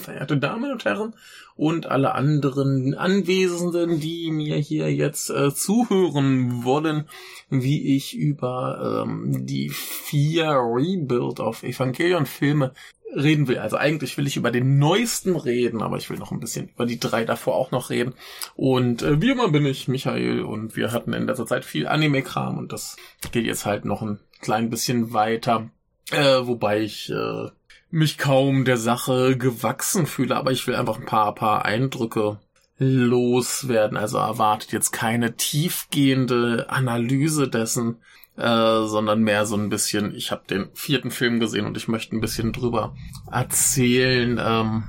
verehrte 0.00 0.36
Damen 0.36 0.72
und 0.72 0.84
Herren 0.84 1.14
und 1.56 1.86
alle 1.86 2.14
anderen 2.14 2.94
Anwesenden, 2.94 4.00
die 4.00 4.30
mir 4.30 4.56
hier 4.56 4.92
jetzt 4.92 5.30
äh, 5.30 5.54
zuhören 5.54 6.64
wollen, 6.64 7.04
wie 7.48 7.96
ich 7.96 8.16
über 8.16 9.04
ähm, 9.06 9.46
die 9.46 9.70
vier 9.70 10.48
Rebuild 10.48 11.40
of 11.40 11.62
Evangelion 11.62 12.26
Filme 12.26 12.72
reden 13.14 13.48
will. 13.48 13.58
Also 13.58 13.76
eigentlich 13.76 14.16
will 14.16 14.26
ich 14.26 14.36
über 14.36 14.50
den 14.50 14.78
neuesten 14.78 15.36
reden, 15.36 15.82
aber 15.82 15.96
ich 15.96 16.08
will 16.10 16.18
noch 16.18 16.32
ein 16.32 16.40
bisschen 16.40 16.68
über 16.68 16.86
die 16.86 17.00
drei 17.00 17.24
davor 17.24 17.56
auch 17.56 17.70
noch 17.70 17.90
reden. 17.90 18.14
Und 18.56 19.02
äh, 19.02 19.20
wie 19.20 19.30
immer 19.30 19.50
bin 19.50 19.66
ich 19.66 19.88
Michael 19.88 20.40
und 20.42 20.76
wir 20.76 20.92
hatten 20.92 21.12
in 21.12 21.26
letzter 21.26 21.46
Zeit 21.46 21.64
viel 21.64 21.86
Anime-Kram 21.86 22.58
und 22.58 22.72
das 22.72 22.96
geht 23.32 23.46
jetzt 23.46 23.66
halt 23.66 23.84
noch 23.84 24.02
ein 24.02 24.20
klein 24.40 24.70
bisschen 24.70 25.12
weiter. 25.12 25.70
Äh, 26.10 26.46
wobei 26.46 26.80
ich 26.80 27.10
äh, 27.10 27.48
mich 27.90 28.18
kaum 28.18 28.64
der 28.64 28.76
Sache 28.76 29.36
gewachsen 29.36 30.06
fühle, 30.06 30.36
aber 30.36 30.52
ich 30.52 30.66
will 30.66 30.74
einfach 30.74 30.98
ein 30.98 31.06
paar, 31.06 31.34
paar 31.34 31.64
Eindrücke 31.64 32.38
loswerden. 32.78 33.96
Also 33.96 34.18
erwartet 34.18 34.72
jetzt 34.72 34.92
keine 34.92 35.36
tiefgehende 35.36 36.66
Analyse 36.68 37.48
dessen, 37.48 37.96
äh, 38.36 38.84
sondern 38.86 39.22
mehr 39.22 39.44
so 39.44 39.56
ein 39.56 39.68
bisschen, 39.68 40.14
ich 40.14 40.30
habe 40.30 40.42
den 40.48 40.68
vierten 40.74 41.10
Film 41.10 41.40
gesehen 41.40 41.66
und 41.66 41.76
ich 41.76 41.88
möchte 41.88 42.16
ein 42.16 42.20
bisschen 42.20 42.52
drüber 42.52 42.94
erzählen. 43.30 44.40
Ähm, 44.42 44.84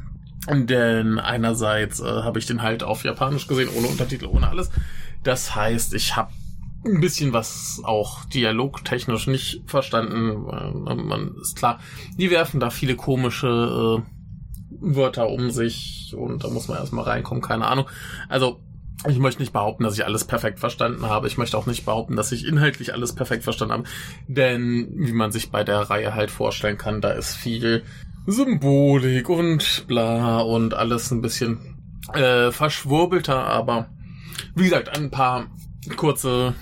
denn 0.47 1.19
einerseits 1.19 1.99
äh, 1.99 2.05
habe 2.05 2.39
ich 2.39 2.45
den 2.45 2.61
halt 2.61 2.83
auf 2.83 3.03
Japanisch 3.03 3.47
gesehen, 3.47 3.69
ohne 3.75 3.87
Untertitel, 3.87 4.25
ohne 4.25 4.47
alles. 4.47 4.71
Das 5.23 5.53
heißt, 5.55 5.93
ich 5.93 6.15
habe 6.15 6.31
ein 6.85 6.99
bisschen 6.99 7.33
was 7.33 7.81
auch 7.83 8.25
dialogtechnisch 8.25 9.27
nicht 9.27 9.61
verstanden. 9.65 10.47
Äh, 10.49 10.95
man 10.95 11.35
ist 11.41 11.55
klar, 11.55 11.79
die 12.17 12.31
werfen 12.31 12.59
da 12.59 12.69
viele 12.69 12.95
komische 12.95 14.03
äh, 14.03 14.21
Wörter 14.81 15.29
um 15.29 15.51
sich 15.51 16.13
und 16.17 16.43
da 16.43 16.49
muss 16.49 16.67
man 16.67 16.77
erstmal 16.77 17.05
reinkommen, 17.05 17.43
keine 17.43 17.67
Ahnung. 17.67 17.87
Also 18.29 18.59
ich 19.07 19.17
möchte 19.17 19.41
nicht 19.41 19.53
behaupten, 19.53 19.83
dass 19.83 19.95
ich 19.95 20.05
alles 20.05 20.25
perfekt 20.25 20.59
verstanden 20.59 21.07
habe. 21.07 21.27
Ich 21.27 21.37
möchte 21.37 21.57
auch 21.57 21.65
nicht 21.65 21.85
behaupten, 21.85 22.15
dass 22.15 22.31
ich 22.31 22.45
inhaltlich 22.45 22.93
alles 22.93 23.15
perfekt 23.15 23.43
verstanden 23.43 23.73
habe. 23.73 23.83
Denn, 24.27 24.89
wie 24.95 25.13
man 25.13 25.31
sich 25.31 25.49
bei 25.49 25.63
der 25.63 25.79
Reihe 25.79 26.13
halt 26.13 26.29
vorstellen 26.29 26.77
kann, 26.77 27.01
da 27.01 27.11
ist 27.11 27.35
viel 27.35 27.83
Symbolik 28.27 29.27
und 29.29 29.87
bla 29.87 30.41
und 30.41 30.75
alles 30.75 31.09
ein 31.09 31.21
bisschen 31.21 31.77
äh, 32.13 32.51
verschwurbelter. 32.51 33.43
Aber, 33.43 33.89
wie 34.55 34.65
gesagt, 34.65 34.95
ein 34.95 35.09
paar 35.09 35.47
kurze 35.95 36.53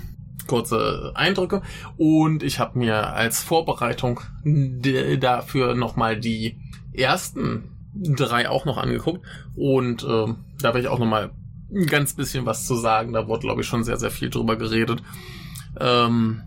kurze 0.50 1.14
Eindrücke 1.16 1.62
und 1.98 2.44
ich 2.44 2.60
habe 2.60 2.78
mir 2.80 3.14
als 3.14 3.42
Vorbereitung 3.42 4.20
dafür 4.44 5.76
nochmal 5.76 6.20
die 6.20 6.58
ersten 6.92 7.76
drei 7.94 8.50
auch 8.50 8.66
noch 8.66 8.78
angeguckt 8.78 9.26
und 9.56 10.04
äh, 10.04 10.26
da 10.62 10.64
werde 10.64 10.82
ich 10.82 10.88
auch 10.88 11.00
nochmal 11.00 11.32
ein 11.74 11.86
ganz 11.86 12.14
bisschen 12.14 12.46
was 12.46 12.66
zu 12.66 12.76
sagen. 12.76 13.14
Da 13.14 13.28
wurde, 13.28 13.42
glaube 13.42 13.62
ich, 13.62 13.68
schon 13.68 13.84
sehr, 13.84 13.98
sehr 13.98 14.12
viel 14.12 14.30
drüber 14.30 14.56
geredet. 14.56 15.02
Ähm, 15.80 16.42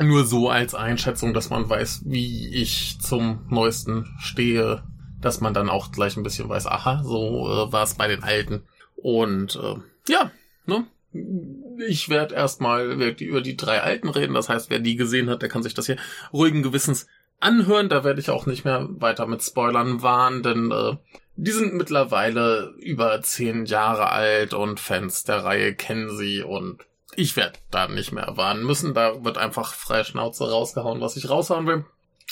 nur 0.00 0.24
so 0.24 0.48
als 0.48 0.74
Einschätzung, 0.74 1.34
dass 1.34 1.50
man 1.50 1.68
weiß, 1.68 2.02
wie 2.06 2.48
ich 2.54 3.00
zum 3.00 3.46
Neuesten 3.48 4.06
stehe, 4.18 4.82
dass 5.20 5.40
man 5.40 5.54
dann 5.54 5.68
auch 5.68 5.90
gleich 5.90 6.16
ein 6.16 6.22
bisschen 6.22 6.48
weiß, 6.48 6.66
aha, 6.66 7.02
so 7.02 7.48
äh, 7.48 7.72
war 7.72 7.82
es 7.82 7.94
bei 7.94 8.06
den 8.06 8.22
Alten. 8.22 8.62
Und 8.96 9.56
äh, 9.56 9.74
ja, 10.12 10.30
ne? 10.66 10.86
Ich 11.12 12.08
werde 12.08 12.34
erstmal 12.34 12.90
über 12.92 13.40
die 13.40 13.56
drei 13.56 13.80
Alten 13.80 14.08
reden. 14.08 14.34
Das 14.34 14.48
heißt, 14.48 14.70
wer 14.70 14.78
die 14.78 14.96
gesehen 14.96 15.30
hat, 15.30 15.42
der 15.42 15.48
kann 15.48 15.62
sich 15.62 15.74
das 15.74 15.86
hier 15.86 15.96
ruhigen 16.32 16.62
Gewissens 16.62 17.06
anhören. 17.40 17.88
Da 17.88 18.04
werde 18.04 18.20
ich 18.20 18.30
auch 18.30 18.46
nicht 18.46 18.64
mehr 18.64 18.86
weiter 18.90 19.26
mit 19.26 19.42
Spoilern 19.42 20.02
warnen, 20.02 20.42
denn 20.42 20.70
äh, 20.70 20.96
die 21.36 21.52
sind 21.52 21.74
mittlerweile 21.74 22.74
über 22.78 23.22
zehn 23.22 23.64
Jahre 23.64 24.10
alt 24.10 24.54
und 24.54 24.80
Fans 24.80 25.24
der 25.24 25.44
Reihe 25.44 25.74
kennen 25.74 26.16
sie 26.16 26.42
und 26.42 26.84
ich 27.14 27.36
werde 27.36 27.58
da 27.70 27.88
nicht 27.88 28.12
mehr 28.12 28.36
warnen 28.36 28.64
müssen. 28.64 28.92
Da 28.92 29.24
wird 29.24 29.38
einfach 29.38 29.74
freie 29.74 30.04
Schnauze 30.04 30.50
rausgehauen, 30.50 31.00
was 31.00 31.16
ich 31.16 31.30
raushauen 31.30 31.66
will. 31.66 31.84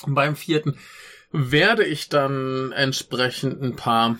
Und 0.03 0.15
beim 0.15 0.37
vierten 0.37 0.79
werde 1.33 1.85
ich 1.85 2.09
dann 2.09 2.73
entsprechend 2.73 3.63
ein 3.63 3.77
paar 3.77 4.19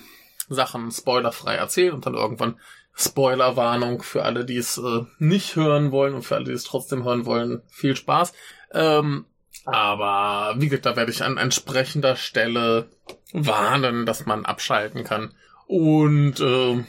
Sachen 0.49 0.91
spoilerfrei 0.91 1.55
erzählen 1.55 1.93
und 1.93 2.05
dann 2.05 2.15
irgendwann 2.15 2.59
Spoilerwarnung 2.97 4.01
für 4.01 4.23
alle, 4.23 4.43
die 4.43 4.57
es 4.57 4.77
äh, 4.77 5.05
nicht 5.19 5.55
hören 5.55 5.91
wollen 5.91 6.15
und 6.15 6.23
für 6.23 6.35
alle, 6.35 6.45
die 6.45 6.51
es 6.51 6.63
trotzdem 6.63 7.03
hören 7.03 7.25
wollen. 7.25 7.61
Viel 7.69 7.95
Spaß. 7.95 8.33
Ähm, 8.73 9.25
aber 9.65 10.55
wie 10.57 10.69
gesagt, 10.69 10.87
da 10.87 10.95
werde 10.95 11.11
ich 11.11 11.23
an 11.23 11.37
entsprechender 11.37 12.15
Stelle 12.15 12.89
warnen, 13.33 14.05
dass 14.05 14.25
man 14.25 14.45
abschalten 14.45 15.03
kann 15.03 15.33
und 15.67 16.39
äh, 16.39 16.83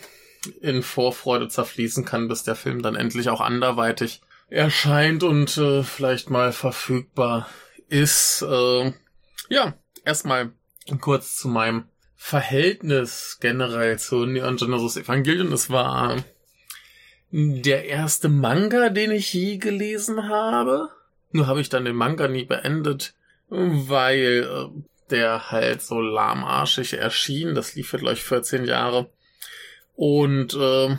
in 0.61 0.83
Vorfreude 0.83 1.49
zerfließen 1.49 2.05
kann, 2.05 2.29
bis 2.29 2.43
der 2.43 2.55
Film 2.55 2.81
dann 2.81 2.95
endlich 2.95 3.29
auch 3.29 3.41
anderweitig 3.41 4.23
erscheint 4.49 5.25
und 5.25 5.59
äh, 5.59 5.83
vielleicht 5.83 6.31
mal 6.31 6.53
verfügbar 6.53 7.49
ist. 7.89 8.43
Äh, 8.43 8.93
ja, 9.51 9.75
erstmal 10.05 10.53
kurz 11.01 11.37
zu 11.37 11.49
meinem 11.49 11.85
Verhältnis 12.21 13.39
generell 13.41 13.99
zu 13.99 14.27
Neon 14.27 14.57
Genesis 14.57 14.97
Evangelion. 14.97 15.53
Es 15.53 15.71
war 15.71 16.17
der 17.31 17.85
erste 17.87 18.29
Manga, 18.29 18.91
den 18.91 19.13
ich 19.13 19.33
je 19.33 19.57
gelesen 19.57 20.29
habe. 20.29 20.91
Nur 21.31 21.47
habe 21.47 21.61
ich 21.61 21.69
dann 21.69 21.85
den 21.85 21.95
Manga 21.97 22.27
nie 22.27 22.45
beendet, 22.45 23.15
weil 23.49 24.47
äh, 24.51 24.83
der 25.11 25.51
halt 25.53 25.81
so 25.81 26.01
lahmarschig 26.01 26.95
erschien. 26.95 27.55
Das 27.55 27.77
lief 27.77 27.89
für 27.89 27.99
gleich 27.99 28.23
14 28.23 28.65
Jahre. 28.65 29.09
Und 29.95 30.55
äh, 30.55 30.97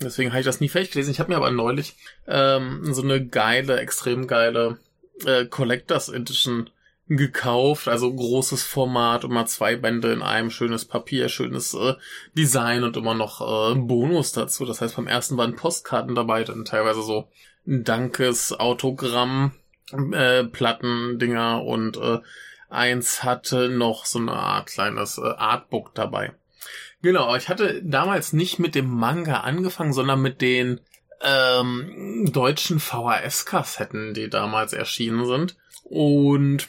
deswegen 0.00 0.30
habe 0.30 0.40
ich 0.40 0.46
das 0.46 0.60
nie 0.60 0.68
fertig 0.68 0.92
gelesen. 0.92 1.10
Ich 1.10 1.18
habe 1.18 1.30
mir 1.30 1.36
aber 1.36 1.50
neulich 1.50 1.96
ähm, 2.28 2.94
so 2.94 3.02
eine 3.02 3.26
geile, 3.26 3.80
extrem 3.80 4.26
geile 4.28 4.78
äh, 5.26 5.44
Collectors 5.44 6.08
Edition 6.08 6.70
gekauft, 7.08 7.88
also 7.88 8.12
großes 8.12 8.62
Format, 8.62 9.24
immer 9.24 9.46
zwei 9.46 9.76
Bände 9.76 10.12
in 10.12 10.22
einem, 10.22 10.50
schönes 10.50 10.84
Papier, 10.84 11.28
schönes 11.28 11.74
äh, 11.74 11.94
Design 12.36 12.84
und 12.84 12.96
immer 12.96 13.14
noch 13.14 13.40
äh, 13.40 13.74
Bonus 13.74 14.32
dazu. 14.32 14.64
Das 14.64 14.80
heißt, 14.80 14.96
beim 14.96 15.06
ersten 15.08 15.36
waren 15.36 15.56
Postkarten 15.56 16.14
dabei, 16.14 16.44
dann 16.44 16.64
teilweise 16.64 17.02
so 17.02 17.28
Dankes, 17.64 18.52
Autogramm, 18.52 19.52
äh, 20.12 20.44
Plattendinger 20.44 21.62
und 21.64 21.96
äh, 21.96 22.18
eins 22.70 23.22
hatte 23.22 23.68
noch 23.68 24.06
so 24.06 24.18
eine 24.18 24.32
Art 24.32 24.68
kleines 24.68 25.18
äh, 25.18 25.22
Artbook 25.22 25.94
dabei. 25.94 26.32
Genau, 27.02 27.34
ich 27.34 27.48
hatte 27.48 27.82
damals 27.82 28.32
nicht 28.32 28.58
mit 28.58 28.74
dem 28.74 28.88
Manga 28.88 29.40
angefangen, 29.40 29.92
sondern 29.92 30.22
mit 30.22 30.40
den 30.40 30.80
ähm, 31.20 32.30
deutschen 32.32 32.78
VHS-Kassetten, 32.78 34.14
die 34.14 34.30
damals 34.30 34.72
erschienen 34.72 35.26
sind. 35.26 35.56
Und 35.84 36.68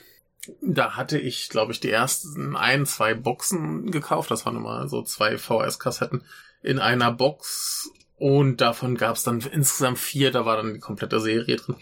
da 0.62 0.96
hatte 0.96 1.18
ich, 1.18 1.50
glaube 1.50 1.72
ich, 1.72 1.80
die 1.80 1.92
ersten 1.92 2.56
ein, 2.56 2.86
zwei 2.86 3.14
Boxen 3.14 3.92
gekauft. 3.92 4.32
Das 4.32 4.46
waren 4.46 4.58
immer 4.58 4.88
so 4.88 5.02
zwei 5.02 5.38
VHS-Kassetten 5.38 6.24
in 6.62 6.80
einer 6.80 7.12
Box. 7.12 7.92
Und 8.18 8.62
davon 8.62 8.96
gab 8.96 9.16
es 9.16 9.24
dann 9.24 9.42
insgesamt 9.42 10.00
vier, 10.00 10.32
da 10.32 10.46
war 10.46 10.58
dann 10.58 10.74
die 10.74 10.80
komplette 10.80 11.20
Serie 11.20 11.56
drin. 11.56 11.76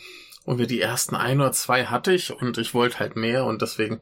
Und 0.43 0.57
wir 0.57 0.67
die 0.67 0.81
ersten 0.81 1.15
ein 1.15 1.39
oder 1.39 1.51
zwei 1.51 1.85
hatte 1.85 2.13
ich 2.13 2.31
und 2.31 2.57
ich 2.57 2.73
wollte 2.73 2.99
halt 2.99 3.15
mehr 3.15 3.45
und 3.45 3.61
deswegen 3.61 4.01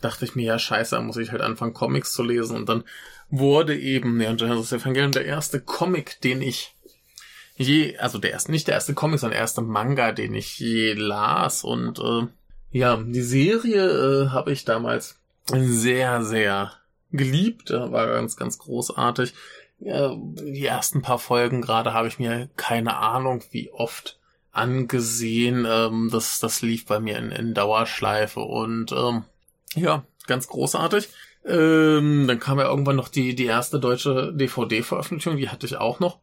dachte 0.00 0.24
ich 0.24 0.34
mir, 0.34 0.46
ja, 0.46 0.58
scheiße, 0.58 0.98
muss 1.00 1.16
ich 1.16 1.30
halt 1.30 1.42
anfangen, 1.42 1.74
Comics 1.74 2.12
zu 2.12 2.22
lesen. 2.22 2.56
Und 2.56 2.68
dann 2.68 2.84
wurde 3.30 3.78
eben 3.78 4.16
Neon 4.16 4.36
Genesis 4.36 4.72
Evangelion 4.72 5.12
der 5.12 5.26
erste 5.26 5.60
Comic, 5.60 6.20
den 6.22 6.42
ich 6.42 6.74
je, 7.56 7.96
also 7.98 8.18
der 8.18 8.32
erste, 8.32 8.50
nicht 8.50 8.66
der 8.66 8.74
erste 8.74 8.94
Comic, 8.94 9.20
sondern 9.20 9.34
der 9.34 9.40
erste 9.40 9.62
Manga, 9.62 10.12
den 10.12 10.34
ich 10.34 10.58
je 10.58 10.92
las. 10.94 11.62
Und 11.64 11.98
äh, 11.98 12.26
ja, 12.76 12.96
die 12.98 13.22
Serie 13.22 13.86
äh, 13.86 14.28
habe 14.28 14.52
ich 14.52 14.66
damals 14.66 15.18
sehr, 15.50 16.22
sehr 16.22 16.72
geliebt. 17.10 17.70
War 17.70 18.06
ganz, 18.06 18.36
ganz 18.36 18.58
großartig. 18.58 19.32
Ja, 19.78 20.14
die 20.14 20.66
ersten 20.66 21.00
paar 21.00 21.18
Folgen 21.18 21.62
gerade 21.62 21.94
habe 21.94 22.08
ich 22.08 22.18
mir 22.18 22.50
keine 22.56 22.98
Ahnung, 22.98 23.42
wie 23.50 23.70
oft 23.70 24.18
angesehen. 24.52 25.66
Ähm, 25.66 26.10
das, 26.12 26.38
das 26.38 26.60
lief 26.60 26.84
bei 26.84 27.00
mir 27.00 27.16
in, 27.16 27.30
in 27.30 27.54
Dauerschleife 27.54 28.40
und 28.40 28.92
ähm, 28.92 29.24
ja, 29.74 30.04
ganz 30.26 30.46
großartig. 30.46 31.08
Ähm, 31.46 32.26
dann 32.26 32.40
kam 32.40 32.58
ja 32.58 32.68
irgendwann 32.68 32.96
noch 32.96 33.08
die, 33.08 33.34
die 33.34 33.46
erste 33.46 33.80
deutsche 33.80 34.34
DVD-Veröffentlichung, 34.34 35.38
die 35.38 35.48
hatte 35.48 35.64
ich 35.64 35.78
auch 35.78 35.98
noch. 35.98 36.18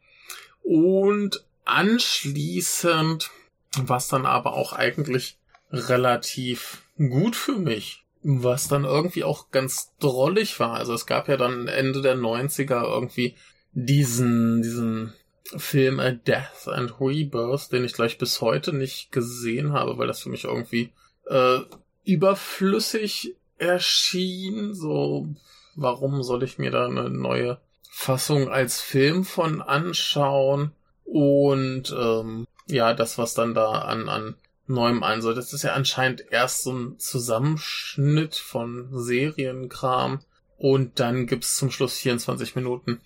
Und 0.61 1.43
anschließend 1.65 3.31
war 3.77 3.97
es 3.97 4.07
dann 4.07 4.27
aber 4.27 4.53
auch 4.53 4.73
eigentlich 4.73 5.37
relativ 5.73 6.83
gut 6.97 7.35
für 7.35 7.57
mich. 7.57 8.03
Was 8.21 8.69
dann 8.69 8.85
irgendwie 8.85 9.25
auch 9.25 9.51
ganz 9.51 9.91
drollig 9.99 10.59
war. 10.59 10.75
Also 10.75 10.93
es 10.93 11.05
gab 11.05 11.27
ja 11.27 11.35
dann 11.35 11.67
Ende 11.67 12.01
der 12.01 12.15
90er 12.15 12.83
irgendwie 12.83 13.35
diesen, 13.73 14.61
diesen 14.61 15.13
Film 15.57 15.99
A 15.99 16.11
Death 16.11 16.67
and 16.67 16.93
Rebirth, 17.01 17.71
den 17.73 17.83
ich 17.83 17.93
gleich 17.93 18.17
bis 18.17 18.39
heute 18.39 18.71
nicht 18.71 19.11
gesehen 19.11 19.73
habe, 19.73 19.97
weil 19.97 20.07
das 20.07 20.21
für 20.21 20.29
mich 20.29 20.45
irgendwie 20.45 20.91
äh, 21.27 21.59
überflüssig 22.05 23.35
erschien. 23.57 24.73
So, 24.73 25.27
warum 25.75 26.23
soll 26.23 26.43
ich 26.43 26.57
mir 26.57 26.71
da 26.71 26.85
eine 26.85 27.09
neue 27.09 27.59
Fassung 27.89 28.47
als 28.47 28.79
Film 28.79 29.25
von 29.25 29.61
anschauen? 29.61 30.71
Und 31.03 31.93
ähm, 31.97 32.47
ja, 32.67 32.93
das, 32.93 33.17
was 33.17 33.33
dann 33.33 33.53
da 33.53 33.69
an, 33.79 34.07
an 34.07 34.35
neuem 34.67 35.03
ein 35.03 35.21
soll, 35.21 35.35
das 35.35 35.53
ist 35.53 35.63
ja 35.63 35.73
anscheinend 35.73 36.25
erst 36.31 36.63
so 36.63 36.71
ein 36.71 36.99
Zusammenschnitt 36.99 38.35
von 38.35 38.87
Serienkram. 38.91 40.21
Und 40.57 40.99
dann 40.99 41.27
gibt's 41.27 41.57
zum 41.57 41.71
Schluss 41.71 41.97
24 41.97 42.55
Minuten 42.55 43.01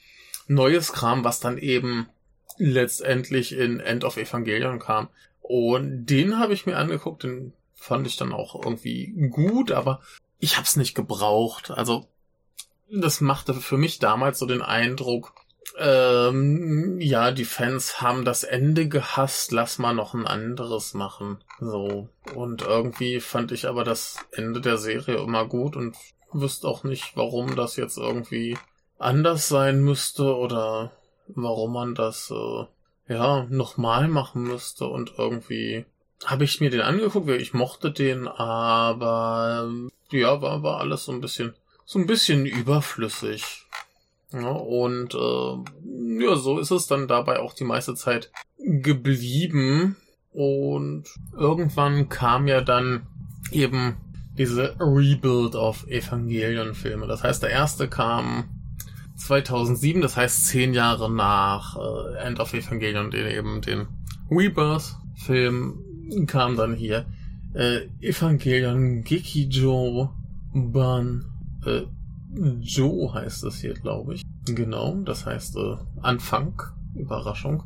neues 0.48 0.94
Kram, 0.94 1.24
was 1.24 1.40
dann 1.40 1.58
eben 1.58 2.08
letztendlich 2.58 3.54
in 3.54 3.80
End 3.80 4.04
of 4.04 4.18
Evangelion 4.18 4.80
kam. 4.80 5.10
Und 5.42 6.06
den 6.06 6.40
habe 6.40 6.54
ich 6.54 6.66
mir 6.66 6.78
angeguckt, 6.78 7.24
den 7.24 7.54
fand 7.74 8.08
ich 8.08 8.18
dann 8.18 8.34
auch 8.34 8.56
irgendwie 8.56 9.14
gut, 9.32 9.72
aber 9.72 10.02
ich 10.40 10.58
hab's 10.58 10.76
nicht 10.76 10.94
gebraucht. 10.94 11.72
Also 11.72 12.08
das 12.92 13.22
machte 13.22 13.54
für 13.54 13.78
mich 13.78 14.00
damals 14.00 14.40
so 14.40 14.46
den 14.46 14.62
Eindruck, 14.62 15.34
ähm, 15.78 17.00
ja, 17.00 17.32
die 17.32 17.46
Fans 17.46 18.02
haben 18.02 18.26
das 18.26 18.44
Ende 18.44 18.88
gehasst, 18.88 19.52
lass 19.52 19.78
mal 19.78 19.94
noch 19.94 20.14
ein 20.14 20.26
anderes 20.26 20.94
machen. 20.94 21.38
So. 21.60 22.10
Und 22.34 22.64
irgendwie 22.64 23.20
fand 23.20 23.52
ich 23.52 23.68
aber 23.68 23.84
das 23.84 24.18
Ende 24.32 24.62
der 24.62 24.78
Serie 24.78 25.18
immer 25.18 25.46
gut 25.46 25.76
und 25.76 25.96
wüsste 26.32 26.68
auch 26.68 26.84
nicht, 26.84 27.16
warum 27.16 27.56
das 27.56 27.76
jetzt 27.76 27.98
irgendwie 27.98 28.58
anders 28.98 29.48
sein 29.48 29.82
müsste 29.82 30.36
oder 30.36 30.92
warum 31.28 31.74
man 31.74 31.96
das 31.96 32.32
äh, 32.32 33.14
ja 33.14 33.46
nochmal 33.50 34.08
machen 34.08 34.44
müsste 34.44 34.88
und 34.88 35.14
irgendwie 35.18 35.86
habe 36.26 36.44
ich 36.44 36.60
mir 36.60 36.72
den 36.72 36.82
angeguckt, 36.82 37.30
ich 37.30 37.54
mochte 37.54 37.92
den, 37.92 38.28
aber 38.28 39.72
ja, 40.10 40.42
war, 40.42 40.64
war 40.64 40.80
alles 40.80 41.06
so 41.06 41.12
ein 41.12 41.22
bisschen 41.22 41.54
so 41.86 42.00
ein 42.00 42.08
bisschen 42.08 42.46
überflüssig. 42.46 43.67
Ja, 44.34 44.50
und 44.50 45.14
äh, 45.14 46.24
ja, 46.24 46.36
so 46.36 46.60
ist 46.60 46.72
es 46.72 46.88
dann 46.88 47.08
dabei 47.08 47.40
auch 47.40 47.54
die 47.54 47.64
meiste 47.64 47.96
Zeit 47.96 48.32
geblieben. 48.58 49.96
Und 50.34 51.06
irgendwann 51.34 52.10
kam 52.10 52.48
ja 52.48 52.62
dann 52.62 53.08
eben 53.52 53.96
diese 54.38 54.76
Rebuild 54.80 55.56
of 55.56 55.88
Evangelion-Filme. 55.88 57.08
Das 57.08 57.24
heißt, 57.24 57.42
der 57.42 57.50
erste 57.50 57.88
kam 57.88 58.50
2007, 59.16 60.02
das 60.02 60.16
heißt 60.16 60.46
zehn 60.46 60.74
Jahre 60.74 61.12
nach 61.12 61.76
äh, 61.78 62.18
End 62.20 62.40
of 62.40 62.54
Evangelion, 62.54 63.10
den 63.10 63.28
eben 63.28 63.62
den 63.62 63.88
Rebirth-Film 64.30 66.28
kam 66.28 66.56
dann 66.56 66.76
hier. 66.76 67.06
Äh, 67.54 67.88
Evangelion 68.02 69.04
Gekijo 69.04 70.12
Ban 70.54 71.26
äh, 71.66 71.82
Joe 72.62 73.14
heißt 73.14 73.44
es 73.46 73.62
hier, 73.62 73.74
glaube 73.74 74.16
ich. 74.16 74.24
Genau, 74.46 74.96
das 75.04 75.26
heißt 75.26 75.56
äh, 75.58 75.78
Anfang, 76.02 76.62
Überraschung. 76.96 77.64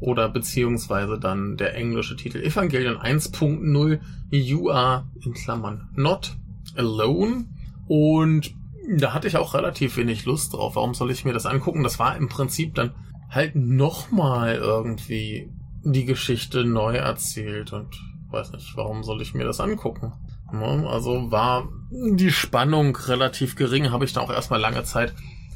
Oder 0.00 0.28
beziehungsweise 0.28 1.18
dann 1.18 1.56
der 1.56 1.74
englische 1.74 2.16
Titel 2.16 2.42
Evangelion 2.42 2.96
1.0 2.96 4.00
You 4.30 4.70
are 4.70 5.06
in 5.24 5.34
Klammern 5.34 5.88
not 5.94 6.36
alone. 6.76 7.46
Und 7.86 8.54
da 8.88 9.14
hatte 9.14 9.28
ich 9.28 9.36
auch 9.36 9.54
relativ 9.54 9.96
wenig 9.96 10.24
Lust 10.24 10.52
drauf. 10.52 10.76
Warum 10.76 10.94
soll 10.94 11.10
ich 11.10 11.24
mir 11.24 11.32
das 11.32 11.46
angucken? 11.46 11.82
Das 11.82 11.98
war 11.98 12.16
im 12.16 12.28
Prinzip 12.28 12.74
dann 12.74 12.92
halt 13.30 13.56
nochmal 13.56 14.56
irgendwie 14.56 15.50
die 15.84 16.04
Geschichte 16.04 16.64
neu 16.64 16.96
erzählt 16.96 17.72
und 17.72 17.94
weiß 18.30 18.52
nicht, 18.52 18.76
warum 18.76 19.02
soll 19.04 19.22
ich 19.22 19.34
mir 19.34 19.44
das 19.44 19.60
angucken? 19.60 20.12
Also 20.48 21.30
war 21.30 21.68
die 21.90 22.30
Spannung 22.30 22.96
relativ 22.96 23.56
gering, 23.56 23.90
habe 23.90 24.04
ich 24.04 24.12
da 24.12 24.20
auch 24.20 24.30
erstmal 24.30 24.60
lange 24.60 24.84
Zeit 24.84 25.14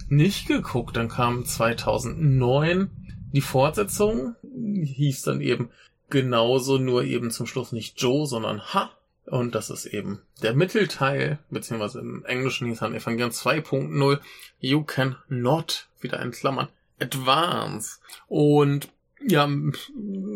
nicht 0.08 0.48
geguckt. 0.48 0.96
Dann 0.96 1.08
kam 1.08 1.44
2009 1.44 2.90
die 3.32 3.40
Fortsetzung, 3.40 4.34
hieß 4.42 5.22
dann 5.22 5.40
eben 5.40 5.70
genauso, 6.10 6.78
nur 6.78 7.04
eben 7.04 7.30
zum 7.30 7.46
Schluss 7.46 7.72
nicht 7.72 8.00
Joe, 8.00 8.26
sondern 8.26 8.62
Ha. 8.74 8.90
Und 9.26 9.54
das 9.54 9.68
ist 9.68 9.84
eben 9.84 10.22
der 10.42 10.54
Mittelteil, 10.54 11.38
beziehungsweise 11.50 12.00
im 12.00 12.24
Englischen 12.24 12.66
hieß 12.66 12.78
dann 12.78 12.94
Evangelion 12.94 13.30
2.0, 13.30 14.20
You 14.58 14.82
Can 14.84 15.16
Not, 15.28 15.88
wieder 16.00 16.20
in 16.22 16.30
Klammern, 16.30 16.68
Advance. 16.98 17.98
Und 18.26 18.88
ja, 19.20 19.48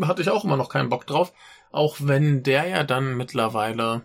hatte 0.02 0.20
ich 0.20 0.28
auch 0.28 0.44
immer 0.44 0.58
noch 0.58 0.68
keinen 0.68 0.90
Bock 0.90 1.06
drauf, 1.06 1.32
auch 1.70 1.96
wenn 2.00 2.42
der 2.42 2.68
ja 2.68 2.84
dann 2.84 3.16
mittlerweile 3.16 4.02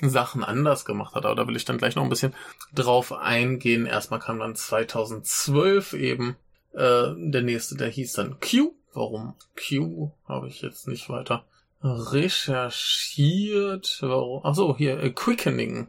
Sachen 0.00 0.44
anders 0.44 0.84
gemacht 0.84 1.14
hat. 1.14 1.24
Aber 1.24 1.34
da 1.34 1.48
will 1.48 1.56
ich 1.56 1.64
dann 1.64 1.78
gleich 1.78 1.96
noch 1.96 2.04
ein 2.04 2.08
bisschen 2.08 2.34
drauf 2.74 3.12
eingehen. 3.12 3.86
Erstmal 3.86 4.20
kam 4.20 4.38
dann 4.38 4.54
2012 4.54 5.94
eben 5.94 6.36
äh, 6.72 7.08
der 7.16 7.42
nächste, 7.42 7.76
der 7.76 7.88
hieß 7.88 8.12
dann 8.12 8.36
Q. 8.40 8.74
Warum 8.94 9.34
Q? 9.56 10.12
Habe 10.26 10.48
ich 10.48 10.62
jetzt 10.62 10.88
nicht 10.88 11.08
weiter 11.08 11.44
recherchiert. 11.82 13.98
Warum? 14.00 14.42
Ach 14.44 14.54
so, 14.54 14.76
hier 14.76 15.00
äh, 15.00 15.10
Quickening 15.10 15.88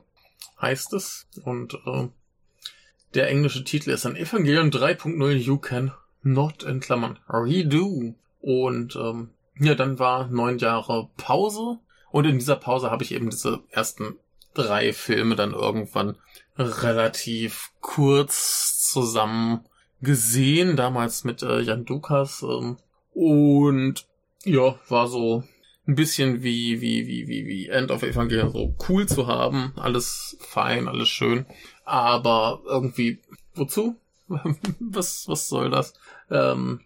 heißt 0.61 0.93
es. 0.93 1.27
Und 1.43 1.75
äh, 1.85 2.07
der 3.13 3.29
englische 3.29 3.63
Titel 3.63 3.91
ist 3.91 4.05
dann 4.05 4.15
Evangelion 4.15 4.71
3.0 4.71 5.33
You 5.33 5.57
Can 5.57 5.91
Not 6.21 6.63
in 6.63 6.79
Klammern 6.79 7.19
Redo. 7.27 8.15
Und 8.41 8.95
ähm, 8.95 9.31
ja, 9.59 9.75
dann 9.75 9.99
war 9.99 10.27
neun 10.27 10.57
Jahre 10.57 11.09
Pause 11.17 11.79
und 12.11 12.25
in 12.25 12.39
dieser 12.39 12.55
Pause 12.55 12.91
habe 12.91 13.03
ich 13.03 13.13
eben 13.13 13.29
diese 13.29 13.61
ersten 13.69 14.17
drei 14.53 14.93
Filme 14.93 15.35
dann 15.35 15.53
irgendwann 15.53 16.17
relativ 16.57 17.71
kurz 17.81 18.89
zusammen 18.89 19.65
gesehen, 20.01 20.75
damals 20.75 21.23
mit 21.23 21.43
äh, 21.43 21.59
Jan 21.61 21.85
Dukas. 21.85 22.41
Ähm, 22.43 22.77
und 23.13 24.05
ja, 24.43 24.79
war 24.87 25.07
so 25.07 25.43
ein 25.87 25.95
bisschen 25.95 26.43
wie, 26.43 26.81
wie, 26.81 27.07
wie, 27.07 27.27
wie, 27.27 27.45
wie 27.45 27.67
End 27.67 27.91
of 27.91 28.03
Evangelion, 28.03 28.51
so 28.51 28.75
cool 28.87 29.07
zu 29.07 29.27
haben. 29.27 29.73
Alles 29.75 30.37
fein, 30.39 30.87
alles 30.87 31.09
schön. 31.09 31.45
Aber 31.83 32.61
irgendwie, 32.65 33.19
wozu? 33.55 33.95
was, 34.79 35.27
was 35.27 35.49
soll 35.49 35.69
das? 35.69 35.93
Ähm, 36.29 36.81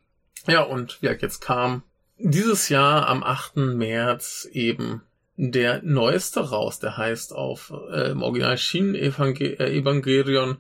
ja, 0.48 0.64
und 0.64 1.00
ja, 1.02 1.12
jetzt 1.12 1.42
kam 1.42 1.84
dieses 2.18 2.70
Jahr 2.70 3.08
am 3.08 3.24
8. 3.24 3.58
März 3.58 4.48
eben 4.52 5.02
der 5.36 5.82
neueste 5.84 6.50
raus, 6.50 6.80
der 6.80 6.98
heißt 6.98 7.34
auf 7.34 7.74
äh, 7.92 8.12
im 8.12 8.22
Original 8.22 8.58
Shin 8.58 8.96
Evangel 8.96 9.56
äh, 9.60 9.78
Evangelion 9.78 10.58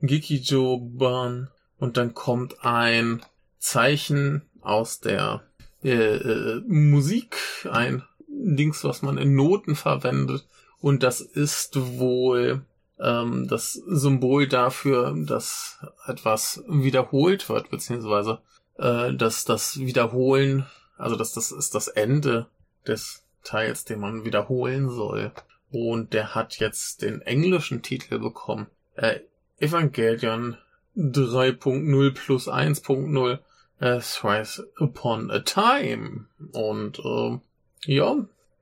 Gikijo 0.00 0.78
Ban. 0.78 1.48
Und 1.78 1.96
dann 1.96 2.14
kommt 2.14 2.64
ein 2.64 3.22
Zeichen 3.58 4.42
aus 4.62 5.00
der 5.00 5.42
äh, 5.82 5.90
äh, 5.90 6.62
Musik, 6.66 7.36
ein 7.70 8.02
Dings, 8.28 8.82
was 8.84 9.02
man 9.02 9.18
in 9.18 9.34
Noten 9.34 9.76
verwendet. 9.76 10.46
Und 10.80 11.02
das 11.02 11.20
ist 11.20 11.76
wohl 11.98 12.64
ähm, 12.98 13.46
das 13.48 13.72
Symbol 13.72 14.48
dafür, 14.48 15.14
dass 15.16 15.78
etwas 16.06 16.64
wiederholt 16.68 17.48
wird, 17.48 17.70
beziehungsweise 17.70 18.40
äh, 18.78 19.12
dass 19.14 19.44
das 19.44 19.78
Wiederholen, 19.78 20.66
also 20.96 21.16
dass 21.16 21.32
das 21.32 21.52
ist 21.52 21.74
das 21.74 21.88
Ende 21.88 22.46
des 22.86 23.25
Teils, 23.46 23.84
den 23.84 24.00
man 24.00 24.24
wiederholen 24.24 24.90
soll. 24.90 25.32
Und 25.70 26.12
der 26.12 26.34
hat 26.34 26.58
jetzt 26.58 27.02
den 27.02 27.22
englischen 27.22 27.82
Titel 27.82 28.18
bekommen. 28.18 28.66
Äh, 28.94 29.20
Evangelion 29.58 30.56
3.0 30.96 32.14
plus 32.14 32.48
1.0 32.48 33.38
äh, 33.80 34.00
Thrice 34.00 34.66
Upon 34.78 35.30
a 35.30 35.40
Time. 35.40 36.26
Und 36.52 36.98
äh, 36.98 37.38
ja, 37.84 38.16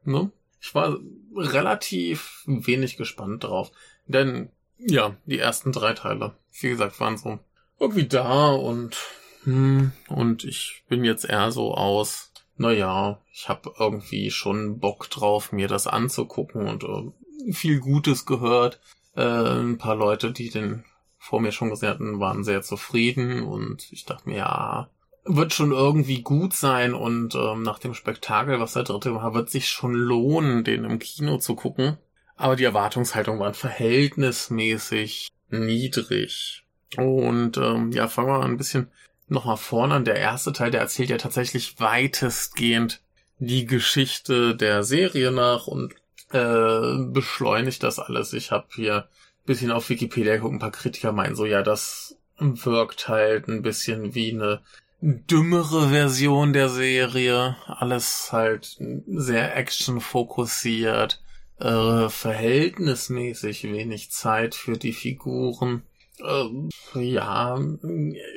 ne? 0.04 0.30
Ich 0.60 0.74
war 0.74 0.98
relativ 1.36 2.42
wenig 2.46 2.96
gespannt 2.96 3.44
drauf. 3.44 3.70
Denn 4.06 4.50
ja, 4.78 5.16
die 5.26 5.38
ersten 5.38 5.72
drei 5.72 5.92
Teile, 5.92 6.34
wie 6.60 6.70
gesagt, 6.70 6.98
waren 7.00 7.16
so 7.16 7.38
irgendwie 7.78 8.06
da 8.06 8.52
und 8.52 8.96
hm, 9.44 9.92
und 10.08 10.44
ich 10.44 10.84
bin 10.88 11.04
jetzt 11.04 11.24
eher 11.24 11.50
so 11.52 11.74
aus 11.74 12.32
naja, 12.56 13.20
ich 13.32 13.49
habe 13.49 13.73
irgendwie 13.78 14.30
schon 14.30 14.78
Bock 14.78 15.11
drauf, 15.11 15.52
mir 15.52 15.68
das 15.68 15.87
anzugucken 15.87 16.68
und 16.68 16.84
äh, 16.84 17.52
viel 17.52 17.80
Gutes 17.80 18.26
gehört. 18.26 18.80
Äh, 19.16 19.23
ein 19.23 19.78
paar 19.78 19.96
Leute, 19.96 20.32
die 20.32 20.50
den 20.50 20.84
vor 21.18 21.40
mir 21.40 21.52
schon 21.52 21.70
gesehen 21.70 21.88
hatten, 21.88 22.20
waren 22.20 22.44
sehr 22.44 22.62
zufrieden 22.62 23.42
und 23.42 23.90
ich 23.92 24.04
dachte 24.04 24.28
mir, 24.28 24.37
ja, 24.37 24.90
wird 25.25 25.54
schon 25.54 25.73
irgendwie 25.73 26.23
gut 26.23 26.52
sein 26.52 26.92
und 26.92 27.34
ähm, 27.34 27.62
nach 27.62 27.78
dem 27.78 27.94
Spektakel, 27.94 28.61
was 28.61 28.75
der 28.75 28.82
dritte 28.82 29.14
war, 29.14 29.34
wird 29.34 29.49
sich 29.49 29.68
schon 29.68 29.94
lohnen, 29.94 30.64
den 30.64 30.84
im 30.84 30.99
Kino 30.99 31.38
zu 31.38 31.54
gucken. 31.54 31.96
Aber 32.37 32.56
die 32.56 32.64
Erwartungshaltung 32.64 33.38
waren 33.38 33.54
verhältnismäßig 33.54 35.28
niedrig. 35.50 36.64
Und 36.96 37.56
ähm, 37.56 37.90
ja, 37.92 38.08
fangen 38.08 38.28
wir 38.28 38.38
mal 38.38 38.44
ein 38.44 38.56
bisschen 38.56 38.88
nochmal 39.34 39.56
vorne 39.56 39.94
an. 39.94 40.04
Der 40.04 40.16
erste 40.16 40.52
Teil, 40.52 40.70
der 40.70 40.80
erzählt 40.80 41.10
ja 41.10 41.18
tatsächlich 41.18 41.78
weitestgehend 41.80 43.02
die 43.38 43.66
Geschichte 43.66 44.56
der 44.56 44.84
Serie 44.84 45.30
nach 45.30 45.66
und 45.66 45.94
äh, 46.30 46.96
beschleunigt 47.12 47.82
das 47.82 47.98
alles. 47.98 48.32
Ich 48.32 48.50
habe 48.50 48.66
hier 48.74 49.08
bisschen 49.44 49.70
auf 49.70 49.88
Wikipedia 49.90 50.38
gucken, 50.38 50.56
ein 50.56 50.60
paar 50.60 50.70
Kritiker 50.70 51.12
meinen 51.12 51.34
so, 51.34 51.44
ja, 51.44 51.62
das 51.62 52.16
wirkt 52.38 53.08
halt 53.08 53.48
ein 53.48 53.62
bisschen 53.62 54.14
wie 54.14 54.32
eine 54.32 54.60
dümmere 55.00 55.90
Version 55.90 56.52
der 56.52 56.68
Serie. 56.68 57.56
Alles 57.66 58.30
halt 58.32 58.78
sehr 59.06 59.56
action-fokussiert, 59.56 61.22
äh, 61.60 62.08
verhältnismäßig 62.08 63.64
wenig 63.64 64.10
Zeit 64.10 64.54
für 64.54 64.76
die 64.76 64.92
Figuren. 64.92 65.82
Äh, 66.21 67.00
ja, 67.00 67.59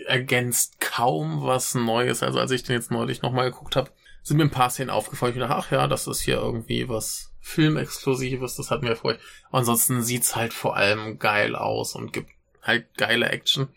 ergänzt 0.08 0.80
kaum 0.80 1.44
was 1.44 1.76
Neues. 1.76 2.24
Also 2.24 2.40
als 2.40 2.52
ich 2.52 2.64
den 2.64 2.76
jetzt 2.76 2.92
neulich 2.92 3.22
nochmal 3.22 3.52
geguckt 3.52 3.76
habe, 3.76 3.92
sind 4.24 4.38
mir 4.38 4.44
ein 4.44 4.52
paar 4.52 4.70
Szenen 4.70 4.90
aufgefallen. 4.90 5.34
Ich 5.34 5.40
dachte, 5.40 5.56
ach 5.56 5.72
ja, 5.72 5.88
das 5.88 6.08
ist 6.08 6.22
hier 6.22 6.36
irgendwie 6.36 6.90
was 6.90 7.32
Filmexklusives, 7.40 8.56
das 8.56 8.72
hatten 8.72 8.86
wir 8.86 8.98
vorher. 8.98 9.20
Ansonsten 9.52 10.04
sieht's 10.04 10.36
halt 10.36 10.54
vor 10.54 10.76
allem 10.76 11.18
geil 11.18 11.56
aus 11.56 11.96
und 11.96 12.12
gibt 12.12 12.32
halt 12.62 12.94
geile 12.98 13.30
Action. 13.30 13.70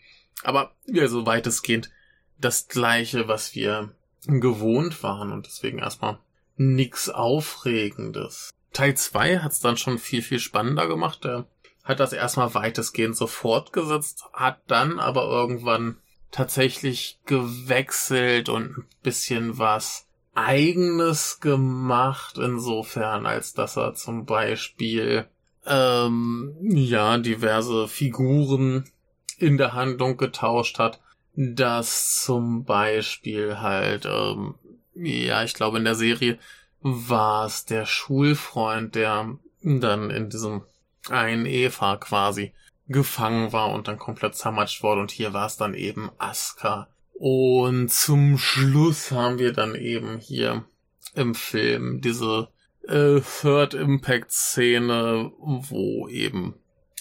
Aber 0.43 0.73
ja, 0.87 1.07
so 1.07 1.25
weitestgehend 1.25 1.89
das 2.37 2.67
gleiche, 2.67 3.27
was 3.27 3.55
wir 3.55 3.93
gewohnt 4.25 5.03
waren 5.03 5.31
und 5.31 5.45
deswegen 5.45 5.79
erstmal 5.79 6.19
nix 6.57 7.09
Aufregendes. 7.09 8.49
Teil 8.73 8.95
2 8.95 9.39
hat's 9.39 9.59
dann 9.59 9.77
schon 9.77 9.99
viel, 9.99 10.21
viel 10.21 10.39
spannender 10.39 10.87
gemacht. 10.87 11.23
Der 11.23 11.45
hat 11.83 11.99
das 11.99 12.13
erstmal 12.13 12.53
weitestgehend 12.53 13.15
so 13.15 13.27
fortgesetzt, 13.27 14.25
hat 14.33 14.59
dann 14.67 14.99
aber 14.99 15.23
irgendwann 15.23 15.97
tatsächlich 16.31 17.19
gewechselt 17.25 18.49
und 18.49 18.77
ein 18.77 18.87
bisschen 19.03 19.57
was 19.57 20.07
eigenes 20.33 21.39
gemacht, 21.39 22.37
insofern, 22.37 23.25
als 23.25 23.53
dass 23.53 23.77
er 23.77 23.93
zum 23.95 24.25
Beispiel 24.25 25.27
ähm, 25.65 26.55
ja 26.61 27.17
diverse 27.17 27.87
Figuren 27.87 28.89
in 29.37 29.57
der 29.57 29.73
Handlung 29.73 30.17
getauscht 30.17 30.79
hat, 30.79 31.01
dass 31.35 32.23
zum 32.23 32.63
Beispiel 32.63 33.59
halt 33.59 34.05
ähm, 34.05 34.55
ja, 34.93 35.43
ich 35.43 35.53
glaube 35.53 35.77
in 35.77 35.85
der 35.85 35.95
Serie 35.95 36.37
war 36.81 37.45
es 37.45 37.65
der 37.65 37.85
Schulfreund, 37.85 38.95
der 38.95 39.37
dann 39.61 40.09
in 40.09 40.29
diesem 40.29 40.63
einen 41.09 41.45
Eva 41.45 41.97
quasi 41.97 42.53
gefangen 42.87 43.53
war 43.53 43.71
und 43.71 43.87
dann 43.87 43.97
komplett 43.97 44.35
zermatscht 44.35 44.83
wurde 44.83 45.01
und 45.01 45.11
hier 45.11 45.33
war 45.33 45.47
es 45.47 45.57
dann 45.57 45.73
eben 45.73 46.11
Aska, 46.17 46.87
und 47.21 47.91
zum 47.91 48.39
Schluss 48.39 49.11
haben 49.11 49.37
wir 49.37 49.53
dann 49.53 49.75
eben 49.75 50.17
hier 50.17 50.65
im 51.13 51.35
Film 51.35 52.01
diese 52.01 52.47
äh, 52.87 53.21
Third 53.21 53.75
Impact 53.75 54.31
Szene, 54.31 55.31
wo 55.37 56.07
eben 56.07 56.55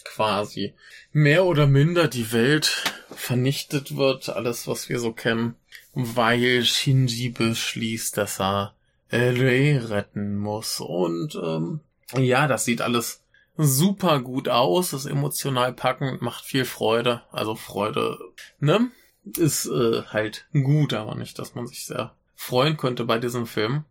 quasi 0.04 0.75
mehr 1.11 1.47
oder 1.47 1.66
minder 1.66 2.07
die 2.07 2.33
Welt 2.33 2.85
vernichtet 3.16 3.97
wird, 3.97 4.28
alles 4.28 4.69
was 4.69 4.90
wir 4.90 4.99
so 4.99 5.14
kennen, 5.14 5.54
weil 5.95 6.64
Shinji 6.64 7.30
beschließt, 7.30 8.19
dass 8.19 8.40
er 8.40 8.75
Rei 9.11 9.78
retten 9.78 10.37
muss. 10.37 10.80
Und 10.80 11.35
ähm, 11.42 11.80
ja, 12.14 12.47
das 12.47 12.66
sieht 12.66 12.83
alles 12.83 13.19
super 13.62 14.21
gut 14.21 14.49
aus, 14.49 14.93
ist 14.93 15.07
emotional 15.07 15.73
packend, 15.73 16.23
macht 16.23 16.45
viel 16.45 16.64
Freude. 16.64 17.23
Also 17.31 17.55
Freude, 17.55 18.19
ne? 18.59 18.90
ist 19.37 19.67
äh, 19.67 20.02
halt 20.09 20.47
gut, 20.52 20.93
aber 20.95 21.14
nicht, 21.14 21.38
dass 21.38 21.55
man 21.55 21.67
sich 21.67 21.87
sehr 21.87 22.14
freuen 22.35 22.76
könnte 22.76 23.05
bei 23.05 23.19
diesem 23.19 23.47
Film. 23.47 23.85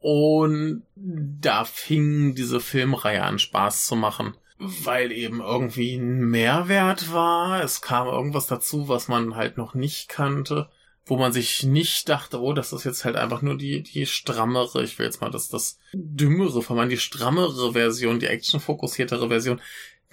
Und 0.00 0.82
da 0.96 1.64
fing 1.64 2.34
diese 2.34 2.60
Filmreihe 2.60 3.22
an 3.22 3.38
Spaß 3.38 3.86
zu 3.86 3.94
machen, 3.94 4.34
weil 4.58 5.12
eben 5.12 5.40
irgendwie 5.40 5.94
ein 5.94 6.24
Mehrwert 6.30 7.12
war. 7.12 7.62
Es 7.62 7.82
kam 7.82 8.08
irgendwas 8.08 8.46
dazu, 8.46 8.88
was 8.88 9.08
man 9.08 9.36
halt 9.36 9.58
noch 9.58 9.74
nicht 9.74 10.08
kannte, 10.08 10.68
wo 11.04 11.16
man 11.16 11.32
sich 11.32 11.64
nicht 11.64 12.08
dachte, 12.08 12.40
oh, 12.40 12.52
das 12.52 12.72
ist 12.72 12.84
jetzt 12.84 13.04
halt 13.04 13.16
einfach 13.16 13.42
nur 13.42 13.58
die, 13.58 13.82
die 13.82 14.06
strammere, 14.06 14.84
ich 14.84 14.98
will 14.98 15.06
jetzt 15.06 15.20
mal 15.20 15.30
das, 15.30 15.48
das 15.48 15.78
dümmere, 15.92 16.62
von 16.62 16.76
man 16.76 16.88
die 16.88 16.98
strammere 16.98 17.72
Version, 17.72 18.20
die 18.20 18.26
actionfokussiertere 18.26 19.28
Version 19.28 19.60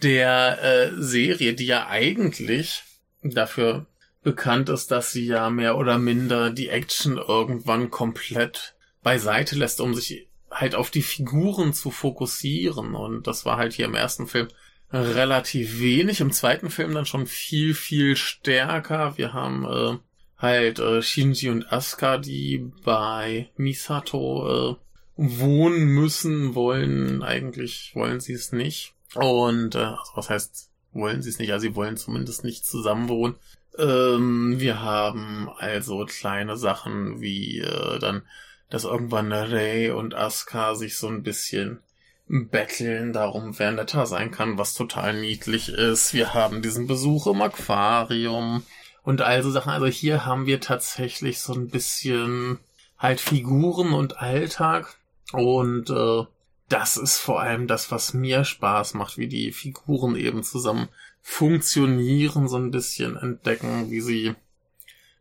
der 0.01 0.63
äh, 0.63 0.91
Serie, 0.96 1.53
die 1.53 1.65
ja 1.65 1.88
eigentlich 1.88 2.84
dafür 3.22 3.86
bekannt 4.24 4.69
ist, 4.69 4.91
dass 4.91 5.12
sie 5.12 5.25
ja 5.25 5.50
mehr 5.50 5.77
oder 5.77 5.98
minder 5.98 6.50
die 6.50 6.69
Action 6.69 7.17
irgendwann 7.17 7.89
komplett 7.89 8.75
beiseite 9.03 9.55
lässt, 9.55 9.81
um 9.81 9.93
sich 9.93 10.27
halt 10.51 10.75
auf 10.75 10.89
die 10.89 11.01
Figuren 11.01 11.74
zu 11.74 11.91
fokussieren. 11.91 12.96
Und 12.96 13.27
das 13.27 13.46
war 13.46 13.58
halt 13.58 13.74
hier 13.74 13.86
im 13.86 13.96
ersten 13.96 14.27
Film 14.27 14.48
relativ 14.91 15.79
wenig, 15.79 16.19
im 16.19 16.31
zweiten 16.31 16.69
Film 16.69 16.93
dann 16.93 17.05
schon 17.05 17.27
viel, 17.27 17.74
viel 17.74 18.15
stärker. 18.15 19.17
Wir 19.17 19.34
haben 19.34 19.65
äh, 19.65 19.98
halt 20.39 20.79
äh, 20.79 21.01
Shinji 21.01 21.50
und 21.50 21.72
Asuka, 21.72 22.17
die 22.17 22.72
bei 22.84 23.50
Misato 23.58 24.72
äh, 24.72 24.75
wohnen 25.15 25.86
müssen, 25.88 26.55
wollen, 26.55 27.22
eigentlich 27.24 27.91
wollen 27.93 28.22
sie 28.22 28.34
es 28.34 28.51
nicht. 28.51 28.93
Und 29.15 29.75
äh, 29.75 29.79
also 29.79 30.12
was 30.15 30.29
heißt, 30.29 30.69
wollen 30.93 31.22
sie 31.22 31.29
es 31.29 31.39
nicht? 31.39 31.51
Also 31.51 31.67
sie 31.67 31.75
wollen 31.75 31.98
zumindest 31.98 32.43
nicht 32.43 32.65
zusammen 32.65 33.10
wohnen. 33.10 33.36
Ähm, 33.77 34.60
wir 34.60 34.81
haben 34.81 35.50
also 35.58 36.05
kleine 36.05 36.58
Sachen 36.58 37.22
wie 37.22 37.60
äh, 37.60 38.00
dann, 38.00 38.24
dass 38.69 38.86
irgendwann 38.86 39.31
Ray 39.31 39.91
und 39.91 40.15
Asuka 40.15 40.75
sich 40.75 40.98
so 40.98 41.08
ein 41.08 41.24
bisschen 41.24 41.79
betteln 42.27 43.12
darum, 43.12 43.58
wer 43.58 43.72
netter 43.72 44.05
sein 44.05 44.31
kann, 44.31 44.58
was 44.58 44.75
total 44.75 45.19
niedlich 45.19 45.69
ist. 45.69 46.13
Wir 46.13 46.34
haben 46.34 46.62
diesen 46.62 46.86
Besuch 46.88 47.27
im 47.27 47.41
Aquarium 47.41 48.63
und 49.03 49.22
also 49.22 49.51
Sachen. 49.51 49.72
Also 49.72 49.88
hier 49.88 50.25
haben 50.25 50.46
wir 50.46 50.60
tatsächlich 50.60 51.39
so 51.39 51.53
ein 51.53 51.70
bisschen 51.70 52.60
halt 52.98 53.20
Figuren 53.20 53.94
und 53.94 54.20
Alltag 54.20 54.98
und 55.32 55.89
äh, 55.89 56.24
das 56.70 56.98
ist 56.98 57.18
vor 57.18 57.41
allem 57.41 57.68
das, 57.68 57.91
was 57.91 58.13
mir 58.13 58.44
Spaß 58.44 58.94
macht, 58.94 59.18
wie 59.18 59.27
die 59.27 59.51
Figuren 59.51 60.15
eben 60.15 60.44
zusammen 60.44 60.89
funktionieren, 61.22 62.48
so 62.48 62.58
ein 62.58 62.72
bisschen 62.72 63.18
entdecken, 63.18 63.89
wie 63.89 64.01
sie 64.01 64.36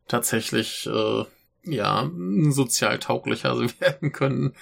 tatsächlich 0.07 0.87
äh, 0.87 1.25
ja 1.65 2.11
sozial 2.49 2.99
tauglicher 2.99 3.59
werden 3.81 4.13
können. 4.13 4.55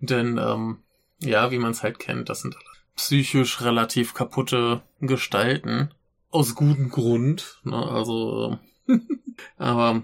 Denn 0.00 0.38
ähm, 0.38 0.78
ja, 1.20 1.50
wie 1.50 1.58
man 1.58 1.72
es 1.72 1.82
halt 1.82 1.98
kennt, 1.98 2.28
das 2.28 2.40
sind 2.40 2.56
psychisch 2.96 3.60
relativ 3.62 4.14
kaputte 4.14 4.82
Gestalten. 5.00 5.90
Aus 6.34 6.54
gutem 6.54 6.90
Grund. 6.90 7.60
Ne? 7.62 7.76
Also, 7.76 8.58
äh, 8.88 8.98
aber 9.56 10.02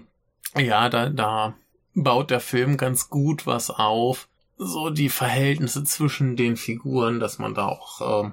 ja, 0.55 0.89
da, 0.89 1.09
da 1.09 1.55
baut 1.93 2.31
der 2.31 2.39
Film 2.39 2.77
ganz 2.77 3.09
gut 3.09 3.45
was 3.45 3.69
auf. 3.69 4.29
So 4.57 4.89
die 4.89 5.09
Verhältnisse 5.09 5.83
zwischen 5.83 6.35
den 6.35 6.55
Figuren, 6.55 7.19
dass 7.19 7.37
man 7.37 7.53
da 7.53 7.67
auch 7.67 8.25
äh, 8.25 8.31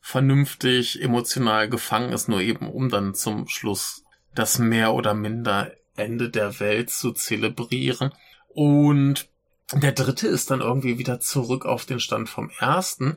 vernünftig 0.00 1.00
emotional 1.00 1.68
gefangen 1.70 2.12
ist, 2.12 2.28
nur 2.28 2.40
eben 2.40 2.68
um 2.68 2.90
dann 2.90 3.14
zum 3.14 3.48
Schluss 3.48 4.04
das 4.34 4.58
mehr 4.58 4.92
oder 4.92 5.14
minder 5.14 5.72
Ende 5.96 6.28
der 6.28 6.60
Welt 6.60 6.90
zu 6.90 7.12
zelebrieren. 7.12 8.12
Und 8.48 9.28
der 9.72 9.92
dritte 9.92 10.28
ist 10.28 10.50
dann 10.50 10.60
irgendwie 10.60 10.98
wieder 10.98 11.20
zurück 11.20 11.64
auf 11.64 11.86
den 11.86 12.00
Stand 12.00 12.28
vom 12.28 12.50
ersten. 12.58 13.16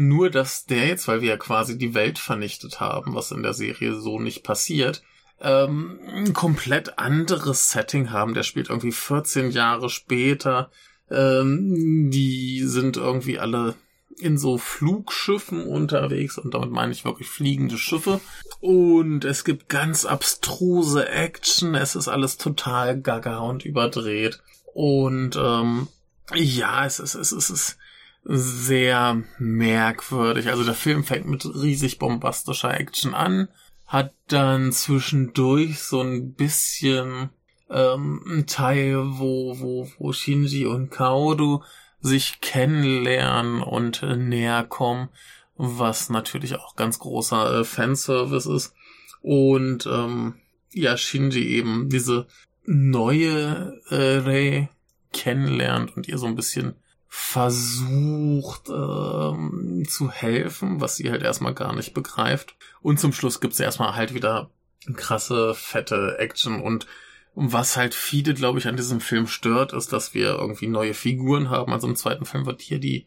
Nur, 0.00 0.30
dass 0.30 0.64
der 0.64 0.86
jetzt, 0.86 1.08
weil 1.08 1.20
wir 1.20 1.28
ja 1.28 1.36
quasi 1.36 1.76
die 1.76 1.92
Welt 1.92 2.18
vernichtet 2.18 2.80
haben, 2.80 3.14
was 3.14 3.32
in 3.32 3.42
der 3.42 3.52
Serie 3.52 4.00
so 4.00 4.18
nicht 4.18 4.42
passiert, 4.42 5.02
ähm, 5.42 6.00
ein 6.08 6.32
komplett 6.32 6.98
anderes 6.98 7.70
Setting 7.70 8.10
haben. 8.10 8.32
Der 8.32 8.42
spielt 8.42 8.70
irgendwie 8.70 8.92
14 8.92 9.50
Jahre 9.50 9.90
später. 9.90 10.70
Ähm, 11.10 12.10
die 12.10 12.62
sind 12.64 12.96
irgendwie 12.96 13.38
alle 13.38 13.74
in 14.18 14.38
so 14.38 14.56
Flugschiffen 14.56 15.66
unterwegs 15.66 16.38
und 16.38 16.54
damit 16.54 16.70
meine 16.70 16.92
ich 16.92 17.04
wirklich 17.04 17.28
fliegende 17.28 17.76
Schiffe. 17.76 18.22
Und 18.60 19.26
es 19.26 19.44
gibt 19.44 19.68
ganz 19.68 20.06
abstruse 20.06 21.10
Action. 21.10 21.74
Es 21.74 21.94
ist 21.94 22.08
alles 22.08 22.38
total 22.38 22.98
gaga 22.98 23.40
und 23.40 23.66
überdreht. 23.66 24.40
Und 24.72 25.36
ähm, 25.36 25.88
ja, 26.34 26.86
es 26.86 27.00
ist, 27.00 27.16
es 27.16 27.32
ist, 27.32 27.50
es 27.50 27.50
ist 27.50 27.78
sehr 28.22 29.22
merkwürdig. 29.38 30.48
Also 30.48 30.64
der 30.64 30.74
Film 30.74 31.04
fängt 31.04 31.26
mit 31.26 31.44
riesig 31.44 31.98
bombastischer 31.98 32.78
Action 32.78 33.14
an, 33.14 33.48
hat 33.86 34.12
dann 34.28 34.72
zwischendurch 34.72 35.80
so 35.80 36.00
ein 36.00 36.34
bisschen 36.34 37.30
ähm, 37.70 38.22
ein 38.26 38.46
Teil, 38.46 38.96
wo, 39.18 39.58
wo, 39.60 39.90
wo 39.98 40.12
Shinji 40.12 40.66
und 40.66 40.90
Kaoru 40.90 41.62
sich 42.00 42.40
kennenlernen 42.40 43.62
und 43.62 44.02
äh, 44.02 44.16
näher 44.16 44.64
kommen, 44.64 45.08
was 45.56 46.08
natürlich 46.08 46.56
auch 46.56 46.76
ganz 46.76 46.98
großer 46.98 47.60
äh, 47.60 47.64
Fanservice 47.64 48.46
ist. 48.46 48.74
Und 49.22 49.86
ähm, 49.86 50.34
ja, 50.72 50.96
Shinji 50.96 51.44
eben 51.48 51.88
diese 51.88 52.26
neue 52.64 53.80
äh, 53.88 54.18
Rei 54.18 54.68
kennenlernt 55.12 55.96
und 55.96 56.08
ihr 56.08 56.18
so 56.18 56.26
ein 56.26 56.36
bisschen 56.36 56.74
versucht 57.12 58.68
ähm, 58.68 59.84
zu 59.88 60.12
helfen, 60.12 60.80
was 60.80 60.94
sie 60.94 61.10
halt 61.10 61.22
erstmal 61.22 61.54
gar 61.54 61.74
nicht 61.74 61.92
begreift. 61.92 62.54
Und 62.82 63.00
zum 63.00 63.12
Schluss 63.12 63.40
gibt's 63.40 63.58
erstmal 63.58 63.96
halt 63.96 64.14
wieder 64.14 64.50
krasse, 64.94 65.54
fette 65.54 66.16
Action 66.18 66.62
und 66.62 66.86
was 67.34 67.76
halt 67.76 67.94
viele, 67.94 68.32
glaube 68.34 68.60
ich, 68.60 68.68
an 68.68 68.76
diesem 68.76 69.00
Film 69.00 69.26
stört, 69.26 69.72
ist, 69.72 69.92
dass 69.92 70.14
wir 70.14 70.30
irgendwie 70.38 70.68
neue 70.68 70.94
Figuren 70.94 71.50
haben. 71.50 71.72
Also 71.72 71.88
im 71.88 71.96
zweiten 71.96 72.26
Film 72.26 72.46
wird 72.46 72.62
hier 72.62 72.78
die 72.78 73.06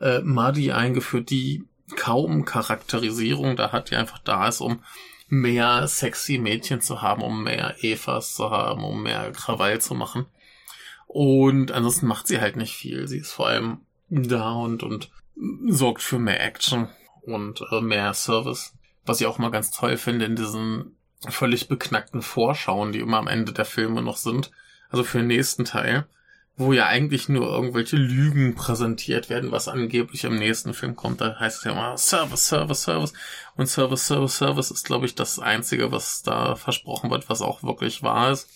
äh, 0.00 0.20
Madi 0.20 0.72
eingeführt, 0.72 1.28
die 1.28 1.64
kaum 1.94 2.46
Charakterisierung 2.46 3.56
da 3.56 3.70
hat, 3.70 3.90
die 3.90 3.96
einfach 3.96 4.18
da 4.18 4.48
ist, 4.48 4.62
um 4.62 4.82
mehr 5.28 5.86
sexy 5.88 6.38
Mädchen 6.38 6.80
zu 6.80 7.02
haben, 7.02 7.22
um 7.22 7.44
mehr 7.44 7.76
Evas 7.82 8.34
zu 8.34 8.50
haben, 8.50 8.82
um 8.82 9.02
mehr 9.02 9.30
Krawall 9.32 9.80
zu 9.80 9.94
machen. 9.94 10.26
Und 11.12 11.72
ansonsten 11.72 12.06
macht 12.06 12.26
sie 12.26 12.40
halt 12.40 12.56
nicht 12.56 12.74
viel. 12.74 13.06
Sie 13.06 13.18
ist 13.18 13.32
vor 13.32 13.48
allem 13.48 13.80
da 14.08 14.52
und, 14.52 14.82
und 14.82 15.10
sorgt 15.68 16.00
für 16.00 16.18
mehr 16.18 16.42
Action 16.42 16.88
und 17.20 17.62
äh, 17.70 17.82
mehr 17.82 18.14
Service. 18.14 18.72
Was 19.04 19.20
ich 19.20 19.26
auch 19.26 19.36
mal 19.36 19.50
ganz 19.50 19.70
toll 19.70 19.98
finde 19.98 20.24
in 20.24 20.36
diesen 20.36 20.96
völlig 21.28 21.68
beknackten 21.68 22.22
Vorschauen, 22.22 22.92
die 22.92 23.00
immer 23.00 23.18
am 23.18 23.28
Ende 23.28 23.52
der 23.52 23.66
Filme 23.66 24.00
noch 24.00 24.16
sind. 24.16 24.52
Also 24.88 25.04
für 25.04 25.18
den 25.18 25.26
nächsten 25.26 25.66
Teil, 25.66 26.06
wo 26.56 26.72
ja 26.72 26.86
eigentlich 26.86 27.28
nur 27.28 27.46
irgendwelche 27.46 27.96
Lügen 27.96 28.54
präsentiert 28.54 29.28
werden, 29.28 29.52
was 29.52 29.68
angeblich 29.68 30.24
im 30.24 30.38
nächsten 30.38 30.72
Film 30.72 30.96
kommt. 30.96 31.20
Da 31.20 31.38
heißt 31.38 31.58
es 31.58 31.64
ja 31.64 31.72
immer 31.72 31.98
Service, 31.98 32.46
Service, 32.46 32.84
Service. 32.84 33.12
Und 33.54 33.66
Service, 33.66 34.06
Service, 34.06 34.38
Service 34.38 34.70
ist, 34.70 34.86
glaube 34.86 35.04
ich, 35.04 35.14
das 35.14 35.38
Einzige, 35.38 35.92
was 35.92 36.22
da 36.22 36.56
versprochen 36.56 37.10
wird, 37.10 37.28
was 37.28 37.42
auch 37.42 37.62
wirklich 37.62 38.02
wahr 38.02 38.32
ist. 38.32 38.48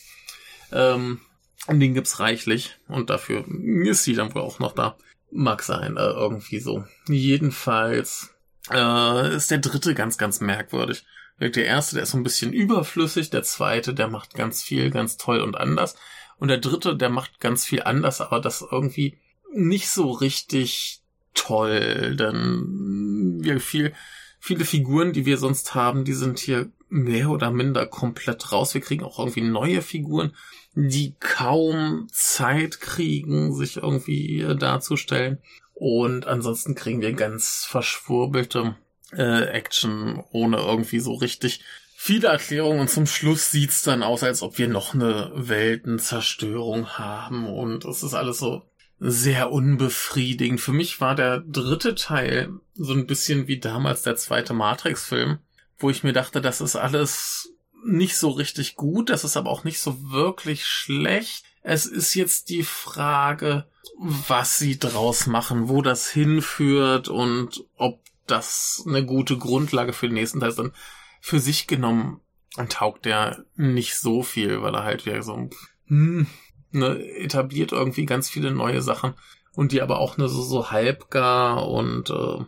Ähm, 0.73 1.21
und 1.67 1.81
den 1.81 1.95
gibt's 1.95 2.21
reichlich. 2.21 2.77
Und 2.89 3.11
dafür 3.11 3.45
ist 3.85 4.05
sie 4.05 4.15
dann 4.15 4.35
wohl 4.35 4.43
auch 4.43 4.59
noch 4.59 4.73
da. 4.73 4.97
Mag 5.31 5.63
sein, 5.63 5.97
äh, 5.97 6.11
irgendwie 6.11 6.61
so. 6.61 6.85
Jedenfalls 7.09 8.35
äh, 8.71 9.35
ist 9.35 9.51
der 9.51 9.59
dritte 9.59 9.95
ganz, 9.95 10.19
ganz 10.19 10.41
merkwürdig. 10.41 11.05
Der 11.39 11.67
erste, 11.67 11.97
der 11.97 12.05
ist 12.05 12.13
so 12.13 12.17
ein 12.17 12.23
bisschen 12.23 12.53
überflüssig, 12.53 13.29
der 13.29 13.43
zweite, 13.43 13.93
der 13.93 14.09
macht 14.09 14.35
ganz 14.35 14.63
viel, 14.63 14.91
ganz 14.91 15.19
toll 15.19 15.41
und 15.41 15.57
anders. 15.57 15.97
Und 16.39 16.49
der 16.49 16.59
dritte, 16.59 16.97
der 16.97 17.11
macht 17.11 17.41
ganz 17.41 17.65
viel 17.65 17.83
anders, 17.83 18.21
aber 18.21 18.41
das 18.41 18.65
irgendwie 18.71 19.19
nicht 19.53 19.91
so 19.91 20.11
richtig 20.11 21.03
toll, 21.35 22.17
denn 22.17 23.39
wir 23.41 23.61
viel, 23.61 23.93
viele 24.39 24.65
Figuren, 24.65 25.13
die 25.13 25.27
wir 25.27 25.39
sonst 25.39 25.75
haben, 25.75 26.05
die 26.05 26.15
sind 26.15 26.39
hier 26.39 26.71
mehr 26.89 27.31
oder 27.31 27.51
minder 27.51 27.87
komplett 27.87 28.53
raus. 28.53 28.75
Wir 28.75 28.81
kriegen 28.81 29.05
auch 29.05 29.19
irgendwie 29.19 29.43
neue 29.43 29.83
Figuren, 29.83 30.35
die 30.77 31.15
kaum 31.19 32.07
Zeit 32.13 32.81
kriegen, 32.81 33.55
sich 33.55 33.79
irgendwie 33.79 34.47
darzustellen. 34.59 35.39
Und 35.75 36.27
ansonsten 36.27 36.75
kriegen 36.75 37.01
wir 37.01 37.15
ganz 37.15 37.67
verschwurbelte 37.69 38.77
äh, 39.13 39.45
Action 39.47 40.23
ohne 40.31 40.59
irgendwie 40.59 41.01
so 41.01 41.15
richtig 41.15 41.63
viele 41.97 42.29
Erklärungen 42.29 42.81
und 42.81 42.91
zum 42.91 43.07
Schluss 43.07 43.51
sieht's 43.51 43.83
dann 43.83 44.03
aus, 44.03 44.23
als 44.23 44.43
ob 44.43 44.59
wir 44.59 44.69
noch 44.69 44.95
eine 44.95 45.33
Weltenzerstörung 45.35 46.91
haben 46.91 47.47
und 47.47 47.85
es 47.85 48.03
ist 48.03 48.15
alles 48.15 48.39
so 48.39 48.63
sehr 48.99 49.51
unbefriedigend. 49.51 50.61
Für 50.61 50.73
mich 50.73 51.01
war 51.01 51.15
der 51.15 51.41
dritte 51.41 51.95
Teil 51.95 52.53
so 52.75 52.93
ein 52.93 53.07
bisschen 53.07 53.49
wie 53.49 53.59
damals 53.59 54.03
der 54.03 54.17
zweite 54.17 54.55
Matrix-Film, 54.55 55.39
wo 55.79 55.91
ich 55.91 56.05
mir 56.05 56.13
dachte, 56.13 56.41
das 56.41 56.61
ist 56.61 56.77
alles 56.77 57.56
nicht 57.87 58.17
so 58.17 58.31
richtig 58.31 58.77
gut, 58.77 59.11
das 59.11 59.25
ist 59.25 59.37
aber 59.37 59.51
auch 59.51 59.65
nicht 59.65 59.81
so 59.81 60.11
wirklich 60.11 60.67
schlecht. 60.67 61.45
Es 61.63 61.87
ist 61.87 62.15
jetzt 62.15 62.49
die 62.49 62.63
Frage, 62.63 63.67
was 63.99 64.59
sie 64.59 64.79
draus 64.79 65.27
machen, 65.27 65.69
wo 65.69 65.83
das 65.83 66.09
hinführt 66.09 67.09
und 67.09 67.65
ob 67.77 68.01
das 68.27 68.85
eine 68.87 69.05
gute 69.05 69.39
Grundlage 69.39 69.93
für 69.93 70.09
den 70.09 70.15
nächsten 70.15 70.41
Teil 70.41 70.51
ist. 70.51 70.59
Dann 70.59 70.73
für 71.21 71.41
sich 71.41 71.67
genommen 71.67 72.21
taugt 72.69 73.05
der 73.05 73.45
nicht 73.55 73.97
so 73.97 74.23
viel, 74.23 74.63
weil 74.63 74.75
er 74.75 74.85
halt 74.85 75.07
wieder 75.07 75.23
so 75.23 75.49
hm, 75.87 76.27
ne, 76.71 76.99
etabliert 77.17 77.73
irgendwie 77.73 78.07
ganz 78.07 78.29
viele 78.29 78.51
neue 78.51 78.83
Sachen 78.83 79.15
und 79.53 79.73
die 79.73 79.83
aber 79.83 79.99
auch 79.99 80.17
nur 80.17 80.29
so, 80.29 80.43
so 80.43 80.71
halbgar 80.71 81.69
und 81.69 82.11
äh, 82.11 82.45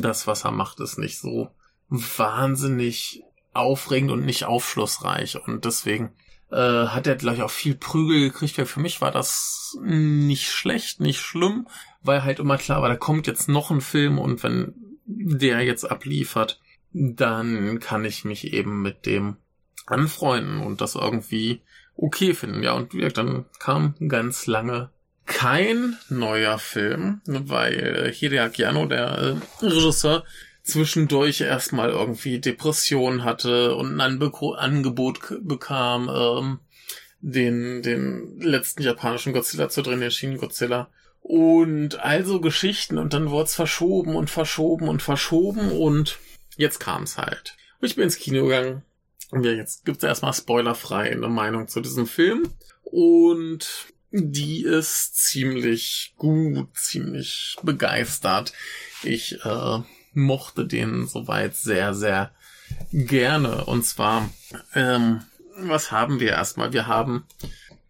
das, 0.00 0.26
was 0.26 0.44
er 0.44 0.52
macht, 0.52 0.80
ist 0.80 0.98
nicht 0.98 1.18
so 1.18 1.50
wahnsinnig 1.88 3.22
aufregend 3.54 4.10
und 4.10 4.24
nicht 4.24 4.44
aufschlussreich 4.44 5.40
und 5.46 5.64
deswegen 5.64 6.12
äh, 6.50 6.56
hat 6.86 7.06
er 7.06 7.16
gleich 7.16 7.42
auch 7.42 7.50
viel 7.50 7.74
Prügel 7.74 8.20
gekriegt, 8.20 8.58
weil 8.58 8.66
für 8.66 8.80
mich 8.80 9.00
war 9.00 9.10
das 9.10 9.78
nicht 9.82 10.50
schlecht, 10.50 11.00
nicht 11.00 11.20
schlimm, 11.20 11.66
weil 12.02 12.24
halt 12.24 12.38
immer 12.38 12.58
klar 12.58 12.82
war, 12.82 12.88
da 12.88 12.96
kommt 12.96 13.26
jetzt 13.26 13.48
noch 13.48 13.70
ein 13.70 13.80
Film 13.80 14.18
und 14.18 14.42
wenn 14.42 14.74
der 15.06 15.62
jetzt 15.62 15.90
abliefert, 15.90 16.60
dann 16.92 17.80
kann 17.80 18.04
ich 18.04 18.24
mich 18.24 18.52
eben 18.52 18.82
mit 18.82 19.06
dem 19.06 19.36
anfreunden 19.86 20.60
und 20.60 20.80
das 20.80 20.94
irgendwie 20.94 21.62
okay 21.96 22.34
finden. 22.34 22.62
Ja, 22.62 22.72
und 22.72 22.94
dann 23.16 23.46
kam 23.58 23.94
ganz 24.08 24.46
lange 24.46 24.90
kein 25.26 25.96
neuer 26.08 26.58
Film, 26.58 27.20
weil 27.26 28.12
Hideaki 28.12 28.64
Anno, 28.64 28.86
der 28.86 29.40
äh, 29.60 29.64
Regisseur, 29.64 30.24
zwischendurch 30.64 31.42
erstmal 31.42 31.90
irgendwie 31.90 32.40
Depressionen 32.40 33.22
hatte 33.22 33.76
und 33.76 33.94
ein 33.94 34.00
Anbe 34.00 34.32
Angebot 34.56 35.20
bekam, 35.42 36.10
ähm, 36.12 36.58
den, 37.20 37.82
den 37.82 38.40
letzten 38.40 38.82
japanischen 38.82 39.32
Godzilla 39.32 39.68
zu 39.68 39.82
drehen, 39.82 40.00
den 40.00 40.10
Shin 40.10 40.38
Godzilla. 40.38 40.88
Und 41.20 42.00
also 42.00 42.40
Geschichten 42.40 42.98
und 42.98 43.14
dann 43.14 43.30
wurde 43.30 43.44
es 43.44 43.54
verschoben 43.54 44.16
und 44.16 44.28
verschoben 44.28 44.88
und 44.88 45.02
verschoben 45.02 45.70
und 45.70 46.18
jetzt 46.56 46.80
kam 46.80 47.04
es 47.04 47.16
halt. 47.16 47.56
Und 47.80 47.88
ich 47.88 47.96
bin 47.96 48.04
ins 48.04 48.18
Kino 48.18 48.44
gegangen. 48.44 48.82
Und 49.30 49.44
ja, 49.44 49.52
jetzt 49.52 49.84
gibt's 49.84 50.04
erstmal 50.04 50.34
spoilerfrei 50.34 51.10
eine 51.10 51.28
Meinung 51.28 51.66
zu 51.66 51.80
diesem 51.80 52.06
Film. 52.06 52.50
Und 52.82 53.88
die 54.10 54.62
ist 54.64 55.16
ziemlich 55.16 56.14
gut, 56.16 56.68
ziemlich 56.76 57.56
begeistert. 57.62 58.52
Ich 59.02 59.44
äh, 59.44 59.78
mochte 60.14 60.66
den 60.66 61.06
soweit 61.06 61.56
sehr, 61.56 61.94
sehr 61.94 62.30
gerne. 62.92 63.64
Und 63.64 63.84
zwar, 63.84 64.30
ähm, 64.74 65.22
was 65.56 65.92
haben 65.92 66.20
wir 66.20 66.30
erstmal? 66.30 66.72
Wir 66.72 66.86
haben 66.86 67.24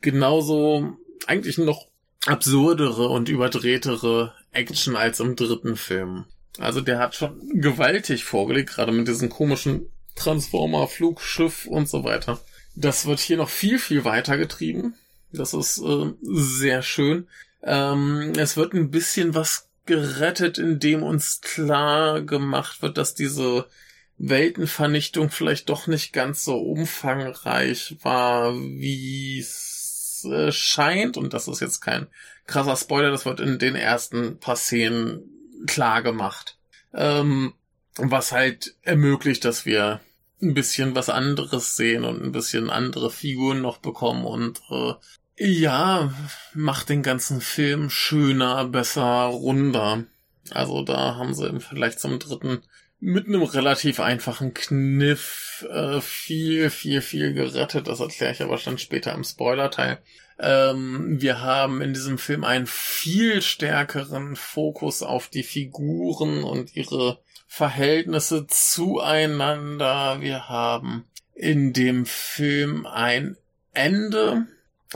genauso 0.01 0.97
eigentlich 1.27 1.59
noch 1.59 1.87
absurdere 2.27 3.09
und 3.09 3.29
überdrehtere 3.29 4.33
Action 4.53 4.97
als 4.97 5.21
im 5.21 5.37
dritten 5.37 5.77
Film. 5.77 6.25
Also 6.59 6.81
der 6.81 6.99
hat 6.99 7.15
schon 7.15 7.41
gewaltig 7.61 8.25
vorgelegt, 8.25 8.71
gerade 8.71 8.93
mit 8.93 9.09
diesem 9.09 9.29
komischen 9.29 9.89
Transformer, 10.15 10.87
Flugschiff 10.87 11.67
und 11.67 11.89
so 11.89 12.05
weiter. 12.05 12.41
Das 12.77 13.07
wird 13.07 13.21
hier 13.21 13.37
noch 13.37 13.49
viel, 13.49 13.79
viel 13.79 14.05
weiter 14.05 14.37
getrieben. 14.37 14.95
Das 15.33 15.53
ist 15.53 15.79
äh, 15.79 16.13
sehr 16.23 16.83
schön. 16.83 17.29
Ähm, 17.63 18.33
es 18.37 18.57
wird 18.57 18.73
ein 18.73 18.91
bisschen 18.91 19.35
was 19.35 19.69
gerettet, 19.87 20.59
indem 20.59 21.03
uns 21.03 21.41
klar 21.41 22.23
gemacht 22.23 22.83
wird, 22.83 22.99
dass 22.99 23.15
diese 23.15 23.67
Weltenvernichtung 24.19 25.31
vielleicht 25.31 25.69
doch 25.69 25.87
nicht 25.87 26.13
ganz 26.13 26.45
so 26.45 26.57
umfangreich 26.57 27.97
war, 28.03 28.55
wie 28.55 29.39
es 29.41 30.27
äh, 30.31 30.53
scheint, 30.53 31.17
und 31.17 31.35
das 31.35 31.49
ist 31.49 31.61
jetzt 31.61 31.81
kein 31.81 32.07
krasser 32.47 32.77
Spoiler, 32.77 33.11
das 33.11 33.27
wird 33.27 33.41
in 33.41 33.59
den 33.59 33.75
ersten 33.75 34.39
paar 34.39 34.57
Szenen 34.57 35.23
klar 35.67 36.03
gemacht. 36.03 36.57
Ähm, 36.93 37.55
was 37.97 38.33
halt 38.33 38.75
ermöglicht, 38.83 39.45
dass 39.45 39.67
wir 39.67 40.01
ein 40.43 40.55
bisschen 40.55 40.95
was 40.95 41.09
anderes 41.09 41.77
sehen 41.77 42.05
und 42.05 42.23
ein 42.23 42.33
bisschen 42.33 42.71
andere 42.71 43.11
Figuren 43.11 43.63
noch 43.63 43.79
bekommen 43.79 44.25
und 44.25 44.61
äh, 44.71 44.95
ja, 45.37 46.13
macht 46.53 46.89
den 46.89 47.03
ganzen 47.03 47.41
Film 47.41 47.91
schöner, 47.91 48.65
besser, 48.67 49.25
runder. 49.25 50.05
Also 50.51 50.83
da 50.83 51.17
haben 51.17 51.35
sie 51.35 51.47
im 51.49 51.61
Vergleich 51.61 51.99
zum 51.99 52.19
dritten 52.19 52.63
mit 53.01 53.27
einem 53.27 53.43
relativ 53.43 54.01
einfachen 54.01 54.55
Kniff 54.55 55.67
äh, 55.71 56.01
viel, 56.01 56.71
viel, 56.71 57.03
viel 57.03 57.35
gerettet. 57.35 57.87
Das 57.89 58.01
erkläre 58.01 58.33
ich 58.33 58.43
aber 58.43 58.59
dann 58.65 58.79
später 58.79 59.13
im 59.13 59.25
Spoiler-Teil. 59.25 59.99
Ähm, 60.39 61.21
wir 61.21 61.41
haben 61.41 61.83
in 61.83 61.93
diesem 61.93 62.19
Film 62.19 62.45
einen 62.45 62.67
viel 62.67 63.43
stärkeren 63.43 64.37
Fokus 64.37 65.03
auf 65.03 65.29
die 65.29 65.43
Figuren 65.43 66.45
und 66.45 66.75
ihre 66.77 67.21
Verhältnisse 67.47 68.47
zueinander. 68.47 70.21
Wir 70.21 70.49
haben 70.49 71.05
in 71.35 71.73
dem 71.73 72.07
Film 72.07 72.87
ein 72.87 73.37
Ende, 73.73 74.47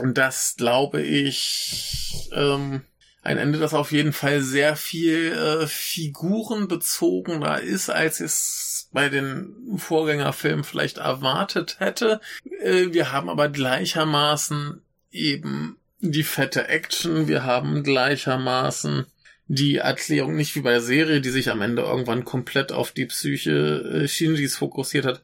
das 0.03 0.55
glaube 0.57 1.01
ich 1.01 2.29
ähm, 2.33 2.81
ein 3.21 3.37
Ende, 3.37 3.59
das 3.59 3.73
auf 3.73 3.91
jeden 3.91 4.13
Fall 4.13 4.41
sehr 4.41 4.75
viel 4.75 5.33
äh, 5.33 5.67
figurenbezogener 5.67 7.59
ist, 7.59 7.89
als 7.89 8.19
es 8.21 8.89
bei 8.91 9.09
den 9.09 9.77
Vorgängerfilmen 9.77 10.63
vielleicht 10.63 10.97
erwartet 10.97 11.79
hätte. 11.79 12.21
Äh, 12.61 12.87
wir 12.91 13.11
haben 13.11 13.29
aber 13.29 13.49
gleichermaßen 13.49 14.81
eben 15.11 15.77
die 15.99 16.23
fette 16.23 16.67
Action, 16.69 17.27
wir 17.27 17.43
haben 17.43 17.83
gleichermaßen 17.83 19.05
die 19.47 19.77
Erklärung 19.77 20.35
nicht 20.35 20.55
wie 20.55 20.61
bei 20.61 20.71
der 20.71 20.81
Serie, 20.81 21.21
die 21.21 21.31
sich 21.31 21.49
am 21.49 21.61
Ende 21.61 21.81
irgendwann 21.81 22.23
komplett 22.23 22.71
auf 22.71 22.91
die 22.91 23.07
Psyche 23.07 24.03
äh, 24.03 24.07
Shinjis 24.07 24.55
fokussiert 24.55 25.05
hat, 25.05 25.23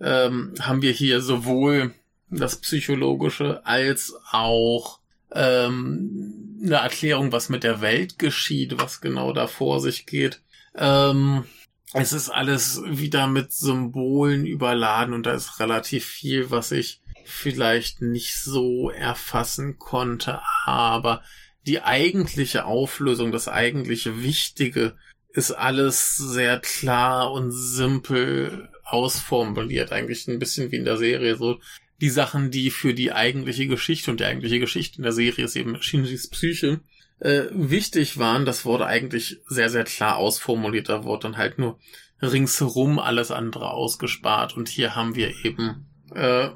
ähm, 0.00 0.54
haben 0.60 0.82
wir 0.82 0.92
hier 0.92 1.20
sowohl 1.20 1.92
das 2.36 2.56
Psychologische 2.56 3.64
als 3.64 4.14
auch 4.30 5.00
ähm, 5.32 6.58
eine 6.62 6.76
Erklärung, 6.76 7.32
was 7.32 7.48
mit 7.48 7.64
der 7.64 7.80
Welt 7.80 8.18
geschieht, 8.18 8.78
was 8.78 9.00
genau 9.00 9.32
da 9.32 9.46
vor 9.46 9.80
sich 9.80 10.06
geht. 10.06 10.40
Ähm, 10.76 11.44
es 11.92 12.12
ist 12.12 12.28
alles 12.28 12.82
wieder 12.84 13.26
mit 13.26 13.52
Symbolen 13.52 14.46
überladen 14.46 15.14
und 15.14 15.26
da 15.26 15.32
ist 15.32 15.60
relativ 15.60 16.04
viel, 16.04 16.50
was 16.50 16.72
ich 16.72 17.00
vielleicht 17.24 18.02
nicht 18.02 18.36
so 18.36 18.90
erfassen 18.90 19.78
konnte, 19.78 20.40
aber 20.64 21.22
die 21.66 21.82
eigentliche 21.82 22.66
Auflösung, 22.66 23.32
das 23.32 23.48
eigentliche 23.48 24.22
Wichtige 24.22 24.96
ist 25.30 25.50
alles 25.50 26.16
sehr 26.16 26.60
klar 26.60 27.32
und 27.32 27.50
simpel 27.50 28.68
ausformuliert, 28.84 29.92
eigentlich 29.92 30.28
ein 30.28 30.38
bisschen 30.38 30.70
wie 30.70 30.76
in 30.76 30.84
der 30.84 30.96
Serie 30.96 31.36
so. 31.36 31.58
Die 32.00 32.10
Sachen, 32.10 32.50
die 32.50 32.70
für 32.70 32.94
die 32.94 33.12
eigentliche 33.12 33.66
Geschichte 33.66 34.10
und 34.10 34.20
die 34.20 34.24
eigentliche 34.24 34.58
Geschichte 34.58 34.98
in 34.98 35.04
der 35.04 35.12
Serie 35.12 35.44
ist 35.44 35.56
eben 35.56 35.80
Shinjis 35.80 36.28
Psyche, 36.28 36.80
äh, 37.20 37.44
wichtig 37.52 38.18
waren, 38.18 38.44
das 38.44 38.64
wurde 38.64 38.86
eigentlich 38.86 39.40
sehr, 39.46 39.70
sehr 39.70 39.84
klar 39.84 40.16
ausformuliert. 40.16 40.88
Da 40.88 41.04
wurde 41.04 41.22
dann 41.22 41.36
halt 41.36 41.58
nur 41.58 41.78
ringsherum 42.20 42.98
alles 42.98 43.30
andere 43.30 43.70
ausgespart. 43.70 44.56
Und 44.56 44.68
hier 44.68 44.94
haben 44.96 45.14
wir 45.14 45.32
eben 45.44 45.86
äh, 46.14 46.50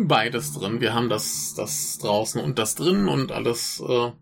beides 0.00 0.52
drin. 0.52 0.80
Wir 0.80 0.94
haben 0.94 1.08
das, 1.08 1.54
das 1.54 1.98
draußen 1.98 2.40
und 2.40 2.58
das 2.58 2.74
drin 2.74 3.08
und 3.08 3.32
alles, 3.32 3.82
äh, 3.86 4.12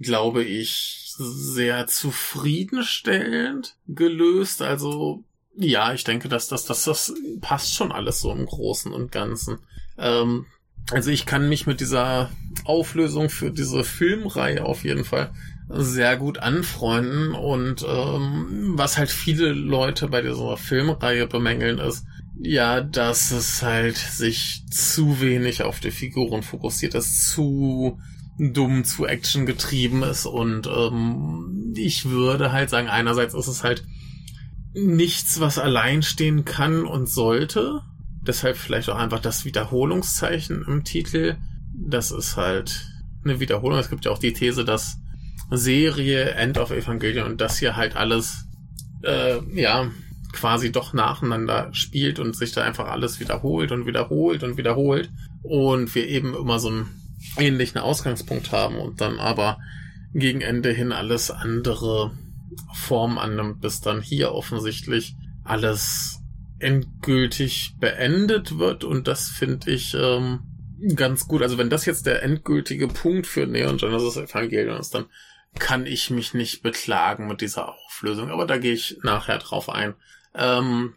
glaube 0.00 0.44
ich, 0.44 1.14
sehr 1.16 1.86
zufriedenstellend 1.86 3.76
gelöst. 3.86 4.62
Also 4.62 5.24
ja, 5.56 5.92
ich 5.94 6.04
denke, 6.04 6.28
dass 6.28 6.48
das, 6.48 6.64
das, 6.64 6.84
das 6.84 7.14
passt 7.40 7.74
schon 7.74 7.92
alles 7.92 8.20
so 8.20 8.32
im 8.32 8.46
Großen 8.46 8.92
und 8.92 9.12
Ganzen. 9.12 9.58
Ähm, 9.98 10.46
also 10.90 11.10
ich 11.10 11.26
kann 11.26 11.48
mich 11.48 11.66
mit 11.66 11.80
dieser 11.80 12.30
Auflösung 12.64 13.30
für 13.30 13.50
diese 13.50 13.84
Filmreihe 13.84 14.64
auf 14.64 14.84
jeden 14.84 15.04
Fall 15.04 15.32
sehr 15.68 16.16
gut 16.16 16.38
anfreunden. 16.38 17.32
Und 17.32 17.84
ähm, 17.88 18.72
was 18.76 18.98
halt 18.98 19.10
viele 19.10 19.52
Leute 19.52 20.08
bei 20.08 20.22
dieser 20.22 20.56
Filmreihe 20.56 21.26
bemängeln 21.26 21.78
ist, 21.78 22.04
ja, 22.40 22.80
dass 22.80 23.30
es 23.30 23.62
halt 23.62 23.96
sich 23.96 24.64
zu 24.70 25.20
wenig 25.20 25.62
auf 25.62 25.80
die 25.80 25.92
Figuren 25.92 26.42
fokussiert, 26.42 26.94
dass 26.94 27.30
zu 27.30 27.98
dumm, 28.38 28.84
zu 28.84 29.06
Action 29.06 29.46
getrieben 29.46 30.02
ist. 30.02 30.26
Und 30.26 30.66
ähm, 30.66 31.72
ich 31.76 32.10
würde 32.10 32.52
halt 32.52 32.70
sagen, 32.70 32.88
einerseits 32.88 33.34
ist 33.34 33.46
es 33.46 33.62
halt 33.62 33.84
nichts, 34.74 35.40
was 35.40 35.58
allein 35.58 36.02
stehen 36.02 36.44
kann 36.44 36.84
und 36.84 37.08
sollte, 37.08 37.82
Deshalb 38.26 38.56
vielleicht 38.56 38.88
auch 38.88 38.96
einfach 38.96 39.20
das 39.20 39.44
Wiederholungszeichen 39.44 40.64
im 40.66 40.84
Titel. 40.84 41.36
Das 41.74 42.10
ist 42.10 42.36
halt 42.36 42.86
eine 43.24 43.40
Wiederholung. 43.40 43.78
Es 43.78 43.90
gibt 43.90 44.04
ja 44.04 44.10
auch 44.10 44.18
die 44.18 44.32
These, 44.32 44.64
dass 44.64 44.98
Serie, 45.50 46.30
End 46.32 46.58
of 46.58 46.70
Evangelion 46.70 47.26
und 47.26 47.40
das 47.40 47.58
hier 47.58 47.76
halt 47.76 47.96
alles, 47.96 48.46
äh, 49.02 49.38
ja, 49.54 49.90
quasi 50.32 50.72
doch 50.72 50.92
nacheinander 50.92 51.68
spielt 51.72 52.18
und 52.18 52.34
sich 52.34 52.52
da 52.52 52.62
einfach 52.62 52.88
alles 52.88 53.20
wiederholt 53.20 53.70
und 53.72 53.86
wiederholt 53.86 54.42
und 54.42 54.56
wiederholt. 54.56 55.10
Und 55.42 55.94
wir 55.94 56.08
eben 56.08 56.34
immer 56.34 56.58
so 56.58 56.68
einen 56.68 56.86
ähnlichen 57.38 57.80
Ausgangspunkt 57.80 58.52
haben 58.52 58.76
und 58.76 59.00
dann 59.00 59.18
aber 59.18 59.58
gegen 60.12 60.40
Ende 60.40 60.70
hin 60.70 60.92
alles 60.92 61.30
andere 61.30 62.12
Form 62.72 63.18
annimmt, 63.18 63.60
bis 63.60 63.80
dann 63.80 64.00
hier 64.00 64.32
offensichtlich 64.32 65.14
alles 65.44 66.20
endgültig 66.64 67.76
beendet 67.78 68.58
wird 68.58 68.84
und 68.84 69.06
das 69.06 69.28
finde 69.28 69.70
ich 69.70 69.94
ähm, 69.94 70.40
ganz 70.96 71.28
gut. 71.28 71.42
Also 71.42 71.58
wenn 71.58 71.70
das 71.70 71.84
jetzt 71.84 72.06
der 72.06 72.22
endgültige 72.22 72.88
Punkt 72.88 73.26
für 73.26 73.46
Neon 73.46 73.76
Genesis 73.76 74.16
Evangelion 74.16 74.78
ist, 74.78 74.94
dann 74.94 75.06
kann 75.58 75.86
ich 75.86 76.10
mich 76.10 76.34
nicht 76.34 76.62
beklagen 76.62 77.28
mit 77.28 77.40
dieser 77.42 77.68
Auflösung, 77.68 78.30
aber 78.30 78.46
da 78.46 78.56
gehe 78.56 78.72
ich 78.72 78.98
nachher 79.02 79.38
drauf 79.38 79.68
ein. 79.68 79.94
Ähm, 80.34 80.94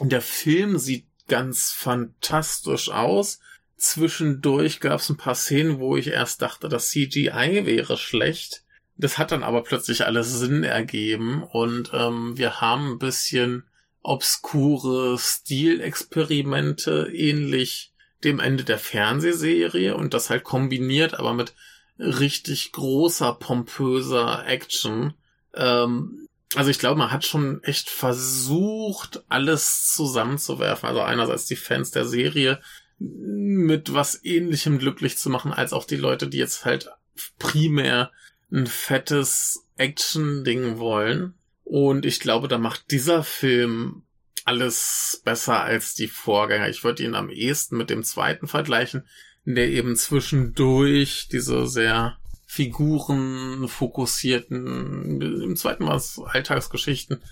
der 0.00 0.22
Film 0.22 0.78
sieht 0.78 1.06
ganz 1.28 1.70
fantastisch 1.70 2.90
aus. 2.90 3.40
Zwischendurch 3.76 4.80
gab 4.80 5.00
es 5.00 5.10
ein 5.10 5.16
paar 5.16 5.34
Szenen, 5.34 5.78
wo 5.78 5.96
ich 5.96 6.08
erst 6.08 6.42
dachte, 6.42 6.68
das 6.68 6.90
CGI 6.90 7.62
wäre 7.64 7.96
schlecht. 7.96 8.64
Das 8.96 9.16
hat 9.16 9.32
dann 9.32 9.42
aber 9.42 9.62
plötzlich 9.62 10.04
alles 10.04 10.32
Sinn 10.38 10.64
ergeben 10.64 11.42
und 11.42 11.90
ähm, 11.94 12.36
wir 12.36 12.60
haben 12.60 12.92
ein 12.92 12.98
bisschen 12.98 13.64
obskure 14.02 15.18
Stilexperimente 15.18 17.10
ähnlich 17.12 17.92
dem 18.24 18.38
Ende 18.38 18.64
der 18.64 18.78
Fernsehserie 18.78 19.96
und 19.96 20.14
das 20.14 20.30
halt 20.30 20.44
kombiniert, 20.44 21.14
aber 21.14 21.34
mit 21.34 21.54
richtig 21.98 22.72
großer, 22.72 23.34
pompöser 23.34 24.46
Action. 24.46 25.14
Ähm, 25.54 26.28
also 26.54 26.70
ich 26.70 26.78
glaube, 26.78 26.98
man 26.98 27.12
hat 27.12 27.24
schon 27.24 27.62
echt 27.62 27.90
versucht, 27.90 29.22
alles 29.28 29.92
zusammenzuwerfen. 29.94 30.88
Also 30.88 31.00
einerseits 31.00 31.46
die 31.46 31.56
Fans 31.56 31.90
der 31.90 32.04
Serie 32.04 32.60
mit 32.98 33.94
was 33.94 34.24
ähnlichem 34.24 34.78
glücklich 34.78 35.16
zu 35.16 35.30
machen, 35.30 35.52
als 35.52 35.72
auch 35.72 35.84
die 35.84 35.96
Leute, 35.96 36.28
die 36.28 36.38
jetzt 36.38 36.64
halt 36.64 36.90
primär 37.38 38.10
ein 38.52 38.66
fettes 38.66 39.66
Action-Ding 39.76 40.78
wollen. 40.78 41.34
Und 41.70 42.04
ich 42.04 42.18
glaube, 42.18 42.48
da 42.48 42.58
macht 42.58 42.90
dieser 42.90 43.22
Film 43.22 44.02
alles 44.44 45.22
besser 45.24 45.62
als 45.62 45.94
die 45.94 46.08
Vorgänger. 46.08 46.68
Ich 46.68 46.82
würde 46.82 47.04
ihn 47.04 47.14
am 47.14 47.30
ehesten 47.30 47.76
mit 47.76 47.90
dem 47.90 48.02
zweiten 48.02 48.48
vergleichen, 48.48 49.06
der 49.44 49.68
eben 49.68 49.94
zwischendurch 49.94 51.28
diese 51.30 51.68
sehr 51.68 52.18
figurenfokussierten, 52.46 55.22
im 55.22 55.54
zweiten 55.54 55.86
war 55.86 55.94
es 55.94 56.18
Alltagsgeschichten, 56.18 57.22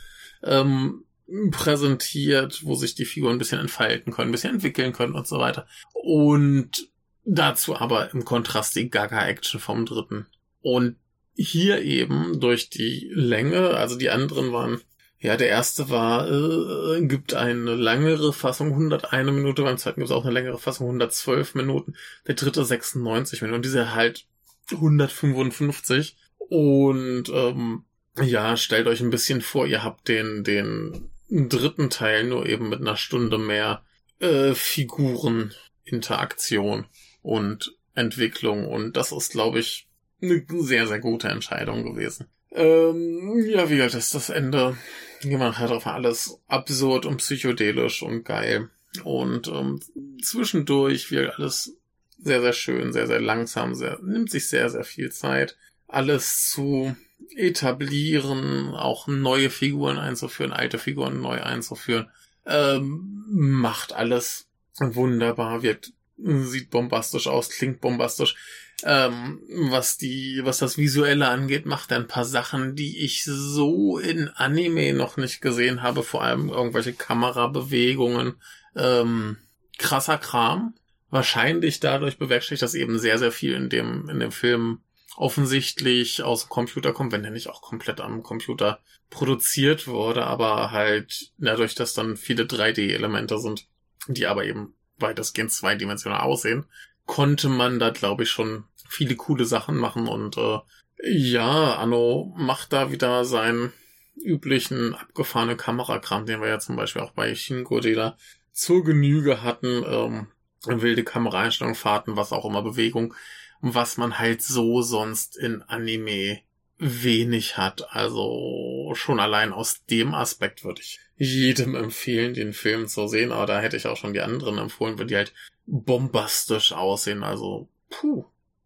ähm, 0.44 1.02
präsentiert, 1.50 2.64
wo 2.64 2.76
sich 2.76 2.94
die 2.94 3.06
Figuren 3.06 3.34
ein 3.34 3.38
bisschen 3.38 3.58
entfalten 3.58 4.12
können, 4.12 4.28
ein 4.28 4.32
bisschen 4.32 4.54
entwickeln 4.54 4.92
können 4.92 5.16
und 5.16 5.26
so 5.26 5.40
weiter. 5.40 5.66
Und 5.94 6.88
dazu 7.24 7.74
aber 7.74 8.14
im 8.14 8.24
Kontrast 8.24 8.76
die 8.76 8.88
Gaga-Action 8.88 9.58
vom 9.58 9.84
dritten. 9.84 10.28
Und 10.60 10.94
hier 11.38 11.82
eben 11.82 12.40
durch 12.40 12.68
die 12.68 13.10
Länge, 13.14 13.70
also 13.70 13.96
die 13.96 14.10
anderen 14.10 14.52
waren, 14.52 14.80
ja, 15.20 15.36
der 15.36 15.48
erste 15.48 15.88
war, 15.88 16.30
äh, 16.30 17.06
gibt 17.06 17.34
eine 17.34 17.74
längere 17.74 18.32
Fassung, 18.32 18.72
101 18.72 19.30
Minute, 19.30 19.62
beim 19.62 19.78
zweiten 19.78 20.00
gibt 20.00 20.10
es 20.10 20.16
auch 20.16 20.24
eine 20.24 20.34
längere 20.34 20.58
Fassung, 20.58 20.86
112 20.86 21.54
Minuten, 21.54 21.94
der 22.26 22.34
dritte 22.34 22.64
96 22.64 23.42
Minuten, 23.42 23.62
dieser 23.62 23.94
halt 23.94 24.26
155 24.72 26.16
und 26.38 27.24
ähm, 27.32 27.84
ja, 28.20 28.56
stellt 28.56 28.88
euch 28.88 29.00
ein 29.00 29.10
bisschen 29.10 29.40
vor, 29.40 29.66
ihr 29.66 29.84
habt 29.84 30.08
den, 30.08 30.44
den 30.44 31.10
dritten 31.28 31.90
Teil 31.90 32.24
nur 32.24 32.46
eben 32.46 32.68
mit 32.68 32.80
einer 32.80 32.96
Stunde 32.96 33.38
mehr 33.38 33.84
äh, 34.18 34.54
Figureninteraktion 34.54 36.86
und 37.22 37.76
Entwicklung. 37.94 38.66
Und 38.66 38.96
das 38.96 39.12
ist, 39.12 39.30
glaube 39.32 39.60
ich, 39.60 39.87
eine 40.20 40.44
sehr, 40.48 40.86
sehr 40.86 41.00
gute 41.00 41.28
Entscheidung 41.28 41.84
gewesen. 41.84 42.26
Ähm, 42.50 43.44
ja, 43.46 43.68
wie 43.68 43.76
gesagt, 43.76 43.94
ist 43.94 44.14
das 44.14 44.30
Ende 44.30 44.76
gemacht 45.22 45.58
hat 45.58 45.70
auf 45.70 45.86
alles 45.86 46.40
absurd 46.46 47.06
und 47.06 47.18
psychedelisch 47.18 48.02
und 48.02 48.24
geil. 48.24 48.70
Und 49.04 49.48
ähm, 49.48 49.80
zwischendurch 50.22 51.10
wird 51.10 51.38
alles 51.38 51.76
sehr, 52.18 52.40
sehr 52.40 52.52
schön, 52.52 52.92
sehr, 52.92 53.06
sehr 53.06 53.20
langsam, 53.20 53.74
sehr, 53.74 53.98
nimmt 54.02 54.30
sich 54.30 54.48
sehr, 54.48 54.70
sehr 54.70 54.84
viel 54.84 55.10
Zeit, 55.12 55.56
alles 55.86 56.50
zu 56.50 56.96
etablieren, 57.36 58.74
auch 58.74 59.06
neue 59.06 59.50
Figuren 59.50 59.98
einzuführen, 59.98 60.52
alte 60.52 60.78
Figuren 60.78 61.20
neu 61.20 61.40
einzuführen. 61.42 62.10
Ähm, 62.46 63.24
macht 63.28 63.92
alles 63.92 64.48
wunderbar, 64.78 65.62
wirkt, 65.62 65.92
sieht 66.16 66.70
bombastisch 66.70 67.26
aus, 67.26 67.50
klingt 67.50 67.80
bombastisch. 67.80 68.36
Ähm, 68.84 69.40
was 69.48 69.98
die, 69.98 70.40
was 70.44 70.58
das 70.58 70.78
Visuelle 70.78 71.28
angeht, 71.28 71.66
macht 71.66 71.90
er 71.90 71.98
ein 71.98 72.06
paar 72.06 72.24
Sachen, 72.24 72.76
die 72.76 73.04
ich 73.04 73.24
so 73.24 73.98
in 73.98 74.28
Anime 74.28 74.92
noch 74.92 75.16
nicht 75.16 75.40
gesehen 75.40 75.82
habe, 75.82 76.04
vor 76.04 76.22
allem 76.22 76.48
irgendwelche 76.48 76.92
Kamerabewegungen. 76.92 78.34
Ähm, 78.76 79.38
krasser 79.78 80.18
Kram. 80.18 80.74
Wahrscheinlich 81.10 81.80
dadurch 81.80 82.18
bewerkstelligt, 82.18 82.62
dass 82.62 82.74
eben 82.74 82.98
sehr, 82.98 83.18
sehr 83.18 83.32
viel 83.32 83.54
in 83.54 83.68
dem, 83.68 84.08
in 84.08 84.20
dem 84.20 84.30
Film 84.32 84.80
offensichtlich 85.16 86.22
aus 86.22 86.44
dem 86.44 86.50
Computer 86.50 86.92
kommt, 86.92 87.12
wenn 87.12 87.22
der 87.22 87.32
nicht 87.32 87.48
auch 87.48 87.62
komplett 87.62 88.00
am 88.00 88.22
Computer 88.22 88.78
produziert 89.10 89.88
wurde, 89.88 90.24
aber 90.24 90.70
halt 90.70 91.32
dadurch, 91.38 91.74
dass 91.74 91.94
dann 91.94 92.16
viele 92.16 92.44
3D-Elemente 92.44 93.38
sind, 93.38 93.66
die 94.06 94.26
aber 94.26 94.44
eben 94.44 94.74
weitestgehend 94.98 95.50
zweidimensional 95.50 96.20
aussehen, 96.20 96.66
konnte 97.08 97.48
man 97.48 97.80
da, 97.80 97.90
glaube 97.90 98.22
ich, 98.22 98.30
schon 98.30 98.64
viele 98.88 99.16
coole 99.16 99.46
Sachen 99.46 99.76
machen 99.76 100.06
und 100.06 100.36
äh, 100.36 100.58
ja, 101.02 101.76
Anno 101.76 102.32
macht 102.36 102.72
da 102.72 102.92
wieder 102.92 103.24
seinen 103.24 103.72
üblichen 104.16 104.94
abgefahrenen 104.94 105.56
Kamerakram, 105.56 106.26
den 106.26 106.40
wir 106.40 106.48
ja 106.48 106.58
zum 106.58 106.76
Beispiel 106.76 107.02
auch 107.02 107.12
bei 107.12 107.34
Shin 107.34 107.64
Godzilla 107.64 108.16
zur 108.52 108.84
Genüge 108.84 109.42
hatten. 109.42 109.84
Ähm, 109.86 110.26
wilde 110.66 111.04
Kameraeinstellungen, 111.04 111.76
Fahrten, 111.76 112.16
was 112.16 112.32
auch 112.32 112.44
immer, 112.44 112.62
Bewegung, 112.62 113.14
was 113.60 113.96
man 113.96 114.18
halt 114.18 114.42
so 114.42 114.82
sonst 114.82 115.36
in 115.36 115.62
Anime 115.62 116.40
wenig 116.78 117.56
hat. 117.56 117.94
Also 117.94 118.92
schon 118.94 119.20
allein 119.20 119.52
aus 119.52 119.84
dem 119.86 120.14
Aspekt 120.14 120.64
würde 120.64 120.80
ich 120.80 121.00
jedem 121.16 121.74
empfehlen, 121.74 122.34
den 122.34 122.52
Film 122.52 122.86
zu 122.86 123.08
sehen, 123.08 123.32
aber 123.32 123.46
da 123.46 123.60
hätte 123.60 123.76
ich 123.76 123.86
auch 123.86 123.96
schon 123.96 124.12
die 124.12 124.20
anderen 124.20 124.58
empfohlen, 124.58 124.98
weil 124.98 125.06
die 125.06 125.16
halt 125.16 125.32
bombastisch 125.68 126.72
aussehen. 126.72 127.22
Also, 127.22 127.68
puh, 127.90 128.24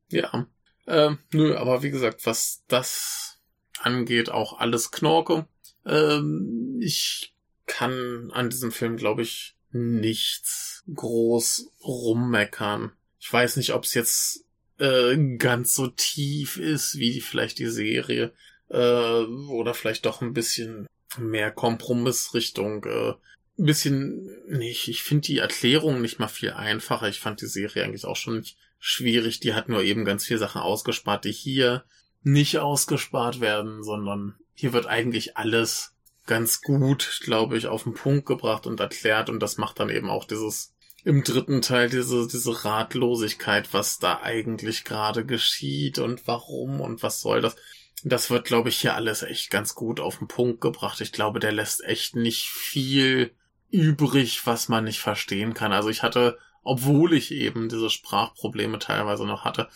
ja. 0.08 0.46
Ähm, 0.86 1.18
nö, 1.32 1.56
aber 1.56 1.82
wie 1.82 1.90
gesagt, 1.90 2.26
was 2.26 2.62
das 2.68 3.40
angeht, 3.80 4.30
auch 4.30 4.58
alles 4.58 4.90
Knorke. 4.90 5.46
Ähm, 5.84 6.78
ich 6.80 7.34
kann 7.66 8.30
an 8.32 8.50
diesem 8.50 8.72
Film, 8.72 8.96
glaube 8.96 9.22
ich, 9.22 9.56
nichts 9.70 10.84
groß 10.94 11.72
rummeckern. 11.84 12.92
Ich 13.18 13.32
weiß 13.32 13.56
nicht, 13.56 13.72
ob 13.72 13.84
es 13.84 13.94
jetzt 13.94 14.44
äh, 14.78 15.16
ganz 15.36 15.74
so 15.74 15.88
tief 15.88 16.56
ist 16.56 16.98
wie 16.98 17.20
vielleicht 17.20 17.58
die 17.58 17.70
Serie 17.70 18.32
äh, 18.68 19.22
oder 19.22 19.74
vielleicht 19.74 20.06
doch 20.06 20.20
ein 20.22 20.34
bisschen 20.34 20.86
mehr 21.18 21.50
Kompromissrichtung. 21.50 22.84
Äh, 22.84 23.14
ein 23.58 23.66
bisschen 23.66 24.30
nicht. 24.48 24.88
Ich 24.88 25.02
finde 25.02 25.26
die 25.26 25.38
Erklärung 25.38 26.00
nicht 26.00 26.18
mal 26.18 26.28
viel 26.28 26.52
einfacher. 26.52 27.08
Ich 27.08 27.20
fand 27.20 27.40
die 27.40 27.46
Serie 27.46 27.84
eigentlich 27.84 28.06
auch 28.06 28.16
schon 28.16 28.38
nicht 28.38 28.56
schwierig. 28.78 29.40
Die 29.40 29.54
hat 29.54 29.68
nur 29.68 29.82
eben 29.82 30.04
ganz 30.04 30.26
viele 30.26 30.40
Sachen 30.40 30.60
ausgespart, 30.60 31.24
die 31.24 31.32
hier 31.32 31.84
nicht 32.22 32.58
ausgespart 32.58 33.40
werden, 33.40 33.82
sondern 33.82 34.34
hier 34.54 34.72
wird 34.72 34.86
eigentlich 34.86 35.36
alles 35.36 35.92
ganz 36.26 36.62
gut, 36.62 37.20
glaube 37.22 37.56
ich, 37.56 37.66
auf 37.66 37.82
den 37.82 37.94
Punkt 37.94 38.26
gebracht 38.26 38.66
und 38.66 38.80
erklärt 38.80 39.28
und 39.28 39.40
das 39.40 39.56
macht 39.56 39.80
dann 39.80 39.90
eben 39.90 40.08
auch 40.08 40.24
dieses 40.24 40.72
im 41.04 41.24
dritten 41.24 41.62
Teil 41.62 41.90
diese 41.90 42.28
diese 42.28 42.64
Ratlosigkeit, 42.64 43.72
was 43.72 43.98
da 43.98 44.20
eigentlich 44.22 44.84
gerade 44.84 45.26
geschieht 45.26 45.98
und 45.98 46.26
warum 46.26 46.80
und 46.80 47.02
was 47.02 47.20
soll 47.20 47.40
das. 47.40 47.56
Das 48.04 48.30
wird, 48.30 48.44
glaube 48.44 48.68
ich, 48.68 48.78
hier 48.78 48.94
alles 48.94 49.22
echt 49.22 49.50
ganz 49.50 49.74
gut 49.74 50.00
auf 50.00 50.18
den 50.18 50.28
Punkt 50.28 50.60
gebracht. 50.60 51.00
Ich 51.00 51.12
glaube, 51.12 51.38
der 51.40 51.52
lässt 51.52 51.84
echt 51.84 52.16
nicht 52.16 52.48
viel 52.48 53.32
übrig, 53.72 54.46
was 54.46 54.68
man 54.68 54.84
nicht 54.84 55.00
verstehen 55.00 55.54
kann. 55.54 55.72
Also 55.72 55.88
ich 55.88 56.02
hatte, 56.02 56.38
obwohl 56.62 57.14
ich 57.14 57.32
eben 57.32 57.68
diese 57.68 57.90
Sprachprobleme 57.90 58.78
teilweise 58.78 59.26
noch 59.26 59.44
hatte, 59.44 59.68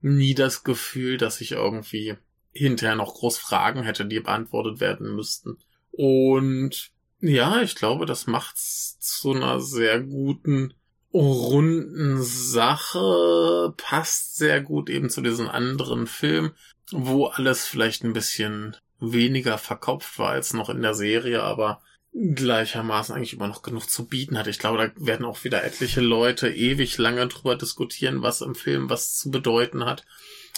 nie 0.00 0.34
das 0.34 0.64
Gefühl, 0.64 1.18
dass 1.18 1.40
ich 1.40 1.52
irgendwie 1.52 2.16
hinterher 2.52 2.96
noch 2.96 3.14
groß 3.14 3.38
Fragen 3.38 3.82
hätte, 3.82 4.06
die 4.06 4.20
beantwortet 4.20 4.80
werden 4.80 5.14
müssten. 5.14 5.58
Und 5.90 6.92
ja, 7.20 7.60
ich 7.60 7.74
glaube, 7.74 8.06
das 8.06 8.26
macht's 8.26 8.98
zu 9.00 9.32
einer 9.32 9.60
sehr 9.60 10.00
guten, 10.00 10.72
runden 11.12 12.22
Sache, 12.22 13.74
passt 13.76 14.36
sehr 14.36 14.60
gut 14.60 14.88
eben 14.88 15.10
zu 15.10 15.20
diesen 15.20 15.48
anderen 15.48 16.06
Filmen, 16.06 16.52
wo 16.92 17.26
alles 17.26 17.66
vielleicht 17.66 18.04
ein 18.04 18.12
bisschen 18.12 18.76
weniger 19.00 19.58
verkopft 19.58 20.18
war 20.18 20.30
als 20.30 20.52
noch 20.52 20.70
in 20.70 20.82
der 20.82 20.94
Serie, 20.94 21.42
aber 21.42 21.82
gleichermaßen 22.12 23.14
eigentlich 23.14 23.34
immer 23.34 23.48
noch 23.48 23.62
genug 23.62 23.88
zu 23.88 24.06
bieten 24.06 24.36
hat. 24.36 24.46
Ich 24.46 24.58
glaube, 24.58 24.78
da 24.78 25.06
werden 25.06 25.24
auch 25.24 25.44
wieder 25.44 25.64
etliche 25.64 26.00
Leute 26.00 26.48
ewig 26.48 26.98
lange 26.98 27.26
drüber 27.28 27.56
diskutieren, 27.56 28.22
was 28.22 28.40
im 28.40 28.54
Film 28.54 28.90
was 28.90 29.16
zu 29.16 29.30
bedeuten 29.30 29.84
hat. 29.84 30.04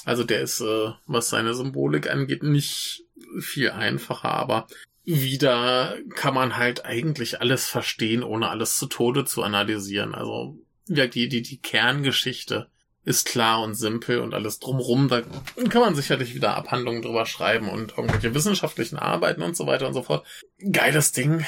Also 0.05 0.25
der 0.25 0.41
ist, 0.41 0.61
äh, 0.61 0.91
was 1.07 1.29
seine 1.29 1.55
Symbolik 1.55 2.11
angeht, 2.11 2.43
nicht 2.43 3.05
viel 3.39 3.71
einfacher, 3.71 4.31
aber 4.33 4.67
wieder 5.05 5.97
kann 6.15 6.35
man 6.35 6.57
halt 6.57 6.85
eigentlich 6.85 7.41
alles 7.41 7.67
verstehen, 7.67 8.23
ohne 8.23 8.49
alles 8.49 8.77
zu 8.79 8.87
Tode 8.87 9.25
zu 9.25 9.43
analysieren. 9.43 10.15
Also 10.15 10.59
ja, 10.87 11.07
die, 11.07 11.29
die, 11.29 11.43
die 11.43 11.59
Kerngeschichte 11.59 12.69
ist 13.05 13.27
klar 13.27 13.63
und 13.63 13.75
simpel 13.75 14.21
und 14.21 14.35
alles 14.35 14.59
drumrum. 14.59 15.09
Da 15.09 15.23
kann 15.69 15.81
man 15.81 15.95
sicherlich 15.95 16.35
wieder 16.35 16.57
Abhandlungen 16.57 17.03
drüber 17.03 17.27
schreiben 17.27 17.69
und 17.69 17.97
irgendwelche 17.97 18.35
wissenschaftlichen 18.35 18.97
Arbeiten 18.99 19.43
und 19.43 19.57
so 19.57 19.67
weiter 19.67 19.89
und 19.89 19.95
so 19.95 20.03
fort. 20.03 20.27
Geiles 20.71 21.13
Ding. 21.13 21.45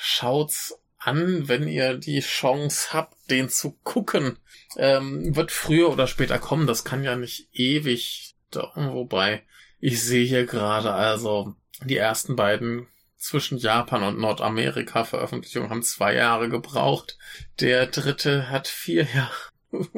Schaut's 0.00 0.78
an, 0.98 1.48
wenn 1.48 1.66
ihr 1.66 1.96
die 1.96 2.20
Chance 2.20 2.92
habt, 2.92 3.16
den 3.30 3.48
zu 3.48 3.76
gucken. 3.82 4.38
Ähm, 4.76 5.34
wird 5.34 5.50
früher 5.50 5.90
oder 5.90 6.06
später 6.06 6.38
kommen. 6.38 6.66
Das 6.66 6.84
kann 6.84 7.02
ja 7.02 7.16
nicht 7.16 7.48
ewig 7.52 8.36
dauern. 8.50 8.92
Wobei, 8.92 9.42
ich 9.80 10.02
sehe 10.02 10.26
hier 10.26 10.44
gerade 10.44 10.92
also 10.92 11.54
die 11.84 11.96
ersten 11.96 12.36
beiden 12.36 12.86
zwischen 13.16 13.58
Japan 13.58 14.02
und 14.02 14.18
Nordamerika 14.18 15.04
Veröffentlichungen 15.04 15.70
haben 15.70 15.82
zwei 15.82 16.14
Jahre 16.14 16.48
gebraucht. 16.48 17.18
Der 17.60 17.86
dritte 17.86 18.48
hat 18.48 18.68
vier 18.68 19.04
Jahre, 19.04 19.50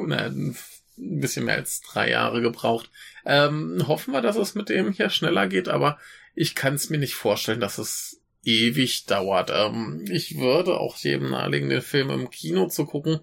ein 1.03 1.19
bisschen 1.19 1.45
mehr 1.45 1.55
als 1.55 1.81
drei 1.81 2.09
Jahre 2.09 2.41
gebraucht. 2.41 2.89
Ähm, 3.25 3.83
hoffen 3.87 4.13
wir, 4.13 4.21
dass 4.21 4.35
es 4.35 4.55
mit 4.55 4.69
dem 4.69 4.91
hier 4.91 5.09
schneller 5.09 5.47
geht, 5.47 5.69
aber 5.69 5.97
ich 6.35 6.55
kann 6.55 6.73
es 6.73 6.89
mir 6.89 6.97
nicht 6.97 7.15
vorstellen, 7.15 7.59
dass 7.59 7.77
es 7.77 8.21
ewig 8.43 9.05
dauert. 9.05 9.51
Ähm, 9.53 10.05
ich 10.09 10.37
würde 10.37 10.77
auch 10.77 10.97
jedem 10.97 11.31
nahelegen, 11.31 11.69
den 11.69 11.81
Film 11.81 12.09
im 12.09 12.29
Kino 12.29 12.67
zu 12.67 12.85
gucken. 12.85 13.19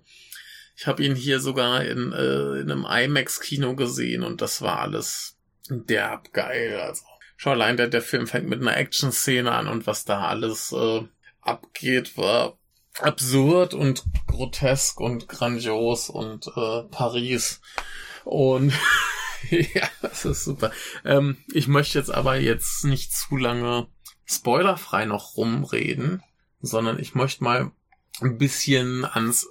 Ich 0.76 0.86
habe 0.86 1.04
ihn 1.04 1.14
hier 1.14 1.40
sogar 1.40 1.84
in, 1.84 2.12
äh, 2.12 2.60
in 2.60 2.70
einem 2.70 2.86
IMAX-Kino 2.86 3.74
gesehen 3.74 4.22
und 4.22 4.40
das 4.40 4.62
war 4.62 4.80
alles 4.80 5.36
derb 5.68 6.32
geil. 6.32 6.80
Also 6.80 7.04
schon 7.36 7.52
allein 7.52 7.76
der, 7.76 7.88
der 7.88 8.02
Film 8.02 8.26
fängt 8.26 8.48
mit 8.48 8.60
einer 8.60 8.76
Action-Szene 8.76 9.52
an 9.52 9.68
und 9.68 9.86
was 9.86 10.04
da 10.04 10.28
alles 10.28 10.72
äh, 10.72 11.02
abgeht, 11.42 12.16
war 12.16 12.58
absurd 12.98 13.74
und 13.74 14.04
grotesk 14.26 15.00
und 15.00 15.28
grandios 15.28 16.10
und 16.10 16.48
äh, 16.48 16.82
Paris. 16.90 17.60
Und 18.24 18.72
ja, 19.50 19.88
das 20.02 20.24
ist 20.24 20.44
super. 20.44 20.70
Ähm, 21.04 21.38
ich 21.52 21.68
möchte 21.68 21.98
jetzt 21.98 22.12
aber 22.12 22.36
jetzt 22.36 22.84
nicht 22.84 23.12
zu 23.12 23.36
lange 23.36 23.86
spoilerfrei 24.24 25.06
noch 25.06 25.36
rumreden, 25.36 26.22
sondern 26.60 26.98
ich 26.98 27.14
möchte 27.14 27.44
mal 27.44 27.72
ein 28.20 28.38
bisschen 28.38 29.04
ans 29.04 29.48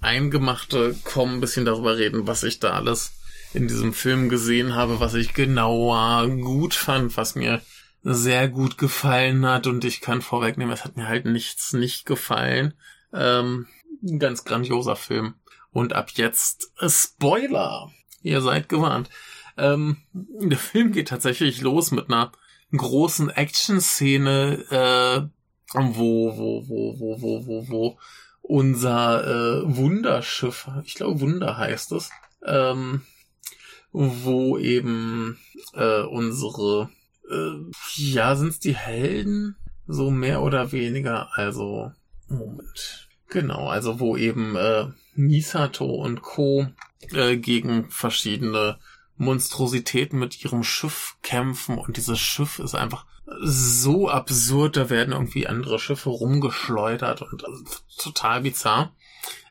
Eingemachte 0.00 0.96
kommen, 1.04 1.34
ein 1.34 1.40
bisschen 1.40 1.64
darüber 1.64 1.96
reden, 1.96 2.26
was 2.26 2.42
ich 2.42 2.60
da 2.60 2.70
alles 2.70 3.12
in 3.54 3.68
diesem 3.68 3.94
Film 3.94 4.28
gesehen 4.28 4.74
habe, 4.74 5.00
was 5.00 5.14
ich 5.14 5.32
genauer 5.32 6.28
gut 6.28 6.74
fand, 6.74 7.16
was 7.16 7.34
mir 7.34 7.62
sehr 8.08 8.48
gut 8.48 8.78
gefallen 8.78 9.44
hat 9.44 9.66
und 9.66 9.84
ich 9.84 10.00
kann 10.00 10.22
vorwegnehmen, 10.22 10.72
es 10.72 10.84
hat 10.84 10.96
mir 10.96 11.08
halt 11.08 11.24
nichts 11.24 11.72
nicht 11.72 12.06
gefallen. 12.06 12.74
Ähm, 13.12 13.66
ein 14.00 14.20
ganz 14.20 14.44
grandioser 14.44 14.94
Film. 14.94 15.34
Und 15.72 15.92
ab 15.92 16.10
jetzt 16.14 16.70
äh, 16.78 16.88
Spoiler. 16.88 17.90
Ihr 18.22 18.40
seid 18.42 18.68
gewarnt. 18.68 19.10
Ähm, 19.56 19.98
der 20.12 20.58
Film 20.58 20.92
geht 20.92 21.08
tatsächlich 21.08 21.60
los 21.62 21.90
mit 21.90 22.08
einer 22.08 22.30
großen 22.70 23.28
Action-Szene, 23.30 24.64
äh, 24.70 25.28
wo, 25.74 26.36
wo, 26.36 26.68
wo, 26.68 27.00
wo, 27.00 27.20
wo, 27.20 27.46
wo, 27.46 27.68
wo 27.68 27.98
unser 28.42 29.24
äh, 29.24 29.76
Wunderschiff, 29.76 30.68
ich 30.84 30.94
glaube 30.94 31.20
Wunder 31.20 31.56
heißt 31.56 31.90
es, 31.90 32.10
ähm, 32.44 33.02
wo 33.90 34.58
eben 34.58 35.38
äh, 35.74 36.02
unsere, 36.02 36.90
äh, 37.30 37.70
ja, 37.96 38.36
sind's 38.36 38.60
die 38.60 38.76
Helden? 38.76 39.56
So 39.86 40.10
mehr 40.10 40.42
oder 40.42 40.72
weniger, 40.72 41.28
also, 41.34 41.92
Moment. 42.28 43.08
Genau, 43.28 43.68
also 43.68 44.00
wo 44.00 44.16
eben 44.16 44.56
äh, 44.56 44.86
Misato 45.14 45.86
und 45.86 46.22
Co. 46.22 46.66
Äh, 47.12 47.36
gegen 47.36 47.90
verschiedene 47.90 48.78
Monstrositäten 49.16 50.18
mit 50.18 50.44
ihrem 50.44 50.62
Schiff 50.62 51.16
kämpfen 51.22 51.78
und 51.78 51.96
dieses 51.96 52.18
Schiff 52.18 52.58
ist 52.58 52.74
einfach 52.74 53.06
so 53.40 54.08
absurd, 54.08 54.76
da 54.76 54.88
werden 54.88 55.12
irgendwie 55.12 55.46
andere 55.46 55.78
Schiffe 55.78 56.10
rumgeschleudert 56.10 57.22
und 57.22 57.44
also, 57.44 57.64
total 57.98 58.42
bizarr. 58.42 58.94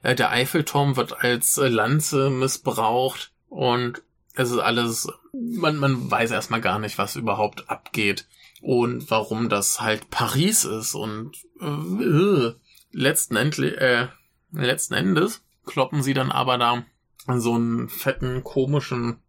Äh, 0.02 0.16
der 0.16 0.32
Eiffelturm 0.32 0.96
wird 0.96 1.24
als 1.24 1.58
äh, 1.58 1.68
Lanze 1.68 2.30
missbraucht 2.30 3.32
und 3.50 4.02
es 4.36 4.52
ist 4.52 4.60
alles, 4.60 5.08
man, 5.34 5.78
man 5.78 6.10
weiß 6.10 6.32
erstmal 6.32 6.62
gar 6.62 6.80
nicht, 6.80 6.98
was 6.98 7.16
überhaupt 7.16 7.70
abgeht 7.70 8.28
und 8.62 9.10
warum 9.10 9.50
das 9.50 9.82
halt 9.82 10.10
Paris 10.10 10.66
ist 10.66 10.96
und 10.96 11.38
äh, 11.62 12.54
letzten, 12.92 13.36
Endli 13.36 13.70
äh, 13.70 14.08
letzten 14.52 14.94
Endes 14.94 15.42
kloppen 15.66 16.04
sie 16.04 16.14
dann 16.14 16.32
aber 16.32 16.58
da 16.58 16.86
so 17.28 17.56
einen 17.56 17.90
fetten 17.90 18.44
komischen 18.44 19.20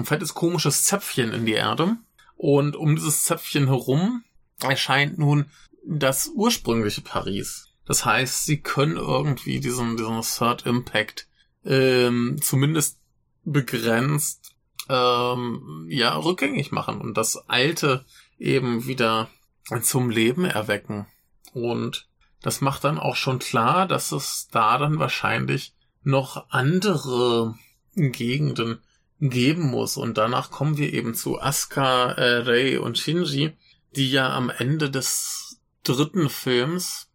ein 0.00 0.04
fettes 0.04 0.34
komisches 0.34 0.84
Zäpfchen 0.84 1.32
in 1.32 1.46
die 1.46 1.52
Erde. 1.52 1.96
Und 2.36 2.76
um 2.76 2.96
dieses 2.96 3.24
Zäpfchen 3.24 3.66
herum 3.66 4.24
erscheint 4.62 5.18
nun 5.18 5.50
das 5.84 6.30
ursprüngliche 6.34 7.02
Paris. 7.02 7.68
Das 7.84 8.04
heißt, 8.04 8.44
sie 8.44 8.60
können 8.60 8.96
irgendwie 8.96 9.60
diesen, 9.60 9.96
diesen 9.96 10.22
Third 10.22 10.66
Impact 10.66 11.28
ähm, 11.64 12.38
zumindest 12.40 12.98
begrenzt 13.44 14.49
ähm, 14.90 15.86
ja 15.88 16.16
rückgängig 16.16 16.72
machen 16.72 17.00
und 17.00 17.16
das 17.16 17.48
Alte 17.48 18.04
eben 18.38 18.86
wieder 18.86 19.28
zum 19.82 20.10
Leben 20.10 20.44
erwecken. 20.44 21.06
Und 21.52 22.08
das 22.42 22.60
macht 22.60 22.84
dann 22.84 22.98
auch 22.98 23.16
schon 23.16 23.38
klar, 23.38 23.86
dass 23.86 24.12
es 24.12 24.48
da 24.50 24.78
dann 24.78 24.98
wahrscheinlich 24.98 25.74
noch 26.02 26.50
andere 26.50 27.54
Gegenden 27.94 28.80
geben 29.20 29.70
muss. 29.70 29.96
Und 29.96 30.16
danach 30.18 30.50
kommen 30.50 30.78
wir 30.78 30.92
eben 30.92 31.14
zu 31.14 31.40
Asuka, 31.40 32.12
äh, 32.12 32.38
Rei 32.38 32.80
und 32.80 32.98
Shinji, 32.98 33.52
die 33.94 34.10
ja 34.10 34.34
am 34.34 34.50
Ende 34.50 34.90
des 34.90 35.60
dritten 35.82 36.28
Films 36.28 37.08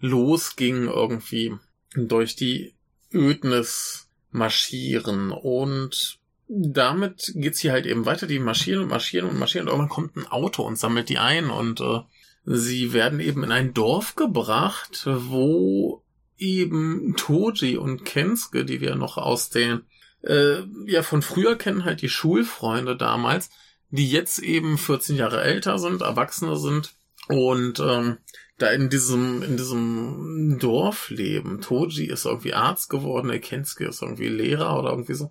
losgingen 0.00 0.88
irgendwie 0.88 1.56
durch 1.94 2.36
die 2.36 2.74
Ödnis 3.12 4.08
marschieren 4.30 5.32
und 5.32 6.17
damit 6.48 7.32
geht's 7.34 7.60
hier 7.60 7.72
halt 7.72 7.86
eben 7.86 8.06
weiter. 8.06 8.26
Die 8.26 8.38
marschieren 8.38 8.82
und 8.82 8.88
marschieren 8.88 9.28
und 9.28 9.38
marschieren 9.38 9.68
und 9.68 9.74
irgendwann 9.74 9.94
kommt 9.94 10.16
ein 10.16 10.26
Auto 10.26 10.62
und 10.62 10.78
sammelt 10.78 11.08
die 11.08 11.18
ein 11.18 11.50
und 11.50 11.80
äh, 11.80 12.00
sie 12.44 12.92
werden 12.92 13.20
eben 13.20 13.44
in 13.44 13.52
ein 13.52 13.74
Dorf 13.74 14.16
gebracht, 14.16 15.06
wo 15.06 16.02
eben 16.38 17.14
Toji 17.16 17.76
und 17.76 18.04
Kensuke, 18.04 18.64
die 18.64 18.80
wir 18.80 18.94
noch 18.94 19.18
aus 19.18 19.50
den 19.50 19.82
äh, 20.22 20.62
ja 20.86 21.02
von 21.02 21.20
früher 21.20 21.56
kennen, 21.56 21.84
halt 21.84 22.00
die 22.00 22.08
Schulfreunde 22.08 22.96
damals, 22.96 23.50
die 23.90 24.10
jetzt 24.10 24.38
eben 24.38 24.78
14 24.78 25.16
Jahre 25.16 25.42
älter 25.42 25.78
sind, 25.78 26.00
Erwachsene 26.00 26.56
sind 26.56 26.94
und 27.28 27.80
ähm, 27.80 28.18
da 28.56 28.70
in 28.70 28.88
diesem 28.88 29.42
in 29.42 29.56
diesem 29.56 30.58
Dorf 30.58 31.10
leben. 31.10 31.60
Toji 31.60 32.06
ist 32.06 32.24
irgendwie 32.24 32.54
Arzt 32.54 32.88
geworden, 32.88 33.28
der 33.28 33.40
Kensuke 33.40 33.86
ist 33.86 34.02
irgendwie 34.02 34.28
Lehrer 34.28 34.78
oder 34.78 34.90
irgendwie 34.90 35.14
so. 35.14 35.30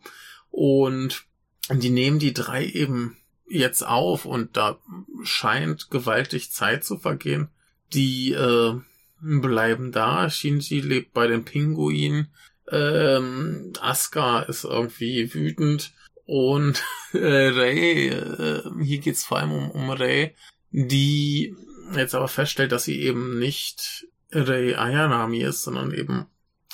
Und 0.51 1.25
die 1.71 1.89
nehmen 1.89 2.19
die 2.19 2.33
drei 2.33 2.65
eben 2.65 3.17
jetzt 3.49 3.85
auf 3.85 4.25
und 4.25 4.57
da 4.57 4.79
scheint 5.23 5.89
gewaltig 5.89 6.51
Zeit 6.51 6.83
zu 6.83 6.97
vergehen. 6.97 7.49
Die 7.93 8.31
äh, 8.31 8.79
bleiben 9.21 9.91
da. 9.91 10.29
Shinji 10.29 10.81
lebt 10.81 11.13
bei 11.13 11.27
den 11.27 11.45
Pinguinen. 11.45 12.27
Ähm, 12.69 13.73
Asuka 13.79 14.41
ist 14.41 14.65
irgendwie 14.65 15.33
wütend. 15.33 15.93
Und 16.25 16.83
äh, 17.13 17.47
Rei, 17.47 18.07
äh, 18.09 18.83
hier 18.83 18.99
geht's 18.99 19.23
vor 19.23 19.39
allem 19.39 19.53
um, 19.53 19.71
um 19.71 19.89
Rei, 19.89 20.35
die 20.71 21.55
jetzt 21.95 22.15
aber 22.15 22.27
feststellt, 22.27 22.73
dass 22.73 22.83
sie 22.83 23.01
eben 23.01 23.39
nicht 23.39 24.07
Rei 24.31 24.77
Ayanami 24.77 25.41
ist, 25.41 25.63
sondern 25.63 25.93
eben 25.93 26.25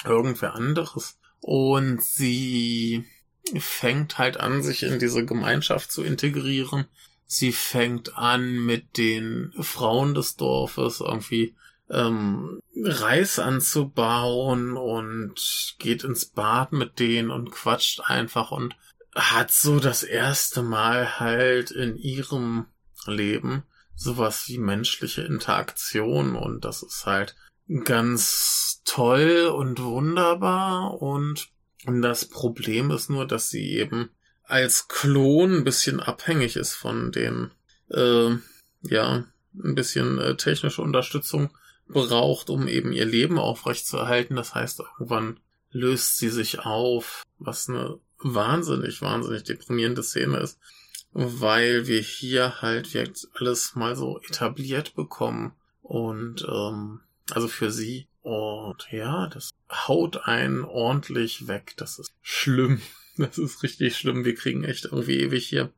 irgendwer 0.03 0.55
anderes. 0.55 1.19
Und 1.39 2.01
sie 2.01 3.05
fängt 3.59 4.17
halt 4.17 4.39
an, 4.39 4.63
sich 4.63 4.83
in 4.83 4.99
diese 4.99 5.25
Gemeinschaft 5.25 5.91
zu 5.91 6.03
integrieren. 6.03 6.85
Sie 7.25 7.51
fängt 7.51 8.17
an, 8.17 8.65
mit 8.65 8.97
den 8.97 9.53
Frauen 9.59 10.13
des 10.13 10.35
Dorfes 10.35 10.99
irgendwie 10.99 11.55
ähm, 11.89 12.59
Reis 12.75 13.39
anzubauen 13.39 14.77
und 14.77 15.75
geht 15.79 16.03
ins 16.03 16.25
Bad 16.25 16.71
mit 16.71 16.99
denen 16.99 17.31
und 17.31 17.51
quatscht 17.51 18.01
einfach 18.01 18.51
und 18.51 18.75
hat 19.15 19.51
so 19.51 19.79
das 19.79 20.03
erste 20.03 20.63
Mal 20.63 21.19
halt 21.19 21.71
in 21.71 21.97
ihrem 21.97 22.65
Leben 23.05 23.63
sowas 23.95 24.47
wie 24.47 24.57
menschliche 24.57 25.21
Interaktion 25.21 26.35
und 26.35 26.65
das 26.65 26.81
ist 26.81 27.05
halt 27.05 27.35
ganz 27.83 28.81
toll 28.85 29.51
und 29.55 29.81
wunderbar 29.81 31.01
und 31.01 31.49
das 31.85 32.25
Problem 32.25 32.91
ist 32.91 33.09
nur, 33.09 33.27
dass 33.27 33.49
sie 33.49 33.71
eben 33.71 34.09
als 34.43 34.87
Klon 34.87 35.57
ein 35.57 35.63
bisschen 35.63 35.99
abhängig 35.99 36.55
ist 36.55 36.73
von 36.73 37.11
den, 37.11 37.51
äh, 37.89 38.35
ja, 38.83 39.25
ein 39.55 39.75
bisschen 39.75 40.17
äh, 40.19 40.35
technische 40.35 40.81
Unterstützung 40.81 41.49
braucht, 41.87 42.49
um 42.49 42.67
eben 42.67 42.91
ihr 42.91 43.05
Leben 43.05 43.37
aufrechtzuerhalten. 43.37 44.35
Das 44.35 44.55
heißt, 44.55 44.79
irgendwann 44.79 45.39
löst 45.71 46.17
sie 46.17 46.29
sich 46.29 46.59
auf, 46.59 47.23
was 47.39 47.69
eine 47.69 47.99
wahnsinnig, 48.19 49.01
wahnsinnig 49.01 49.43
deprimierende 49.43 50.03
Szene 50.03 50.37
ist, 50.39 50.59
weil 51.11 51.87
wir 51.87 51.99
hier 51.99 52.61
halt 52.61 52.93
jetzt 52.93 53.29
alles 53.33 53.75
mal 53.75 53.95
so 53.95 54.19
etabliert 54.21 54.95
bekommen 54.95 55.53
und 55.81 56.45
ähm, 56.47 57.01
also 57.31 57.47
für 57.47 57.71
sie 57.71 58.07
und 58.23 58.87
ja, 58.89 59.27
das 59.27 59.51
haut 59.69 60.25
einen 60.27 60.63
ordentlich 60.63 61.47
weg. 61.47 61.73
Das 61.77 61.99
ist 61.99 62.13
schlimm. 62.21 62.81
Das 63.15 63.37
ist 63.37 63.61
richtig 63.61 63.95
schlimm. 63.95 64.25
Wir 64.25 64.33
kriegen 64.33 64.63
echt 64.63 64.85
irgendwie 64.85 65.19
ewig 65.19 65.45
hier 65.45 65.71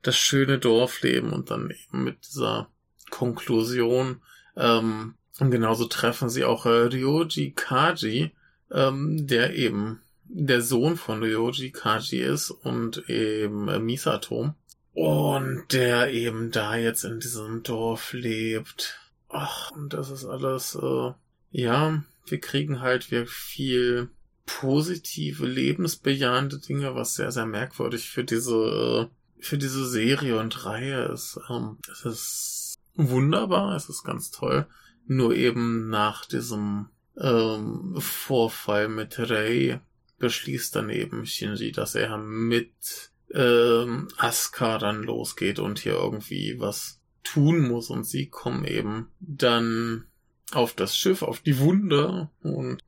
das 0.00 0.16
schöne 0.16 0.58
Dorfleben 0.58 1.34
und 1.34 1.50
dann 1.50 1.70
eben 1.70 2.02
mit 2.02 2.26
dieser 2.26 2.70
Konklusion. 3.10 4.22
Ähm, 4.56 5.16
und 5.38 5.50
genauso 5.50 5.84
treffen 5.84 6.30
sie 6.30 6.44
auch 6.44 6.64
äh, 6.64 6.70
Ryoji 6.70 7.52
Kaji, 7.52 8.30
ähm, 8.70 9.26
der 9.26 9.54
eben 9.54 10.00
der 10.24 10.62
Sohn 10.62 10.96
von 10.96 11.22
Ryoji 11.22 11.72
Kaji 11.72 12.22
ist 12.22 12.50
und 12.50 13.06
eben 13.10 13.68
äh, 13.68 13.78
Misato. 13.78 14.54
Und 14.94 15.64
der 15.72 16.10
eben 16.10 16.52
da 16.52 16.76
jetzt 16.76 17.04
in 17.04 17.20
diesem 17.20 17.62
Dorf 17.62 18.14
lebt. 18.14 18.98
Ach, 19.28 19.72
und 19.72 19.92
das 19.92 20.10
ist 20.10 20.24
alles 20.24 20.74
äh, 20.74 21.12
ja, 21.50 22.02
wir 22.26 22.40
kriegen 22.40 22.80
halt 22.80 23.10
wirklich 23.10 23.34
viel 23.34 24.10
positive, 24.46 25.46
lebensbejahende 25.46 26.58
Dinge, 26.58 26.94
was 26.94 27.14
sehr, 27.14 27.32
sehr 27.32 27.46
merkwürdig 27.46 28.08
für 28.08 28.24
diese, 28.24 29.10
für 29.38 29.58
diese 29.58 29.86
Serie 29.88 30.38
und 30.38 30.64
Reihe 30.64 31.06
ist. 31.12 31.38
Ähm, 31.50 31.78
es 31.90 32.04
ist 32.04 32.74
wunderbar, 32.94 33.74
es 33.76 33.88
ist 33.88 34.04
ganz 34.04 34.30
toll. 34.30 34.66
Nur 35.06 35.34
eben 35.34 35.88
nach 35.88 36.24
diesem 36.24 36.88
ähm, 37.16 37.94
Vorfall 37.98 38.88
mit 38.88 39.18
Rei 39.18 39.80
beschließt 40.18 40.74
dann 40.74 40.90
eben 40.90 41.26
Shinji, 41.26 41.72
dass 41.72 41.94
er 41.94 42.16
mit 42.16 43.10
ähm, 43.32 44.08
Asuka 44.16 44.78
dann 44.78 45.02
losgeht 45.02 45.58
und 45.58 45.78
hier 45.78 45.94
irgendwie 45.94 46.58
was 46.58 47.00
tun 47.22 47.60
muss 47.60 47.90
und 47.90 48.04
sie 48.04 48.28
kommen 48.28 48.64
eben 48.64 49.08
dann 49.20 50.06
auf 50.52 50.74
das 50.74 50.96
Schiff, 50.96 51.22
auf 51.22 51.40
die 51.40 51.58
Wunde 51.58 52.30
und 52.42 52.82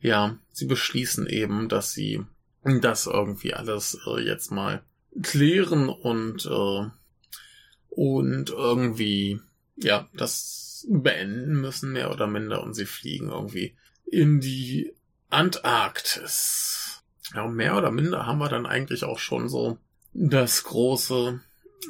ja, 0.00 0.36
sie 0.50 0.66
beschließen 0.66 1.26
eben, 1.26 1.68
dass 1.68 1.92
sie 1.92 2.24
das 2.64 3.06
irgendwie 3.06 3.54
alles 3.54 3.98
äh, 4.06 4.20
jetzt 4.20 4.50
mal 4.50 4.82
klären 5.22 5.88
und 5.88 6.46
äh, 6.46 6.90
und 7.88 8.50
irgendwie 8.50 9.40
ja 9.76 10.08
das 10.14 10.86
beenden 10.88 11.60
müssen 11.60 11.92
mehr 11.92 12.10
oder 12.10 12.26
minder 12.26 12.62
und 12.62 12.74
sie 12.74 12.86
fliegen 12.86 13.30
irgendwie 13.30 13.76
in 14.06 14.40
die 14.40 14.92
Antarktis. 15.30 17.02
Ja, 17.34 17.46
mehr 17.46 17.76
oder 17.76 17.90
minder 17.90 18.26
haben 18.26 18.38
wir 18.38 18.48
dann 18.48 18.66
eigentlich 18.66 19.04
auch 19.04 19.18
schon 19.18 19.48
so 19.48 19.78
das 20.12 20.64
große 20.64 21.40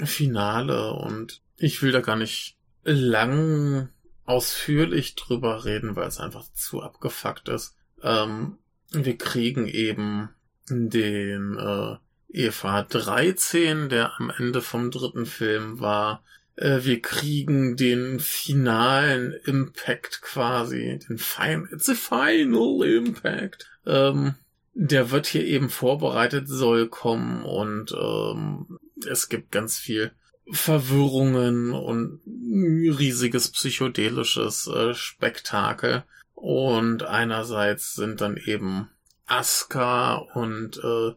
Finale 0.04 0.92
und 0.92 1.40
ich 1.56 1.82
will 1.82 1.92
da 1.92 2.00
gar 2.00 2.16
nicht 2.16 2.56
lang 2.84 3.88
ausführlich 4.24 5.14
drüber 5.14 5.64
reden, 5.64 5.96
weil 5.96 6.08
es 6.08 6.18
einfach 6.18 6.44
zu 6.52 6.82
abgefuckt 6.82 7.48
ist. 7.48 7.76
Ähm, 8.02 8.58
wir 8.90 9.16
kriegen 9.16 9.66
eben 9.66 10.30
den 10.68 11.58
äh, 11.58 11.96
EFA 12.32 12.82
13, 12.82 13.88
der 13.88 14.18
am 14.18 14.30
Ende 14.30 14.60
vom 14.60 14.90
dritten 14.90 15.26
Film 15.26 15.80
war. 15.80 16.22
Äh, 16.56 16.80
wir 16.82 17.00
kriegen 17.00 17.76
den 17.76 18.20
finalen 18.20 19.32
Impact 19.44 20.22
quasi, 20.22 20.98
den 21.08 21.18
Final, 21.18 21.68
it's 21.72 21.88
a 21.88 21.94
final 21.94 22.86
Impact. 22.86 23.70
Ähm, 23.86 24.34
der 24.74 25.10
wird 25.10 25.26
hier 25.26 25.44
eben 25.44 25.68
vorbereitet, 25.68 26.48
soll 26.48 26.88
kommen 26.88 27.42
und 27.42 27.92
ähm, 27.92 28.78
es 29.06 29.28
gibt 29.28 29.50
ganz 29.52 29.78
viel 29.78 30.12
Verwirrungen 30.50 31.72
und 31.72 32.20
riesiges 32.52 33.50
psychedelisches 33.50 34.66
äh, 34.66 34.94
Spektakel. 34.94 36.04
Und 36.34 37.04
einerseits 37.04 37.94
sind 37.94 38.20
dann 38.20 38.36
eben 38.36 38.90
Asuka 39.26 40.14
und 40.14 40.78
äh, 40.82 41.12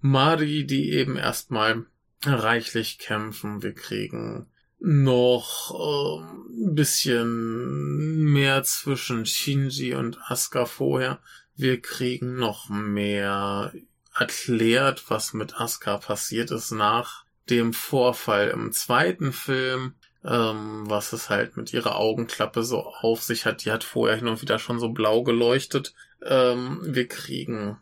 Mari, 0.00 0.66
die 0.66 0.92
eben 0.92 1.16
erstmal 1.16 1.86
reichlich 2.24 2.98
kämpfen. 2.98 3.62
Wir 3.62 3.74
kriegen 3.74 4.46
noch 4.78 5.72
äh, 5.74 6.22
ein 6.68 6.74
bisschen 6.74 8.32
mehr 8.32 8.62
zwischen 8.64 9.26
Shinji 9.26 9.94
und 9.94 10.18
Asuka 10.26 10.66
vorher. 10.66 11.20
Wir 11.54 11.80
kriegen 11.80 12.36
noch 12.36 12.68
mehr 12.68 13.72
erklärt, 14.14 15.04
was 15.08 15.32
mit 15.32 15.58
Asuka 15.58 15.98
passiert 15.98 16.50
ist 16.50 16.70
nach 16.70 17.24
dem 17.48 17.72
Vorfall 17.72 18.48
im 18.48 18.72
zweiten 18.72 19.32
Film, 19.32 19.94
ähm, 20.26 20.88
was 20.88 21.12
es 21.12 21.30
halt 21.30 21.56
mit 21.56 21.72
ihrer 21.72 21.96
Augenklappe 21.96 22.64
so 22.64 22.84
auf 22.84 23.22
sich 23.22 23.46
hat. 23.46 23.64
Die 23.64 23.70
hat 23.70 23.84
vorher 23.84 24.16
hin 24.16 24.28
und 24.28 24.42
wieder 24.42 24.58
schon 24.58 24.80
so 24.80 24.88
blau 24.88 25.22
geleuchtet. 25.22 25.94
Ähm, 26.24 26.80
wir 26.82 27.06
kriegen 27.06 27.78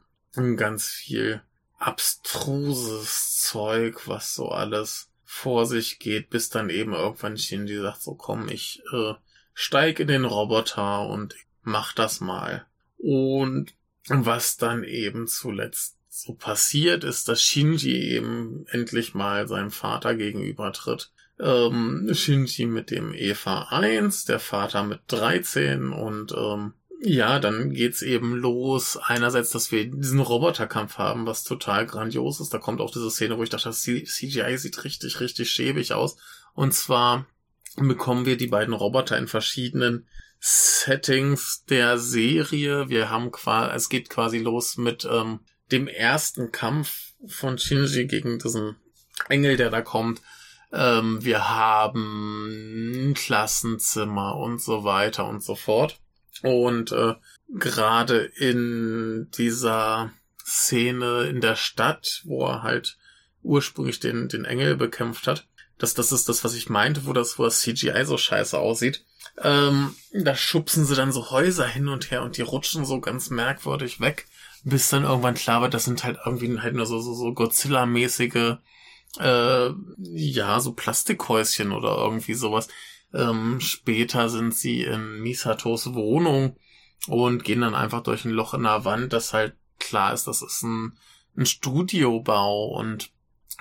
ganz 0.56 0.88
viel 0.88 1.42
abstruses 1.78 3.40
Zeug, 3.40 4.06
was 4.06 4.34
so 4.34 4.48
alles 4.48 5.10
vor 5.24 5.66
sich 5.66 5.98
geht, 5.98 6.30
bis 6.30 6.48
dann 6.48 6.70
eben 6.70 6.92
irgendwann 6.92 7.36
Shinji 7.36 7.76
sagt, 7.78 8.02
so 8.02 8.14
komm, 8.14 8.48
ich 8.48 8.82
äh, 8.92 9.14
steig 9.52 10.00
in 10.00 10.08
den 10.08 10.24
Roboter 10.24 11.08
und 11.08 11.34
mach 11.62 11.92
das 11.92 12.20
mal. 12.20 12.66
Und 12.98 13.74
was 14.08 14.56
dann 14.56 14.84
eben 14.84 15.26
zuletzt 15.26 15.96
so 16.08 16.34
passiert 16.34 17.04
ist, 17.04 17.28
dass 17.28 17.42
Shinji 17.42 18.14
eben 18.14 18.66
endlich 18.68 19.14
mal 19.14 19.48
seinem 19.48 19.70
Vater 19.70 20.14
gegenübertritt. 20.14 21.10
Ähm, 21.44 22.08
Shinji 22.12 22.64
mit 22.64 22.90
dem 22.90 23.12
Eva 23.12 23.68
1, 23.70 24.24
der 24.24 24.40
Vater 24.40 24.82
mit 24.82 25.00
13 25.08 25.92
und 25.92 26.32
ähm, 26.32 26.72
ja, 27.00 27.38
dann 27.38 27.70
geht's 27.70 28.00
eben 28.00 28.34
los. 28.34 28.96
Einerseits, 28.96 29.50
dass 29.50 29.70
wir 29.70 29.90
diesen 29.90 30.20
Roboterkampf 30.20 30.96
haben, 30.96 31.26
was 31.26 31.44
total 31.44 31.84
grandios 31.84 32.40
ist. 32.40 32.54
Da 32.54 32.58
kommt 32.58 32.80
auch 32.80 32.90
diese 32.90 33.10
Szene, 33.10 33.36
wo 33.36 33.42
ich 33.42 33.50
dachte, 33.50 33.68
das 33.68 33.82
CGI 33.82 34.56
sieht 34.56 34.84
richtig, 34.84 35.20
richtig 35.20 35.50
schäbig 35.50 35.92
aus. 35.92 36.16
Und 36.54 36.72
zwar 36.72 37.26
bekommen 37.76 38.24
wir 38.24 38.38
die 38.38 38.46
beiden 38.46 38.72
Roboter 38.72 39.18
in 39.18 39.28
verschiedenen 39.28 40.06
Settings 40.40 41.64
der 41.68 41.98
Serie. 41.98 42.88
Wir 42.88 43.10
haben 43.10 43.30
quasi, 43.32 43.76
es 43.76 43.90
geht 43.90 44.08
quasi 44.08 44.38
los 44.38 44.78
mit 44.78 45.06
ähm, 45.10 45.40
dem 45.72 45.88
ersten 45.88 46.52
Kampf 46.52 47.12
von 47.26 47.58
Shinji 47.58 48.06
gegen 48.06 48.38
diesen 48.38 48.76
Engel, 49.28 49.58
der 49.58 49.68
da 49.68 49.82
kommt. 49.82 50.22
Ähm, 50.74 51.24
wir 51.24 51.48
haben 51.48 53.12
Klassenzimmer 53.14 54.36
und 54.36 54.60
so 54.60 54.84
weiter 54.84 55.26
und 55.26 55.42
so 55.42 55.54
fort. 55.54 56.00
Und 56.42 56.90
äh, 56.92 57.14
gerade 57.48 58.18
in 58.18 59.28
dieser 59.36 60.10
Szene 60.44 61.22
in 61.22 61.40
der 61.40 61.56
Stadt, 61.56 62.22
wo 62.24 62.46
er 62.46 62.62
halt 62.62 62.98
ursprünglich 63.42 64.00
den, 64.00 64.28
den 64.28 64.44
Engel 64.44 64.76
bekämpft 64.76 65.26
hat, 65.26 65.46
das, 65.78 65.94
das 65.94 66.12
ist 66.12 66.28
das, 66.28 66.44
was 66.44 66.54
ich 66.54 66.68
meinte, 66.68 67.06
wo 67.06 67.12
das, 67.12 67.38
wo 67.38 67.44
das 67.44 67.60
CGI 67.60 68.04
so 68.04 68.16
scheiße 68.16 68.58
aussieht. 68.58 69.04
Ähm, 69.42 69.94
da 70.12 70.34
schubsen 70.34 70.86
sie 70.86 70.94
dann 70.94 71.12
so 71.12 71.30
Häuser 71.30 71.66
hin 71.66 71.88
und 71.88 72.10
her 72.10 72.22
und 72.22 72.36
die 72.36 72.42
rutschen 72.42 72.84
so 72.84 73.00
ganz 73.00 73.30
merkwürdig 73.30 74.00
weg, 74.00 74.26
bis 74.64 74.88
dann 74.88 75.04
irgendwann 75.04 75.34
klar 75.34 75.62
wird, 75.62 75.74
das 75.74 75.84
sind 75.84 76.04
halt 76.04 76.18
irgendwie 76.24 76.58
halt 76.60 76.74
nur 76.74 76.86
so, 76.86 77.00
so, 77.00 77.14
so 77.14 77.32
Godzilla-mäßige, 77.32 78.58
äh, 79.18 79.70
ja, 79.98 80.60
so 80.60 80.72
Plastikhäuschen 80.72 81.72
oder 81.72 81.96
irgendwie 81.96 82.34
sowas. 82.34 82.68
Ähm, 83.12 83.60
später 83.60 84.28
sind 84.28 84.54
sie 84.54 84.82
in 84.82 85.20
Misatos 85.20 85.94
Wohnung 85.94 86.56
und 87.06 87.44
gehen 87.44 87.60
dann 87.60 87.74
einfach 87.74 88.02
durch 88.02 88.24
ein 88.24 88.30
Loch 88.30 88.54
in 88.54 88.64
der 88.64 88.84
Wand, 88.84 89.12
das 89.12 89.32
halt 89.32 89.54
klar 89.78 90.12
ist, 90.12 90.26
das 90.26 90.42
ist 90.42 90.62
ein, 90.62 90.96
ein 91.36 91.46
Studiobau 91.46 92.66
und 92.66 93.10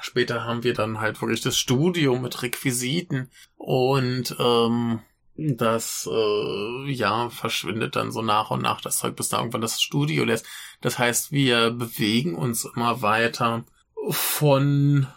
später 0.02 0.44
haben 0.44 0.64
wir 0.64 0.74
dann 0.74 1.00
halt 1.00 1.22
wirklich 1.22 1.42
das 1.42 1.58
Studio 1.58 2.18
mit 2.18 2.42
Requisiten 2.42 3.30
und 3.58 4.36
ähm, 4.40 5.02
das 5.36 6.08
äh, 6.12 6.92
ja 6.92 7.30
verschwindet 7.30 7.96
dann 7.96 8.12
so 8.12 8.22
nach 8.22 8.52
und 8.52 8.62
nach 8.62 8.82
das 8.82 8.98
Zeug, 8.98 9.16
bis 9.16 9.30
da 9.30 9.40
irgendwann 9.40 9.62
das 9.62 9.82
Studio 9.82 10.24
lässt. 10.26 10.46
Das 10.82 11.00
heißt, 11.00 11.32
wir 11.32 11.72
bewegen 11.72 12.36
uns 12.36 12.66
immer 12.66 13.02
weiter 13.02 13.66
von 14.10 15.08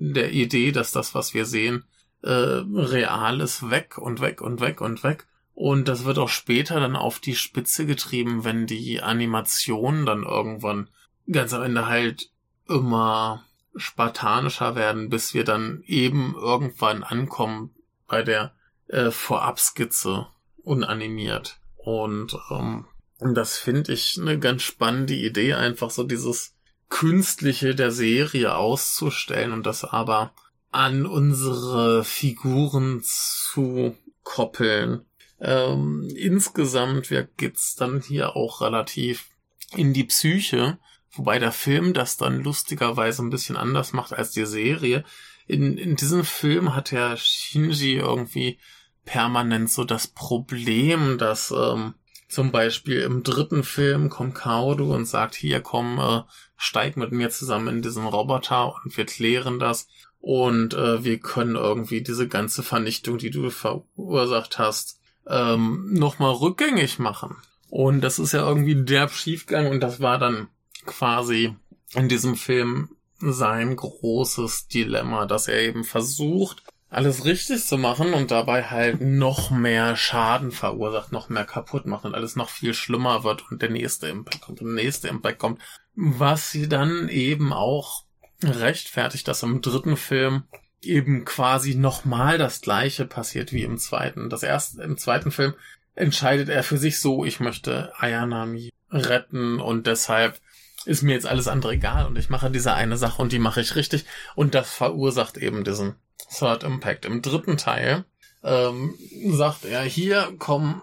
der 0.00 0.32
Idee, 0.32 0.70
dass 0.72 0.92
das, 0.92 1.14
was 1.14 1.34
wir 1.34 1.44
sehen, 1.44 1.84
äh, 2.22 2.30
Reales 2.30 3.70
weg 3.70 3.98
und 3.98 4.20
weg 4.20 4.40
und 4.40 4.60
weg 4.60 4.80
und 4.80 5.02
weg. 5.02 5.26
Und 5.54 5.88
das 5.88 6.04
wird 6.04 6.18
auch 6.18 6.28
später 6.28 6.78
dann 6.78 6.94
auf 6.94 7.18
die 7.18 7.34
Spitze 7.34 7.84
getrieben, 7.84 8.44
wenn 8.44 8.66
die 8.66 9.02
Animationen 9.02 10.06
dann 10.06 10.22
irgendwann 10.22 10.88
ganz 11.30 11.52
am 11.52 11.62
Ende 11.62 11.86
halt 11.86 12.30
immer 12.68 13.44
spartanischer 13.74 14.76
werden, 14.76 15.08
bis 15.08 15.34
wir 15.34 15.44
dann 15.44 15.82
eben 15.86 16.34
irgendwann 16.36 17.02
ankommen 17.02 17.74
bei 18.06 18.22
der 18.22 18.54
äh, 18.86 19.10
Vorabskizze 19.10 20.28
unanimiert. 20.62 21.58
Und 21.76 22.38
ähm, 22.50 22.86
das 23.18 23.58
finde 23.58 23.92
ich 23.92 24.16
eine 24.20 24.38
ganz 24.38 24.62
spannende 24.62 25.14
Idee, 25.14 25.54
einfach 25.54 25.90
so 25.90 26.04
dieses 26.04 26.54
Künstliche 26.88 27.74
der 27.74 27.90
Serie 27.90 28.54
auszustellen 28.54 29.52
und 29.52 29.66
das 29.66 29.84
aber 29.84 30.32
an 30.70 31.06
unsere 31.06 32.04
Figuren 32.04 33.00
zu 33.02 33.96
koppeln. 34.22 35.04
Ähm, 35.40 36.08
insgesamt 36.16 37.08
geht's 37.36 37.74
dann 37.76 38.02
hier 38.02 38.36
auch 38.36 38.60
relativ 38.60 39.28
in 39.74 39.92
die 39.92 40.04
Psyche, 40.04 40.78
wobei 41.12 41.38
der 41.38 41.52
Film 41.52 41.94
das 41.94 42.16
dann 42.16 42.42
lustigerweise 42.42 43.22
ein 43.22 43.30
bisschen 43.30 43.56
anders 43.56 43.92
macht 43.92 44.12
als 44.12 44.32
die 44.32 44.46
Serie. 44.46 45.04
In, 45.46 45.78
in 45.78 45.96
diesem 45.96 46.24
Film 46.24 46.74
hat 46.74 46.90
der 46.90 47.16
Shinji 47.16 47.96
irgendwie 47.96 48.58
permanent 49.04 49.70
so 49.70 49.84
das 49.84 50.06
Problem, 50.06 51.16
dass 51.16 51.50
ähm, 51.50 51.94
zum 52.28 52.52
Beispiel 52.52 53.00
im 53.00 53.22
dritten 53.22 53.64
Film 53.64 54.10
kommt 54.10 54.34
Kaoru 54.34 54.94
und 54.94 55.06
sagt, 55.06 55.34
hier 55.34 55.60
komm, 55.60 55.98
äh, 55.98 56.22
steig 56.56 56.96
mit 56.96 57.12
mir 57.12 57.30
zusammen 57.30 57.76
in 57.76 57.82
diesen 57.82 58.06
Roboter 58.06 58.74
und 58.84 58.96
wir 58.96 59.06
klären 59.06 59.58
das. 59.58 59.88
Und 60.20 60.74
äh, 60.74 61.04
wir 61.04 61.18
können 61.18 61.54
irgendwie 61.54 62.02
diese 62.02 62.28
ganze 62.28 62.62
Vernichtung, 62.62 63.18
die 63.18 63.30
du 63.30 63.50
verursacht 63.50 64.58
hast, 64.58 65.00
ähm, 65.26 65.92
nochmal 65.92 66.32
rückgängig 66.32 66.98
machen. 66.98 67.36
Und 67.70 68.00
das 68.00 68.18
ist 68.18 68.32
ja 68.32 68.46
irgendwie 68.46 68.74
derb 68.84 69.12
schiefgegangen 69.12 69.70
und 69.70 69.80
das 69.80 70.00
war 70.00 70.18
dann 70.18 70.48
quasi 70.86 71.54
in 71.94 72.08
diesem 72.08 72.34
Film 72.34 72.96
sein 73.20 73.76
großes 73.76 74.68
Dilemma, 74.68 75.26
dass 75.26 75.48
er 75.48 75.60
eben 75.60 75.84
versucht, 75.84 76.62
alles 76.90 77.24
richtig 77.24 77.64
zu 77.66 77.76
machen 77.76 78.14
und 78.14 78.30
dabei 78.30 78.64
halt 78.64 79.00
noch 79.00 79.50
mehr 79.50 79.94
Schaden 79.96 80.52
verursacht, 80.52 81.12
noch 81.12 81.28
mehr 81.28 81.44
kaputt 81.44 81.86
macht 81.86 82.04
und 82.04 82.14
alles 82.14 82.34
noch 82.34 82.48
viel 82.48 82.72
schlimmer 82.72 83.24
wird 83.24 83.50
und 83.50 83.60
der 83.60 83.70
nächste 83.70 84.08
Impact 84.08 84.40
kommt 84.40 84.60
und 84.60 84.68
der 84.68 84.84
nächste 84.84 85.08
Impact 85.08 85.38
kommt. 85.38 85.60
Was 85.94 86.50
sie 86.50 86.68
dann 86.68 87.08
eben 87.08 87.52
auch 87.52 88.04
rechtfertigt, 88.42 89.28
dass 89.28 89.42
im 89.42 89.60
dritten 89.60 89.96
Film 89.96 90.44
eben 90.80 91.24
quasi 91.24 91.74
nochmal 91.74 92.38
das 92.38 92.60
gleiche 92.60 93.04
passiert 93.04 93.52
wie 93.52 93.64
im 93.64 93.78
zweiten. 93.78 94.30
Das 94.30 94.42
erste, 94.42 94.82
im 94.82 94.96
zweiten 94.96 95.30
Film 95.30 95.54
entscheidet 95.94 96.48
er 96.48 96.62
für 96.62 96.78
sich 96.78 97.00
so, 97.00 97.24
ich 97.24 97.40
möchte 97.40 97.92
Ayanami 97.98 98.70
retten 98.90 99.60
und 99.60 99.86
deshalb 99.86 100.40
ist 100.84 101.02
mir 101.02 101.12
jetzt 101.12 101.26
alles 101.26 101.48
andere 101.48 101.72
egal 101.72 102.06
und 102.06 102.16
ich 102.16 102.30
mache 102.30 102.50
diese 102.50 102.72
eine 102.72 102.96
Sache 102.96 103.20
und 103.20 103.32
die 103.32 103.40
mache 103.40 103.60
ich 103.60 103.74
richtig 103.74 104.06
und 104.36 104.54
das 104.54 104.72
verursacht 104.72 105.36
eben 105.36 105.64
diesen 105.64 105.96
Third 106.30 106.64
Impact. 106.64 107.04
Im 107.04 107.22
dritten 107.22 107.56
Teil 107.56 108.04
ähm, 108.42 108.94
sagt 109.26 109.64
er, 109.64 109.82
hier 109.82 110.32
komm, 110.38 110.82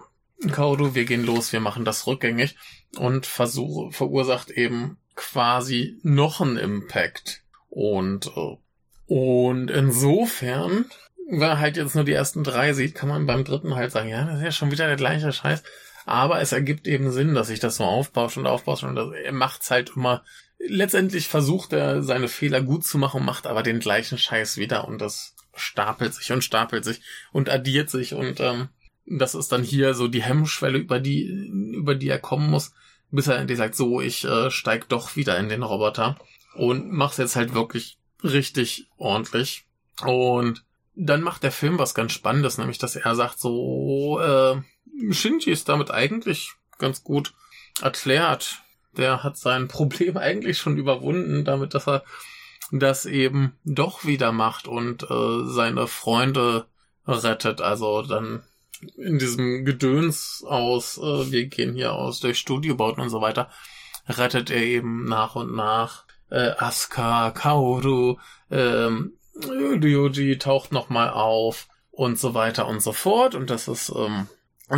Kaudu, 0.52 0.94
wir 0.94 1.04
gehen 1.04 1.24
los, 1.24 1.52
wir 1.52 1.60
machen 1.60 1.84
das 1.84 2.06
rückgängig 2.06 2.56
und 2.98 3.26
versuche, 3.26 3.92
verursacht 3.92 4.50
eben 4.50 4.98
quasi 5.14 5.98
noch 6.02 6.40
einen 6.40 6.58
Impact. 6.58 7.42
Und, 7.70 8.30
äh, 8.36 8.56
und 9.06 9.70
insofern, 9.70 10.86
wer 11.28 11.58
halt 11.58 11.76
jetzt 11.76 11.94
nur 11.94 12.04
die 12.04 12.12
ersten 12.12 12.44
drei 12.44 12.72
sieht, 12.72 12.94
kann 12.94 13.08
man 13.08 13.26
beim 13.26 13.44
dritten 13.44 13.74
halt 13.74 13.92
sagen, 13.92 14.08
ja, 14.08 14.24
das 14.24 14.38
ist 14.38 14.44
ja 14.44 14.52
schon 14.52 14.70
wieder 14.70 14.86
der 14.86 14.96
gleiche 14.96 15.32
Scheiß. 15.32 15.62
Aber 16.04 16.40
es 16.40 16.52
ergibt 16.52 16.86
eben 16.86 17.10
Sinn, 17.10 17.34
dass 17.34 17.48
sich 17.48 17.58
das 17.58 17.76
so 17.76 17.84
aufbaut 17.84 18.36
und 18.36 18.46
aufbaut 18.46 18.82
und 18.84 18.94
das, 18.94 19.08
er 19.12 19.32
macht's 19.32 19.70
halt 19.70 19.92
immer. 19.96 20.22
Letztendlich 20.58 21.28
versucht 21.28 21.72
er 21.72 22.02
seine 22.02 22.28
Fehler 22.28 22.62
gut 22.62 22.84
zu 22.84 22.98
machen, 22.98 23.24
macht 23.24 23.46
aber 23.46 23.62
den 23.62 23.78
gleichen 23.78 24.18
Scheiß 24.18 24.56
wieder 24.56 24.88
und 24.88 25.00
das 25.00 25.34
stapelt 25.54 26.14
sich 26.14 26.32
und 26.32 26.42
stapelt 26.42 26.84
sich 26.84 27.00
und 27.32 27.48
addiert 27.48 27.90
sich 27.90 28.14
und 28.14 28.40
ähm, 28.40 28.68
das 29.06 29.34
ist 29.34 29.52
dann 29.52 29.62
hier 29.62 29.94
so 29.94 30.08
die 30.08 30.22
Hemmschwelle, 30.22 30.78
über 30.78 30.98
die 30.98 31.24
über 31.74 31.94
die 31.94 32.08
er 32.08 32.18
kommen 32.18 32.50
muss, 32.50 32.72
bis 33.10 33.26
er 33.28 33.38
endlich 33.38 33.58
sagt, 33.58 33.76
so 33.76 34.00
ich 34.00 34.24
äh, 34.24 34.50
steig 34.50 34.88
doch 34.88 35.16
wieder 35.16 35.38
in 35.38 35.48
den 35.48 35.62
Roboter 35.62 36.16
und 36.54 36.90
mach's 36.90 37.18
jetzt 37.18 37.36
halt 37.36 37.54
wirklich 37.54 37.98
richtig 38.22 38.88
ordentlich. 38.96 39.64
Und 40.02 40.64
dann 40.94 41.22
macht 41.22 41.42
der 41.42 41.52
Film 41.52 41.78
was 41.78 41.94
ganz 41.94 42.12
Spannendes, 42.12 42.58
nämlich 42.58 42.78
dass 42.78 42.96
er 42.96 43.14
sagt 43.14 43.38
so, 43.38 44.20
äh, 44.20 44.56
Shinji 45.12 45.50
ist 45.50 45.68
damit 45.68 45.90
eigentlich 45.90 46.52
ganz 46.78 47.04
gut 47.04 47.34
erklärt. 47.80 48.62
Der 48.96 49.22
hat 49.22 49.36
sein 49.36 49.68
Problem 49.68 50.16
eigentlich 50.16 50.58
schon 50.58 50.76
überwunden, 50.76 51.44
damit 51.44 51.74
dass 51.74 51.86
er 51.86 52.04
das 52.72 53.06
eben 53.06 53.56
doch 53.64 54.04
wieder 54.04 54.32
macht 54.32 54.66
und 54.66 55.04
äh, 55.04 55.44
seine 55.44 55.86
Freunde 55.86 56.66
rettet. 57.06 57.60
Also 57.60 58.02
dann 58.02 58.42
in 58.96 59.18
diesem 59.18 59.64
Gedöns 59.64 60.44
aus, 60.46 60.98
äh, 60.98 61.30
wir 61.30 61.46
gehen 61.46 61.74
hier 61.74 61.92
aus 61.92 62.20
durch 62.20 62.38
Studiobauten 62.38 63.02
und 63.02 63.10
so 63.10 63.20
weiter, 63.20 63.50
rettet 64.08 64.50
er 64.50 64.62
eben 64.62 65.04
nach 65.04 65.36
und 65.36 65.54
nach 65.54 66.04
äh, 66.30 66.50
Asuka, 66.58 67.30
Kaoru, 67.30 68.18
ähm, 68.50 69.12
Ryoji 69.36 70.38
taucht 70.38 70.72
nochmal 70.72 71.10
auf 71.10 71.68
und 71.90 72.18
so 72.18 72.34
weiter 72.34 72.66
und 72.66 72.80
so 72.80 72.92
fort. 72.92 73.34
Und 73.34 73.50
das 73.50 73.68
ist 73.68 73.92
ähm, 73.94 74.28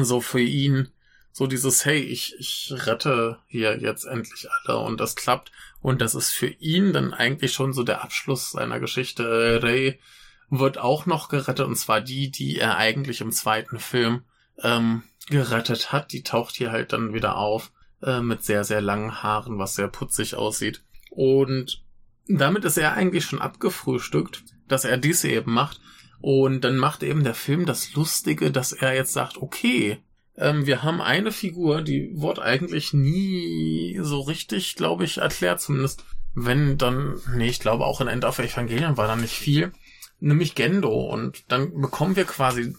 so 0.04 0.20
für 0.20 0.40
ihn 0.40 0.90
so 1.39 1.47
dieses, 1.47 1.84
hey, 1.84 2.01
ich, 2.01 2.34
ich 2.41 2.74
rette 2.74 3.39
hier 3.47 3.78
jetzt 3.78 4.05
endlich 4.05 4.49
alle 4.51 4.78
und 4.78 4.99
das 4.99 5.14
klappt. 5.14 5.53
Und 5.80 6.01
das 6.01 6.16
ist 6.16 6.32
für 6.32 6.49
ihn 6.49 6.93
dann 6.93 7.14
eigentlich 7.14 7.53
schon 7.53 7.72
so 7.72 7.84
der 7.84 8.03
Abschluss 8.03 8.51
seiner 8.51 8.80
Geschichte. 8.80 9.61
Ray 9.62 10.01
wird 10.51 10.78
auch 10.78 11.07
noch 11.07 11.28
gerettet, 11.28 11.64
und 11.64 11.76
zwar 11.76 12.01
die, 12.01 12.32
die 12.32 12.59
er 12.59 12.76
eigentlich 12.76 13.20
im 13.20 13.30
zweiten 13.30 13.78
Film 13.78 14.22
ähm, 14.64 15.05
gerettet 15.28 15.93
hat. 15.93 16.12
Die 16.12 16.24
taucht 16.24 16.57
hier 16.57 16.72
halt 16.72 16.93
dann 16.93 17.14
wieder 17.14 17.36
auf 17.36 17.70
äh, 18.03 18.20
mit 18.20 18.43
sehr, 18.43 18.64
sehr 18.64 18.80
langen 18.80 19.22
Haaren, 19.22 19.61
was 19.61 19.76
sehr 19.76 19.86
putzig 19.86 20.34
aussieht. 20.34 20.82
Und 21.09 21.84
damit 22.26 22.64
ist 22.64 22.78
er 22.78 22.95
eigentlich 22.95 23.24
schon 23.24 23.41
abgefrühstückt, 23.41 24.43
dass 24.66 24.84
er 24.84 24.97
dies 24.97 25.22
eben 25.22 25.53
macht. 25.53 25.80
Und 26.20 26.62
dann 26.62 26.78
macht 26.78 27.05
eben 27.05 27.22
der 27.22 27.34
Film 27.34 27.64
das 27.64 27.95
Lustige, 27.95 28.51
dass 28.51 28.72
er 28.72 28.93
jetzt 28.97 29.12
sagt, 29.12 29.36
okay, 29.36 30.03
ähm, 30.39 30.66
wir 30.66 30.82
haben 30.82 31.01
eine 31.01 31.32
Figur, 31.32 31.82
die 31.82 32.11
wurde 32.14 32.43
eigentlich 32.43 32.93
nie 32.93 33.99
so 34.01 34.20
richtig, 34.20 34.76
glaube 34.76 35.05
ich, 35.05 35.18
erklärt, 35.18 35.61
zumindest 35.61 36.05
wenn 36.34 36.78
dann, 36.78 37.20
nee, 37.34 37.49
ich 37.49 37.59
glaube 37.59 37.84
auch 37.84 38.01
in 38.01 38.09
End 38.09 38.24
of 38.24 38.39
Evangelion 38.39 38.97
war 38.97 39.09
da 39.09 39.16
nicht 39.16 39.34
viel, 39.34 39.72
nämlich 40.20 40.55
Gendo. 40.55 40.93
Und 40.93 41.45
dann 41.49 41.80
bekommen 41.80 42.16
wir 42.16 42.24
quasi 42.24 42.74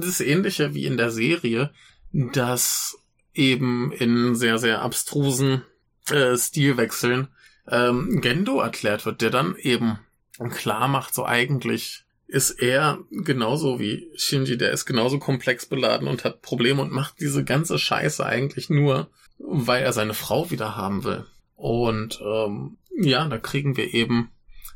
das 0.00 0.20
Ähnliche 0.20 0.74
wie 0.74 0.84
in 0.84 0.96
der 0.96 1.10
Serie, 1.10 1.70
dass 2.12 2.98
eben 3.34 3.92
in 3.92 4.34
sehr, 4.34 4.58
sehr 4.58 4.82
abstrusen 4.82 5.62
äh, 6.10 6.36
Stilwechseln 6.36 7.28
ähm, 7.68 8.20
Gendo 8.20 8.60
erklärt 8.60 9.06
wird, 9.06 9.22
der 9.22 9.30
dann 9.30 9.56
eben 9.56 9.98
klar 10.50 10.88
macht, 10.88 11.14
so 11.14 11.24
eigentlich 11.24 12.04
ist 12.28 12.50
er 12.50 12.98
genauso 13.10 13.80
wie 13.80 14.10
Shinji, 14.14 14.58
der 14.58 14.70
ist 14.70 14.84
genauso 14.84 15.18
komplex 15.18 15.64
beladen 15.66 16.06
und 16.06 16.24
hat 16.24 16.42
Probleme 16.42 16.82
und 16.82 16.92
macht 16.92 17.20
diese 17.20 17.42
ganze 17.42 17.78
Scheiße 17.78 18.24
eigentlich 18.24 18.68
nur, 18.68 19.08
weil 19.38 19.82
er 19.82 19.94
seine 19.94 20.14
Frau 20.14 20.50
wieder 20.50 20.76
haben 20.76 21.04
will. 21.04 21.26
Und 21.56 22.20
ähm, 22.22 22.76
ja, 23.00 23.26
da 23.26 23.38
kriegen 23.38 23.78
wir 23.78 23.94
eben 23.94 24.30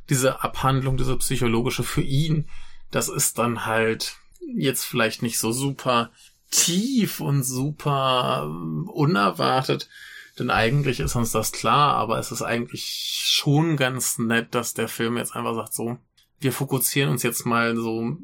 diese 0.08 0.42
Abhandlung, 0.42 0.96
diese 0.96 1.16
psychologische 1.18 1.82
für 1.82 2.00
ihn. 2.00 2.48
Das 2.90 3.10
ist 3.10 3.38
dann 3.38 3.66
halt 3.66 4.16
jetzt 4.54 4.84
vielleicht 4.84 5.22
nicht 5.22 5.38
so 5.38 5.52
super 5.52 6.10
tief 6.50 7.20
und 7.20 7.42
super 7.42 8.44
ähm, 8.46 8.88
unerwartet, 8.88 9.88
denn 10.38 10.50
eigentlich 10.50 11.00
ist 11.00 11.16
uns 11.16 11.32
das 11.32 11.52
klar, 11.52 11.96
aber 11.96 12.18
es 12.18 12.32
ist 12.32 12.42
eigentlich 12.42 13.24
schon 13.26 13.76
ganz 13.76 14.18
nett, 14.18 14.54
dass 14.54 14.72
der 14.72 14.88
Film 14.88 15.18
jetzt 15.18 15.36
einfach 15.36 15.54
sagt, 15.54 15.74
so, 15.74 15.98
wir 16.42 16.52
fokussieren 16.52 17.10
uns 17.10 17.22
jetzt 17.22 17.46
mal 17.46 17.76
so 17.76 18.16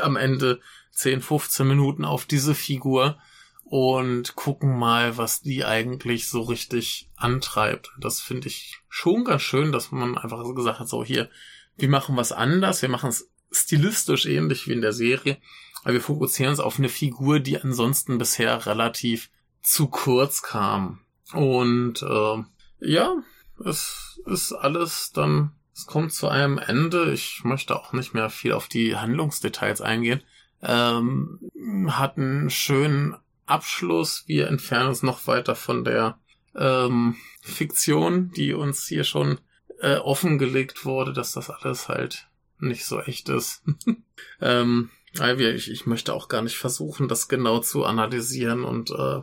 am 0.00 0.16
Ende 0.16 0.60
10, 0.92 1.20
15 1.20 1.66
Minuten 1.66 2.04
auf 2.04 2.26
diese 2.26 2.54
Figur 2.54 3.18
und 3.64 4.36
gucken 4.36 4.78
mal, 4.78 5.16
was 5.16 5.40
die 5.40 5.64
eigentlich 5.64 6.28
so 6.28 6.42
richtig 6.42 7.08
antreibt. 7.16 7.90
Das 7.98 8.20
finde 8.20 8.48
ich 8.48 8.80
schon 8.88 9.24
ganz 9.24 9.42
schön, 9.42 9.72
dass 9.72 9.90
man 9.90 10.16
einfach 10.18 10.44
so 10.44 10.54
gesagt 10.54 10.80
hat, 10.80 10.88
so 10.88 11.04
hier, 11.04 11.30
wir 11.76 11.88
machen 11.88 12.16
was 12.16 12.32
anders, 12.32 12.82
wir 12.82 12.88
machen 12.88 13.10
es 13.10 13.30
stilistisch 13.50 14.26
ähnlich 14.26 14.68
wie 14.68 14.72
in 14.72 14.80
der 14.80 14.92
Serie, 14.92 15.38
aber 15.82 15.94
wir 15.94 16.00
fokussieren 16.00 16.50
uns 16.50 16.60
auf 16.60 16.78
eine 16.78 16.88
Figur, 16.88 17.40
die 17.40 17.60
ansonsten 17.60 18.18
bisher 18.18 18.66
relativ 18.66 19.30
zu 19.62 19.88
kurz 19.88 20.42
kam. 20.42 21.00
Und 21.32 22.02
äh, 22.02 22.42
ja, 22.80 23.16
es 23.64 24.20
ist 24.26 24.52
alles 24.52 25.12
dann, 25.12 25.52
es 25.74 25.86
kommt 25.86 26.12
zu 26.12 26.28
einem 26.28 26.58
Ende. 26.58 27.12
Ich 27.12 27.42
möchte 27.42 27.74
auch 27.74 27.92
nicht 27.92 28.14
mehr 28.14 28.30
viel 28.30 28.52
auf 28.52 28.68
die 28.68 28.96
Handlungsdetails 28.96 29.80
eingehen. 29.80 30.22
Ähm, 30.62 31.40
hat 31.88 32.16
einen 32.16 32.48
schönen 32.48 33.16
Abschluss. 33.44 34.24
Wir 34.26 34.48
entfernen 34.48 34.88
uns 34.88 35.02
noch 35.02 35.26
weiter 35.26 35.56
von 35.56 35.84
der 35.84 36.18
ähm, 36.54 37.16
Fiktion, 37.42 38.30
die 38.30 38.54
uns 38.54 38.86
hier 38.86 39.04
schon 39.04 39.40
äh, 39.80 39.96
offengelegt 39.96 40.84
wurde, 40.84 41.12
dass 41.12 41.32
das 41.32 41.50
alles 41.50 41.88
halt 41.88 42.28
nicht 42.60 42.84
so 42.84 43.00
echt 43.00 43.28
ist. 43.28 43.64
ähm, 44.40 44.90
ich, 45.12 45.70
ich 45.70 45.86
möchte 45.86 46.14
auch 46.14 46.28
gar 46.28 46.42
nicht 46.42 46.56
versuchen, 46.56 47.08
das 47.08 47.28
genau 47.28 47.58
zu 47.58 47.84
analysieren 47.84 48.64
und 48.64 48.90
äh, 48.90 49.22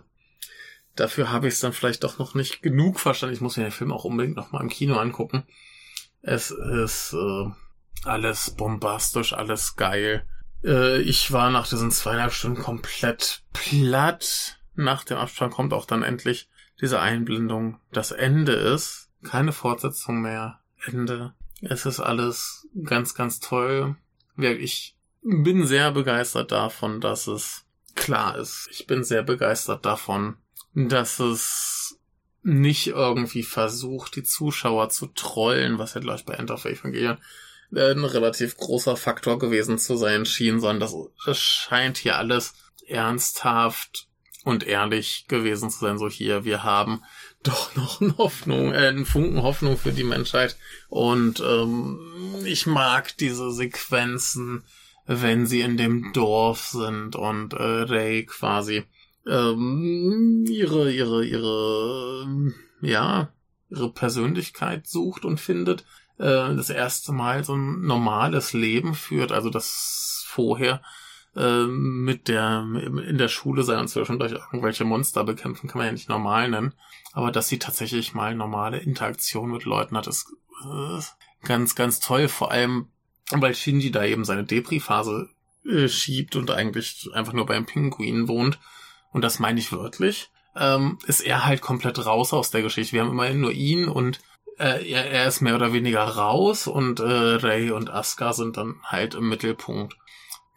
dafür 0.96 1.32
habe 1.32 1.48
ich 1.48 1.56
es 1.56 1.60
dann 1.62 1.74
vielleicht 1.74 2.04
doch 2.04 2.20
noch 2.20 2.36
nicht 2.36 2.62
genug 2.62 3.00
verstanden. 3.00 3.36
Ich 3.36 3.42
muss 3.42 3.58
mir 3.58 3.64
den 3.64 3.72
Film 3.72 3.92
auch 3.92 4.04
unbedingt 4.04 4.36
noch 4.36 4.52
mal 4.52 4.62
im 4.62 4.70
Kino 4.70 4.96
angucken. 4.96 5.44
Es 6.22 6.52
ist 6.52 7.14
äh, 7.14 7.50
alles 8.04 8.52
bombastisch, 8.52 9.34
alles 9.34 9.76
geil. 9.76 10.26
Äh, 10.64 11.02
ich 11.02 11.32
war 11.32 11.50
nach 11.50 11.68
diesen 11.68 11.92
zweieinhalb 11.92 12.34
Stunden 12.34 12.62
komplett 12.62 13.44
platt. 13.54 14.60
Nach 14.76 15.04
dem 15.04 15.18
Abspann 15.18 15.52
kommt 15.52 15.74
auch 15.74 15.86
dann 15.86 16.04
endlich 16.04 16.50
diese 16.80 17.00
Einblendung. 17.00 17.80
Das 17.92 18.12
Ende 18.12 18.54
ist 18.54 19.10
keine 19.24 19.52
Fortsetzung 19.52 20.22
mehr. 20.22 20.60
Ende. 20.86 21.34
Es 21.62 21.86
ist 21.86 22.00
alles 22.00 22.68
ganz, 22.84 23.14
ganz 23.14 23.40
toll. 23.40 23.96
Ich 24.38 24.98
bin 25.22 25.68
sehr 25.68 25.92
begeistert 25.92 26.52
davon, 26.52 27.02
dass 27.02 27.28
es 27.28 27.66
klar 27.96 28.38
ist. 28.38 28.68
Ich 28.72 28.88
bin 28.88 29.04
sehr 29.04 29.22
begeistert 29.22 29.86
davon, 29.86 30.38
dass 30.74 31.20
es 31.20 31.81
nicht 32.44 32.88
irgendwie 32.88 33.44
versucht, 33.44 34.16
die 34.16 34.24
Zuschauer 34.24 34.90
zu 34.90 35.08
trollen, 35.08 35.78
was 35.78 35.94
ja 35.94 36.02
gleich 36.02 36.26
bei 36.26 36.34
End 36.34 36.52
of 36.52 36.66
Evangelion 36.66 37.18
ein 37.74 38.04
relativ 38.04 38.58
großer 38.58 38.98
Faktor 38.98 39.40
gewesen 39.40 39.80
zu 39.80 39.96
sein 39.96 40.26
schien, 40.26 40.60
sondern 40.60 40.82
das, 40.82 40.96
das 41.26 41.40
scheint 41.40 41.98
hier 41.98 42.18
alles 42.18 42.54
ernsthaft 42.88 44.08
und 44.44 44.66
ehrlich 44.68 45.26
gewesen 45.28 45.70
zu 45.70 45.80
sein. 45.80 45.98
So 45.98 46.10
hier, 46.10 46.44
wir 46.44 46.64
haben 46.64 47.04
doch 47.44 47.76
noch 47.76 48.02
eine 48.02 48.18
Hoffnung, 48.18 48.74
äh, 48.74 48.88
einen 48.88 49.06
Funken 49.06 49.42
Hoffnung 49.42 49.78
für 49.78 49.92
die 49.92 50.04
Menschheit. 50.04 50.58
Und 50.90 51.40
ähm, 51.40 52.00
ich 52.46 52.66
mag 52.66 53.18
diese 53.18 53.52
Sequenzen, 53.52 54.64
wenn 55.06 55.48
sie 55.48 55.62
in 55.62 55.78
dem 55.78 56.14
Dorf 56.14 56.68
sind 56.68 57.16
und 57.16 57.54
äh, 57.54 57.64
Ray 57.64 58.26
quasi 58.26 58.84
ähm, 59.28 60.46
ihre, 60.48 60.92
ihre, 60.92 61.26
ihre, 61.26 62.54
ja, 62.82 63.30
ihre 63.70 63.92
Persönlichkeit 63.92 64.88
sucht 64.88 65.26
und 65.26 65.40
findet, 65.40 65.86
äh, 66.18 66.56
das 66.56 66.70
erste 66.70 67.12
Mal 67.12 67.44
so 67.44 67.56
ein 67.56 67.82
normales 67.82 68.54
Leben 68.54 68.94
führt, 68.94 69.32
also 69.32 69.50
das 69.50 70.24
vorher 70.28 70.82
äh, 71.36 71.66
mit 71.66 72.28
der, 72.28 72.66
in 73.08 73.18
der 73.18 73.28
Schule 73.28 73.64
sein 73.64 73.80
und 73.80 73.88
zwischendurch 73.88 74.34
irgendwelche 74.34 74.86
Monster 74.86 75.24
bekämpfen, 75.24 75.68
kann 75.68 75.80
man 75.80 75.88
ja 75.88 75.94
nicht 75.94 76.10
normal 76.10 76.50
nennen, 76.50 76.74
aber 77.14 77.32
dass 77.32 77.48
sie 77.48 77.60
tatsächlich 77.60 78.14
mal 78.14 78.36
normale 78.36 78.80
Interaktion 78.80 79.52
mit 79.52 79.66
Leuten 79.66 79.98
hat, 79.98 80.08
ist 80.08 80.34
äh, 80.64 81.00
ganz, 81.48 81.76
ganz 81.76 82.00
toll, 82.00 82.28
vor 82.28 82.52
allem, 82.52 82.88
weil 83.32 83.56
Shinji 83.56 83.92
da 83.92 84.04
eben 84.04 84.26
seine 84.26 84.44
Depri-Phase 84.44 85.30
äh, 85.66 85.88
schiebt 85.88 86.36
und 86.36 86.52
eigentlich 86.52 87.08
einfach 87.14 87.34
nur 87.34 87.46
beim 87.46 87.66
Pinguin 87.66 88.28
wohnt 88.28 88.60
und 89.12 89.24
das 89.24 89.40
meine 89.40 89.60
ich 89.60 89.72
wörtlich, 89.72 90.32
ähm, 90.56 90.98
ist 91.06 91.22
er 91.22 91.46
halt 91.46 91.62
komplett 91.62 92.06
raus 92.06 92.34
aus 92.34 92.52
der 92.52 92.62
Geschichte. 92.62 92.94
Wir 92.94 93.02
haben 93.02 93.12
immerhin 93.12 93.42
nur 93.42 93.52
ihn 93.52 93.88
und 93.88 94.20
äh, 94.58 94.90
er, 94.90 95.10
er 95.10 95.28
ist 95.28 95.42
mehr 95.42 95.56
oder 95.56 95.74
weniger 95.74 96.04
raus 96.04 96.68
und 96.68 97.00
äh, 97.00 97.04
Ray 97.04 97.72
und 97.72 97.90
Asuka 97.90 98.34
sind 98.34 98.58
dann 98.58 98.76
halt 98.84 99.16
im 99.16 99.30
Mittelpunkt, 99.30 99.96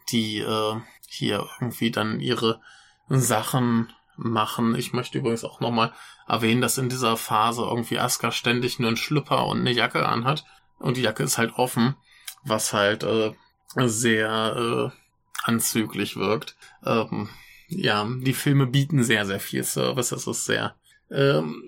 die 0.09 0.39
äh, 0.39 0.75
hier 1.07 1.47
irgendwie 1.59 1.91
dann 1.91 2.19
ihre 2.19 2.61
Sachen 3.07 3.93
machen. 4.17 4.75
Ich 4.75 4.93
möchte 4.93 5.17
übrigens 5.17 5.43
auch 5.43 5.59
nochmal 5.59 5.93
erwähnen, 6.27 6.61
dass 6.61 6.77
in 6.77 6.89
dieser 6.89 7.17
Phase 7.17 7.63
irgendwie 7.63 7.99
Asuka 7.99 8.31
ständig 8.31 8.79
nur 8.79 8.89
einen 8.89 8.97
Schlüpper 8.97 9.45
und 9.47 9.59
eine 9.59 9.71
Jacke 9.71 10.07
anhat 10.07 10.45
und 10.79 10.97
die 10.97 11.01
Jacke 11.01 11.23
ist 11.23 11.37
halt 11.37 11.53
offen, 11.55 11.95
was 12.43 12.73
halt 12.73 13.03
äh, 13.03 13.33
sehr 13.75 14.91
äh, 14.93 14.97
anzüglich 15.43 16.15
wirkt. 16.15 16.55
Ähm, 16.85 17.29
ja, 17.67 18.07
die 18.21 18.33
Filme 18.33 18.67
bieten 18.67 19.03
sehr, 19.03 19.25
sehr 19.25 19.39
viel 19.39 19.63
Service. 19.63 20.11
Es 20.11 20.27
ist 20.27 20.45
sehr, 20.45 20.75
ähm, 21.11 21.63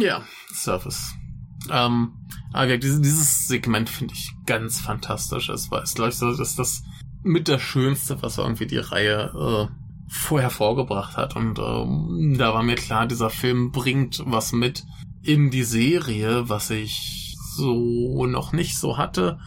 ja, 0.00 0.24
Service. 0.52 1.14
Ähm, 1.70 2.12
aber 2.52 2.66
ja, 2.68 2.76
dieses, 2.76 3.48
Segment 3.48 3.88
finde 3.88 4.14
ich 4.14 4.32
ganz 4.46 4.80
fantastisch. 4.80 5.48
Es 5.48 5.70
war, 5.70 5.82
es 5.82 5.94
ich, 5.98 6.16
so, 6.16 6.34
dass 6.34 6.56
das 6.56 6.82
mit 7.22 7.48
das 7.48 7.62
Schönste, 7.62 8.22
was 8.22 8.38
irgendwie 8.38 8.66
die 8.66 8.78
Reihe 8.78 9.68
äh, 9.70 9.82
vorher 10.08 10.50
vorgebracht 10.50 11.16
hat. 11.16 11.36
Und 11.36 11.58
ähm, 11.58 12.36
da 12.38 12.52
war 12.52 12.62
mir 12.62 12.74
klar, 12.74 13.06
dieser 13.06 13.30
Film 13.30 13.70
bringt 13.70 14.22
was 14.26 14.52
mit 14.52 14.84
in 15.22 15.50
die 15.50 15.62
Serie, 15.62 16.48
was 16.48 16.70
ich 16.70 17.36
so 17.56 18.26
noch 18.26 18.52
nicht 18.52 18.76
so 18.76 18.98
hatte. 18.98 19.38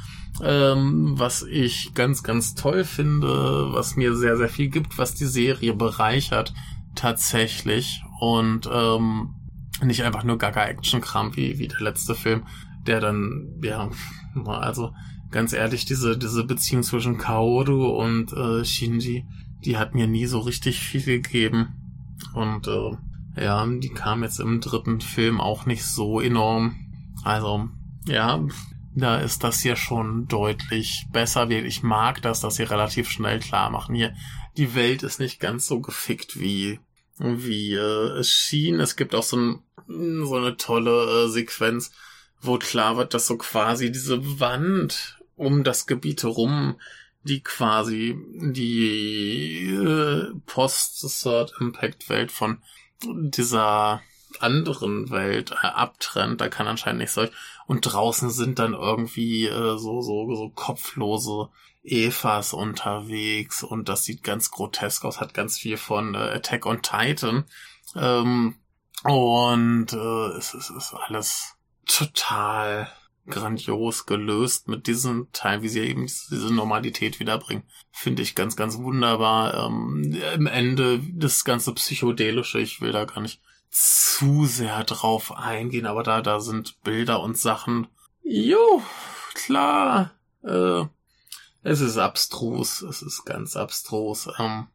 Ähm, 0.44 1.14
was 1.18 1.44
ich 1.44 1.94
ganz, 1.94 2.22
ganz 2.24 2.56
toll 2.56 2.84
finde, 2.84 3.74
was 3.74 3.96
mir 3.96 4.16
sehr, 4.16 4.36
sehr 4.38 4.50
viel 4.50 4.70
gibt, 4.70 4.98
was 4.98 5.16
die 5.16 5.26
Serie 5.26 5.74
bereichert 5.74 6.54
tatsächlich 6.94 8.04
und 8.20 8.70
ähm, 8.72 9.36
nicht 9.82 10.04
einfach 10.04 10.24
nur 10.24 10.38
Gaga-Action-Kram 10.38 11.36
wie, 11.36 11.60
wie 11.60 11.68
der 11.68 11.82
letzte 11.82 12.16
Film, 12.16 12.44
der 12.86 13.00
dann, 13.00 13.60
ja, 13.62 13.90
also 14.46 14.94
ganz 15.32 15.54
ehrlich, 15.54 15.86
diese, 15.86 16.18
diese 16.18 16.44
Beziehung 16.44 16.84
zwischen 16.84 17.18
Kaoru 17.18 17.88
und 17.88 18.34
äh, 18.34 18.64
Shinji, 18.64 19.26
die 19.64 19.78
hat 19.78 19.96
mir 19.96 20.08
nie 20.08 20.26
so 20.26 20.40
richtig 20.40 20.80
viel 20.80 21.04
gegeben 21.04 21.74
und 22.34 22.68
äh, 22.68 22.98
Ja, 23.38 23.66
die 23.68 23.90
kam 23.90 24.24
jetzt 24.24 24.40
im 24.40 24.62
dritten 24.62 25.02
Film 25.02 25.42
auch 25.42 25.66
nicht 25.66 25.84
so 25.84 26.22
enorm. 26.22 26.76
Also, 27.24 27.68
ja, 28.08 28.40
da 28.96 29.18
ist 29.18 29.44
das 29.44 29.62
hier 29.62 29.76
schon 29.76 30.28
deutlich 30.28 31.06
besser. 31.12 31.50
Ich 31.50 31.84
mag 31.84 32.22
das, 32.22 32.40
dass 32.40 32.56
sie 32.56 32.64
relativ 32.64 33.10
schnell 33.10 33.40
klar 33.40 33.70
machen. 33.70 33.94
Hier, 33.94 34.16
die 34.56 34.74
Welt 34.74 35.04
ist 35.04 35.20
nicht 35.20 35.40
ganz 35.42 35.68
so 35.68 35.82
gefickt 35.82 36.40
wie, 36.40 36.80
wie 37.20 37.74
äh, 37.74 38.20
es 38.20 38.32
schien. 38.32 38.80
Es 38.80 38.96
gibt 38.96 39.14
auch 39.14 39.24
so, 39.24 39.38
ein, 39.38 39.60
so 39.88 40.36
eine 40.36 40.56
tolle 40.56 41.26
äh, 41.26 41.28
Sequenz, 41.28 41.92
wo 42.42 42.58
klar 42.58 42.96
wird, 42.96 43.14
dass 43.14 43.28
so 43.28 43.38
quasi 43.38 43.92
diese 43.92 44.40
Wand 44.40 45.20
um 45.36 45.66
das 45.66 45.88
Gebiet 45.88 46.24
herum, 46.24 46.80
die 47.24 47.42
quasi 47.42 48.18
die 48.34 49.72
äh, 49.74 50.32
Post-Third 50.46 51.54
Impact 51.60 52.08
Welt 52.08 52.32
von 52.32 52.62
dieser 53.04 54.02
anderen 54.42 55.10
Welt 55.10 55.52
äh, 55.52 55.68
abtrennt. 55.68 56.42
Da 56.42 56.50
kann 56.50 56.68
anscheinend 56.68 57.02
nicht 57.02 57.12
solch. 57.12 57.32
Und 57.68 57.82
draußen 57.82 58.30
sind 58.30 58.60
dann 58.60 58.74
irgendwie 58.74 59.48
äh, 59.48 59.78
so, 59.78 60.02
so, 60.02 60.34
so 60.36 60.50
kopflose 60.50 61.50
Evas 61.84 62.54
unterwegs 62.54 63.64
und 63.64 63.90
das 63.90 64.04
sieht 64.04 64.24
ganz 64.24 64.50
grotesk 64.50 65.06
aus, 65.06 65.20
hat 65.20 65.34
ganz 65.34 65.58
viel 65.58 65.78
von 65.78 66.16
äh, 66.16 66.18
Attack 66.18 66.66
on 66.66 66.82
Titan. 66.82 67.46
Ähm, 67.96 68.56
und 69.04 69.94
äh, 69.94 70.28
es, 70.38 70.54
es 70.54 70.70
ist 70.72 70.94
alles 70.94 71.56
total 71.86 72.90
grandios 73.28 74.06
gelöst 74.06 74.68
mit 74.68 74.88
diesem 74.88 75.28
Teil, 75.32 75.62
wie 75.62 75.70
sie 75.70 75.82
eben 75.82 76.06
diese 76.06 76.54
Normalität 76.54 77.20
wiederbringen. 77.20 77.64
Finde 77.92 78.22
ich 78.22 78.36
ganz, 78.36 78.56
ganz 78.56 78.78
wunderbar. 78.78 79.66
Ähm, 79.66 80.16
Im 80.34 80.48
Ende 80.48 81.00
das 81.14 81.44
ganze 81.44 81.74
Psychedelische, 81.74 82.60
ich 82.60 82.82
will 82.82 82.92
da 82.92 83.06
gar 83.06 83.22
nicht 83.22 83.42
zu 83.70 84.46
sehr 84.46 84.84
drauf 84.84 85.36
eingehen, 85.36 85.86
aber 85.86 86.04
da, 86.04 86.22
da 86.22 86.40
sind 86.40 86.82
Bilder 86.84 87.22
und 87.22 87.38
Sachen. 87.38 87.88
Jo, 88.24 88.82
klar. 89.34 90.12
Äh, 90.44 90.86
es 91.64 91.82
ist 91.82 91.98
abstrus, 91.98 92.82
es 92.82 93.02
ist 93.02 93.26
ganz 93.26 93.56
abstrus. 93.56 94.30
Ähm, 94.40 94.68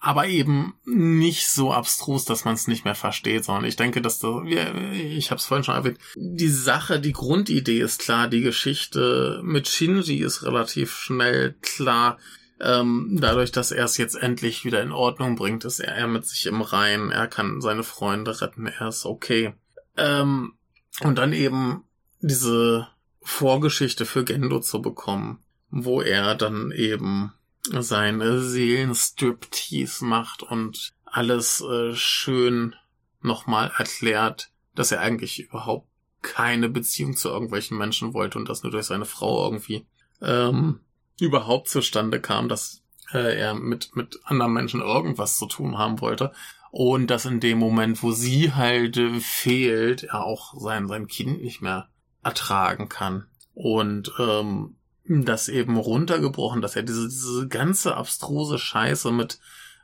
aber 0.00 0.28
eben 0.28 0.74
nicht 0.84 1.48
so 1.48 1.72
abstrus, 1.72 2.24
dass 2.24 2.44
man 2.44 2.54
es 2.54 2.68
nicht 2.68 2.84
mehr 2.84 2.94
versteht, 2.94 3.44
sondern 3.44 3.64
ich 3.64 3.76
denke, 3.76 4.02
dass 4.02 4.18
du, 4.18 4.42
ich 4.44 5.30
habe 5.30 5.38
es 5.38 5.46
vorhin 5.46 5.64
schon 5.64 5.74
erwähnt, 5.74 5.98
die 6.14 6.48
Sache, 6.48 7.00
die 7.00 7.12
Grundidee 7.12 7.80
ist 7.80 8.00
klar, 8.00 8.28
die 8.28 8.42
Geschichte 8.42 9.40
mit 9.42 9.68
Shinji 9.68 10.18
ist 10.18 10.42
relativ 10.42 10.92
schnell 10.92 11.54
klar. 11.60 12.18
Ähm, 12.58 13.18
dadurch, 13.20 13.52
dass 13.52 13.70
er 13.70 13.84
es 13.84 13.98
jetzt 13.98 14.14
endlich 14.14 14.64
wieder 14.64 14.82
in 14.82 14.92
Ordnung 14.92 15.36
bringt, 15.36 15.64
ist 15.64 15.80
er 15.80 16.06
mit 16.06 16.26
sich 16.26 16.46
im 16.46 16.62
Reinen, 16.62 17.10
er 17.10 17.26
kann 17.26 17.60
seine 17.60 17.82
Freunde 17.82 18.40
retten, 18.40 18.66
er 18.66 18.88
ist 18.88 19.04
okay. 19.04 19.54
Ähm, 19.96 20.54
und 21.02 21.18
dann 21.18 21.32
eben 21.32 21.84
diese 22.20 22.88
Vorgeschichte 23.20 24.06
für 24.06 24.24
Gendo 24.24 24.60
zu 24.60 24.80
bekommen, 24.80 25.40
wo 25.70 26.00
er 26.00 26.34
dann 26.34 26.72
eben 26.72 27.32
seine 27.62 28.40
Seelenstriptease 28.40 30.04
macht 30.04 30.42
und 30.42 30.94
alles 31.04 31.60
äh, 31.60 31.94
schön 31.94 32.74
nochmal 33.20 33.72
erklärt, 33.76 34.50
dass 34.74 34.92
er 34.92 35.00
eigentlich 35.00 35.40
überhaupt 35.40 35.88
keine 36.22 36.68
Beziehung 36.68 37.16
zu 37.16 37.28
irgendwelchen 37.28 37.76
Menschen 37.76 38.14
wollte 38.14 38.38
und 38.38 38.48
das 38.48 38.62
nur 38.62 38.72
durch 38.72 38.86
seine 38.86 39.04
Frau 39.04 39.44
irgendwie. 39.44 39.86
Ähm, 40.22 40.80
überhaupt 41.20 41.68
zustande 41.68 42.20
kam, 42.20 42.48
dass 42.48 42.82
äh, 43.12 43.38
er 43.38 43.54
mit, 43.54 43.96
mit 43.96 44.20
anderen 44.24 44.52
Menschen 44.52 44.80
irgendwas 44.80 45.38
zu 45.38 45.46
tun 45.46 45.78
haben 45.78 46.00
wollte. 46.00 46.32
Und 46.70 47.08
dass 47.08 47.24
in 47.24 47.40
dem 47.40 47.58
Moment, 47.58 48.02
wo 48.02 48.12
sie 48.12 48.52
halt 48.52 48.96
äh, 48.96 49.20
fehlt, 49.20 50.04
er 50.04 50.24
auch 50.24 50.54
sein, 50.58 50.88
sein 50.88 51.06
Kind 51.06 51.42
nicht 51.42 51.62
mehr 51.62 51.88
ertragen 52.22 52.88
kann. 52.88 53.26
Und 53.54 54.12
ähm, 54.18 54.76
das 55.04 55.48
eben 55.48 55.76
runtergebrochen, 55.76 56.60
dass 56.60 56.76
er 56.76 56.82
diese, 56.82 57.08
diese 57.08 57.48
ganze 57.48 57.96
abstruse 57.96 58.58
Scheiße 58.58 59.12
mit 59.12 59.38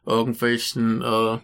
irgendwelchen 0.05 1.01
äh, 1.01 1.39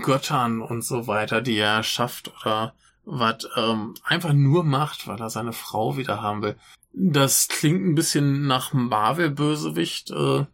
Göttern 0.00 0.62
und 0.62 0.82
so 0.82 1.06
weiter, 1.06 1.40
die 1.40 1.56
er 1.56 1.82
schafft 1.82 2.32
oder 2.40 2.74
was 3.06 3.48
ähm, 3.56 3.94
einfach 4.04 4.32
nur 4.32 4.64
macht, 4.64 5.06
weil 5.06 5.20
er 5.20 5.30
seine 5.30 5.52
Frau 5.52 5.96
wieder 5.96 6.20
haben 6.20 6.42
will. 6.42 6.56
Das 6.92 7.48
klingt 7.48 7.86
ein 7.86 7.94
bisschen 7.94 8.46
nach 8.46 8.72
Marvel-Bösewicht, 8.72 10.10
äh, 10.10 10.44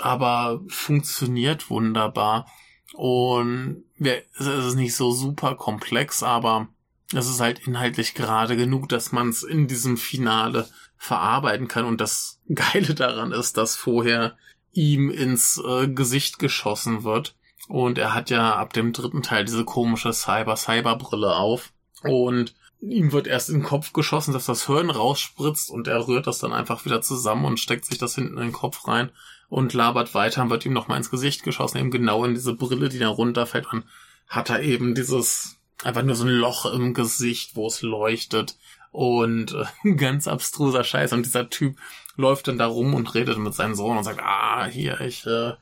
aber 0.00 0.60
funktioniert 0.68 1.70
wunderbar. 1.70 2.46
Und 2.94 3.84
ja, 3.98 4.14
es 4.38 4.46
ist 4.46 4.74
nicht 4.74 4.96
so 4.96 5.12
super 5.12 5.54
komplex, 5.54 6.22
aber 6.22 6.68
es 7.14 7.28
ist 7.28 7.40
halt 7.40 7.66
inhaltlich 7.66 8.14
gerade 8.14 8.56
genug, 8.56 8.88
dass 8.88 9.12
man 9.12 9.28
es 9.28 9.42
in 9.42 9.68
diesem 9.68 9.96
Finale 9.96 10.68
verarbeiten 10.96 11.68
kann. 11.68 11.84
Und 11.84 12.00
das 12.00 12.40
Geile 12.52 12.94
daran 12.94 13.32
ist, 13.32 13.56
dass 13.56 13.76
vorher 13.76 14.36
ihm 14.72 15.10
ins 15.10 15.62
äh, 15.64 15.88
Gesicht 15.88 16.38
geschossen 16.38 17.04
wird. 17.04 17.36
Und 17.68 17.98
er 17.98 18.14
hat 18.14 18.30
ja 18.30 18.56
ab 18.56 18.72
dem 18.72 18.92
dritten 18.92 19.22
Teil 19.22 19.44
diese 19.44 19.64
komische 19.64 20.12
Cyber-Cyber-Brille 20.12 21.36
auf. 21.36 21.72
Und 22.02 22.54
ihm 22.80 23.12
wird 23.12 23.26
erst 23.26 23.50
in 23.50 23.56
den 23.56 23.64
Kopf 23.64 23.92
geschossen, 23.92 24.32
dass 24.32 24.46
das 24.46 24.66
Hirn 24.66 24.90
rausspritzt 24.90 25.70
und 25.70 25.86
er 25.86 26.08
rührt 26.08 26.26
das 26.26 26.38
dann 26.38 26.52
einfach 26.52 26.84
wieder 26.84 27.02
zusammen 27.02 27.44
und 27.44 27.60
steckt 27.60 27.84
sich 27.84 27.98
das 27.98 28.14
hinten 28.14 28.38
in 28.38 28.44
den 28.44 28.52
Kopf 28.52 28.88
rein 28.88 29.10
und 29.48 29.74
labert 29.74 30.14
weiter 30.14 30.42
und 30.42 30.50
wird 30.50 30.64
ihm 30.64 30.72
nochmal 30.72 30.96
ins 30.96 31.10
Gesicht 31.10 31.42
geschossen, 31.42 31.78
eben 31.78 31.90
genau 31.90 32.24
in 32.24 32.34
diese 32.34 32.54
Brille, 32.54 32.88
die 32.88 32.98
da 32.98 33.08
runterfällt 33.08 33.66
und 33.72 33.84
hat 34.28 34.48
er 34.48 34.62
eben 34.62 34.94
dieses, 34.94 35.56
einfach 35.82 36.02
nur 36.02 36.14
so 36.14 36.24
ein 36.24 36.30
Loch 36.30 36.72
im 36.72 36.94
Gesicht, 36.94 37.56
wo 37.56 37.66
es 37.66 37.82
leuchtet 37.82 38.56
und 38.92 39.54
äh, 39.84 39.94
ganz 39.96 40.28
abstruser 40.28 40.84
Scheiß. 40.84 41.12
Und 41.12 41.26
dieser 41.26 41.50
Typ 41.50 41.76
läuft 42.16 42.48
dann 42.48 42.58
da 42.58 42.66
rum 42.66 42.94
und 42.94 43.14
redet 43.14 43.38
mit 43.38 43.54
seinem 43.54 43.74
Sohn 43.74 43.98
und 43.98 44.04
sagt, 44.04 44.20
ah, 44.22 44.66
hier, 44.66 45.00
ich 45.00 45.26
äh, 45.26 45.52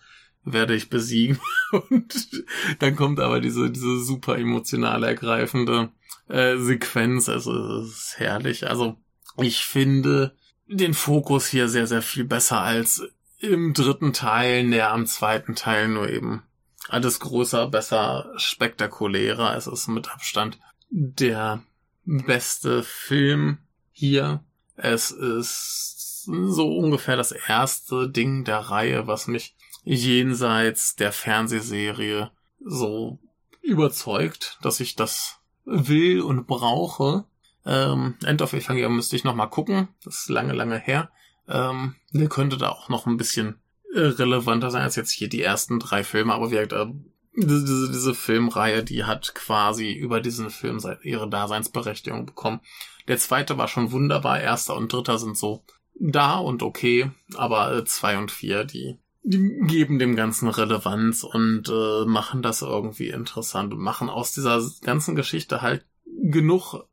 werde 0.53 0.75
ich 0.75 0.91
besiegen. 0.91 1.39
und 1.91 2.45
dann 2.79 2.97
kommt 2.97 3.21
aber 3.21 3.41
diese, 3.41 3.71
diese 3.71 4.01
super 4.01 4.39
emotional 4.39 5.05
ergreifende 5.05 5.91
äh, 6.29 6.57
Sequenz. 6.57 7.29
Es 7.29 7.47
ist 7.47 8.15
herrlich. 8.19 8.69
Also 8.69 8.97
ich 9.37 9.65
finde 9.65 10.35
den 10.67 10.95
Fokus 10.95 11.47
hier 11.47 11.69
sehr, 11.69 11.87
sehr 11.87 12.03
viel 12.03 12.25
besser 12.25 12.61
als 12.61 13.03
im 13.41 13.73
dritten 13.73 14.13
Teil, 14.13 14.69
der 14.71 14.91
am 14.91 15.07
zweiten 15.07 15.55
Teil 15.55 15.89
nur 15.89 16.09
eben 16.09 16.43
alles 16.89 17.21
größer, 17.21 17.69
besser, 17.69 18.33
spektakulärer. 18.37 19.57
Es 19.57 19.67
ist 19.67 19.89
mit 19.89 20.11
Abstand 20.11 20.59
der 20.91 21.63
beste 22.05 22.83
Film 22.83 23.59
hier. 23.93 24.43
Es 24.77 25.11
ist 25.11 26.25
so 26.25 26.77
ungefähr 26.77 27.17
das 27.17 27.33
erste 27.33 28.09
Ding 28.09 28.45
der 28.45 28.59
Reihe, 28.59 29.07
was 29.07 29.27
mich 29.27 29.57
jenseits 29.95 30.97
der 30.97 31.13
Fernsehserie 31.13 32.31
so 32.63 33.19
überzeugt, 33.63 34.59
dass 34.63 34.81
ich 34.81 34.97
das 34.97 35.41
will 35.65 36.21
und 36.21 36.47
brauche. 36.47 37.25
Ähm, 37.65 38.17
End 38.25 38.43
of 38.43 38.53
Evangelion 38.53 38.97
müsste 38.97 39.17
ich 39.17 39.25
noch 39.25 39.35
mal 39.35 39.47
gucken. 39.47 39.89
Das 40.05 40.23
ist 40.23 40.29
lange, 40.29 40.53
lange 40.53 40.79
her. 40.79 41.11
Ähm, 41.49 41.95
der 42.13 42.29
könnte 42.29 42.59
da 42.59 42.69
auch 42.69 42.89
noch 42.89 43.07
ein 43.07 43.17
bisschen 43.17 43.61
relevanter 43.95 44.71
sein 44.71 44.83
als 44.83 44.97
jetzt 44.97 45.11
hier 45.11 45.29
die 45.29 45.43
ersten 45.43 45.81
drei 45.81 46.05
Filme, 46.05 46.35
aber 46.35 46.51
wie 46.51 46.57
gesagt, 46.57 46.75
äh, 46.75 46.87
diese, 47.35 47.91
diese 47.91 48.15
Filmreihe, 48.15 48.85
die 48.85 49.05
hat 49.05 49.35
quasi 49.35 49.93
über 49.93 50.21
diesen 50.21 50.51
Film 50.51 50.81
ihre 51.03 51.31
Daseinsberechtigung 51.31 52.27
bekommen. 52.27 52.61
Der 53.07 53.17
zweite 53.17 53.57
war 53.57 53.69
schon 53.69 53.93
wunderbar, 53.93 54.41
erster 54.41 54.77
und 54.77 54.93
dritter 54.93 55.19
sind 55.19 55.39
so 55.39 55.65
da 55.95 56.37
und 56.37 56.63
okay, 56.63 57.11
aber 57.37 57.75
äh, 57.75 57.85
zwei 57.85 58.19
und 58.19 58.31
vier, 58.31 58.65
die 58.65 58.99
geben 59.25 59.99
dem 59.99 60.17
Ganzen 60.17 60.49
Relevanz 60.49 61.23
und 61.23 61.69
äh, 61.69 62.05
machen 62.07 62.43
das 62.43 62.63
irgendwie 62.63 63.09
interessant 63.09 63.73
und 63.75 63.81
machen 63.81 64.09
aus 64.09 64.33
dieser 64.33 64.63
ganzen 64.83 65.17
Geschichte 65.17 65.61
halt 65.61 65.85
genug 66.23 66.87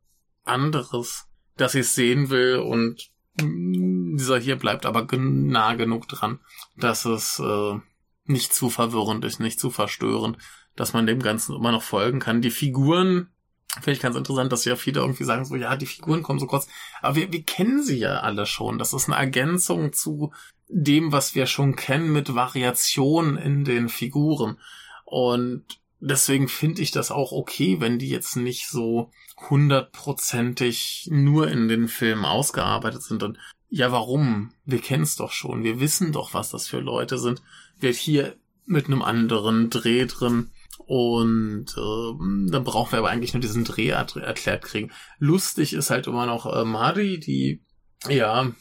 anderes, 0.44 1.26
dass 1.56 1.74
ich 1.74 1.88
sehen 1.88 2.30
will 2.30 2.56
und 2.56 3.10
dieser 3.38 4.38
hier 4.38 4.56
bleibt 4.56 4.86
aber 4.86 5.06
nah 5.18 5.74
genug 5.74 6.08
dran, 6.08 6.40
dass 6.76 7.04
es 7.04 7.38
äh, 7.38 7.78
nicht 8.24 8.54
zu 8.54 8.70
verwirrend 8.70 9.24
ist, 9.24 9.40
nicht 9.40 9.60
zu 9.60 9.70
verstörend, 9.70 10.38
dass 10.74 10.92
man 10.92 11.06
dem 11.06 11.20
Ganzen 11.20 11.54
immer 11.54 11.72
noch 11.72 11.82
folgen 11.82 12.18
kann. 12.18 12.42
Die 12.42 12.50
Figuren, 12.50 13.28
finde 13.76 13.92
ich 13.92 14.00
ganz 14.00 14.16
interessant, 14.16 14.52
dass 14.52 14.64
ja 14.64 14.76
viele 14.76 15.00
irgendwie 15.00 15.24
sagen 15.24 15.44
so, 15.44 15.56
ja, 15.56 15.76
die 15.76 15.86
Figuren 15.86 16.22
kommen 16.22 16.38
so 16.38 16.46
kurz, 16.46 16.68
aber 17.00 17.16
wir, 17.16 17.32
wir 17.32 17.42
kennen 17.42 17.82
sie 17.82 17.98
ja 17.98 18.20
alle 18.20 18.46
schon. 18.46 18.78
Das 18.78 18.92
ist 18.92 19.08
eine 19.08 19.16
Ergänzung 19.16 19.92
zu 19.92 20.32
dem, 20.68 21.12
was 21.12 21.34
wir 21.34 21.46
schon 21.46 21.76
kennen 21.76 22.12
mit 22.12 22.34
Variationen 22.34 23.36
in 23.36 23.64
den 23.64 23.88
Figuren. 23.88 24.58
Und 25.04 25.64
deswegen 26.00 26.48
finde 26.48 26.82
ich 26.82 26.90
das 26.90 27.10
auch 27.10 27.32
okay, 27.32 27.80
wenn 27.80 27.98
die 27.98 28.08
jetzt 28.08 28.36
nicht 28.36 28.68
so 28.68 29.10
hundertprozentig 29.48 31.08
nur 31.10 31.48
in 31.48 31.68
den 31.68 31.88
Filmen 31.88 32.24
ausgearbeitet 32.24 33.02
sind. 33.02 33.22
Und 33.22 33.38
ja, 33.68 33.92
warum? 33.92 34.52
Wir 34.64 34.80
kennen 34.80 35.04
es 35.04 35.16
doch 35.16 35.32
schon. 35.32 35.62
Wir 35.62 35.80
wissen 35.80 36.12
doch, 36.12 36.34
was 36.34 36.50
das 36.50 36.66
für 36.66 36.80
Leute 36.80 37.18
sind 37.18 37.42
wird 37.80 37.96
hier 37.96 38.36
mit 38.64 38.86
einem 38.86 39.02
anderen 39.02 39.70
Dreh 39.70 40.06
drin 40.06 40.50
Und 40.78 41.74
ähm, 41.76 42.48
dann 42.50 42.64
brauchen 42.64 42.92
wir 42.92 42.98
aber 42.98 43.10
eigentlich 43.10 43.34
nur 43.34 43.40
diesen 43.40 43.64
Dreh 43.64 43.88
erklärt 43.88 44.62
kriegen. 44.62 44.92
Lustig 45.18 45.72
ist 45.72 45.90
halt 45.90 46.06
immer 46.06 46.26
noch 46.26 46.46
äh, 46.46 46.64
Mari, 46.64 47.18
die, 47.18 47.62
ja, 48.08 48.52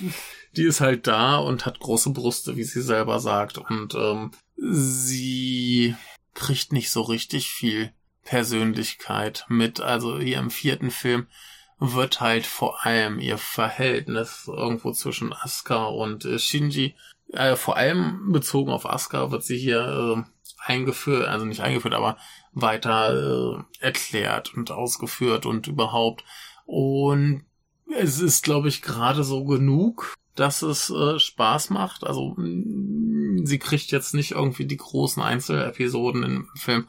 die 0.56 0.64
ist 0.64 0.80
halt 0.80 1.06
da 1.06 1.36
und 1.36 1.66
hat 1.66 1.80
große 1.80 2.10
Brüste, 2.10 2.56
wie 2.56 2.64
sie 2.64 2.82
selber 2.82 3.20
sagt. 3.20 3.58
Und 3.58 3.94
ähm, 3.94 4.30
sie 4.56 5.94
kriegt 6.34 6.72
nicht 6.72 6.90
so 6.90 7.02
richtig 7.02 7.50
viel 7.50 7.92
Persönlichkeit 8.24 9.44
mit. 9.48 9.80
Also 9.80 10.18
hier 10.18 10.38
im 10.38 10.50
vierten 10.50 10.90
Film 10.90 11.26
wird 11.78 12.20
halt 12.20 12.46
vor 12.46 12.86
allem 12.86 13.18
ihr 13.18 13.38
Verhältnis 13.38 14.44
irgendwo 14.46 14.92
zwischen 14.92 15.32
Asuka 15.32 15.84
und 15.86 16.24
äh, 16.24 16.38
Shinji, 16.38 16.94
äh, 17.32 17.56
vor 17.56 17.76
allem 17.76 18.32
bezogen 18.32 18.70
auf 18.70 18.86
Asuka, 18.88 19.30
wird 19.30 19.44
sie 19.44 19.58
hier 19.58 19.80
äh, 20.18 20.33
eingeführt, 20.64 21.28
also 21.28 21.44
nicht 21.44 21.60
eingeführt, 21.60 21.94
aber 21.94 22.16
weiter 22.52 23.64
äh, 23.80 23.84
erklärt 23.84 24.54
und 24.54 24.70
ausgeführt 24.70 25.46
und 25.46 25.66
überhaupt. 25.66 26.24
Und 26.66 27.44
es 27.98 28.20
ist, 28.20 28.44
glaube 28.44 28.68
ich, 28.68 28.82
gerade 28.82 29.24
so 29.24 29.44
genug, 29.44 30.14
dass 30.34 30.62
es 30.62 30.90
äh, 30.90 31.18
Spaß 31.18 31.70
macht. 31.70 32.04
Also 32.04 32.34
mh, 32.36 33.46
sie 33.46 33.58
kriegt 33.58 33.90
jetzt 33.90 34.14
nicht 34.14 34.32
irgendwie 34.32 34.66
die 34.66 34.76
großen 34.76 35.22
Einzelepisoden 35.22 36.22
im 36.22 36.48
Film, 36.56 36.88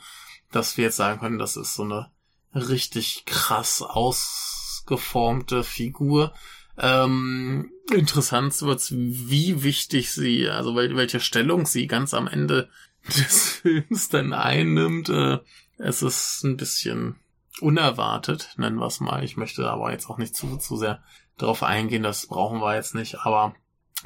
dass 0.51 0.77
wir 0.77 0.85
jetzt 0.85 0.97
sagen 0.97 1.19
können, 1.19 1.39
das 1.39 1.57
ist 1.57 1.75
so 1.75 1.83
eine 1.83 2.11
richtig 2.53 3.23
krass 3.25 3.81
ausgeformte 3.81 5.63
Figur. 5.63 6.33
Ähm, 6.77 7.71
interessant 7.93 8.61
wird's, 8.61 8.91
wie 8.91 9.63
wichtig 9.63 10.11
sie, 10.11 10.49
also 10.49 10.75
welche 10.75 11.19
Stellung 11.19 11.65
sie 11.65 11.87
ganz 11.87 12.13
am 12.13 12.27
Ende 12.27 12.69
des 13.17 13.49
Films 13.61 14.09
dann 14.09 14.33
einnimmt. 14.33 15.09
Äh, 15.09 15.39
es 15.77 16.01
ist 16.01 16.43
ein 16.43 16.57
bisschen 16.57 17.15
unerwartet, 17.61 18.53
nennen 18.57 18.77
wir 18.77 18.87
es 18.87 18.99
mal. 18.99 19.23
Ich 19.23 19.37
möchte 19.37 19.69
aber 19.69 19.91
jetzt 19.91 20.09
auch 20.09 20.17
nicht 20.17 20.35
zu, 20.35 20.57
zu 20.57 20.77
sehr 20.77 21.03
darauf 21.37 21.63
eingehen, 21.63 22.03
das 22.03 22.27
brauchen 22.27 22.59
wir 22.59 22.75
jetzt 22.75 22.95
nicht, 22.95 23.19
aber 23.19 23.55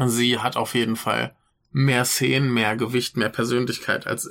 sie 0.06 0.39
hat 0.39 0.58
auf 0.58 0.74
jeden 0.74 0.95
Fall 0.95 1.36
mehr 1.72 2.06
Szenen, 2.06 2.52
mehr 2.52 2.76
Gewicht, 2.76 3.18
mehr 3.18 3.30
Persönlichkeit 3.30 4.08
als 4.08 4.30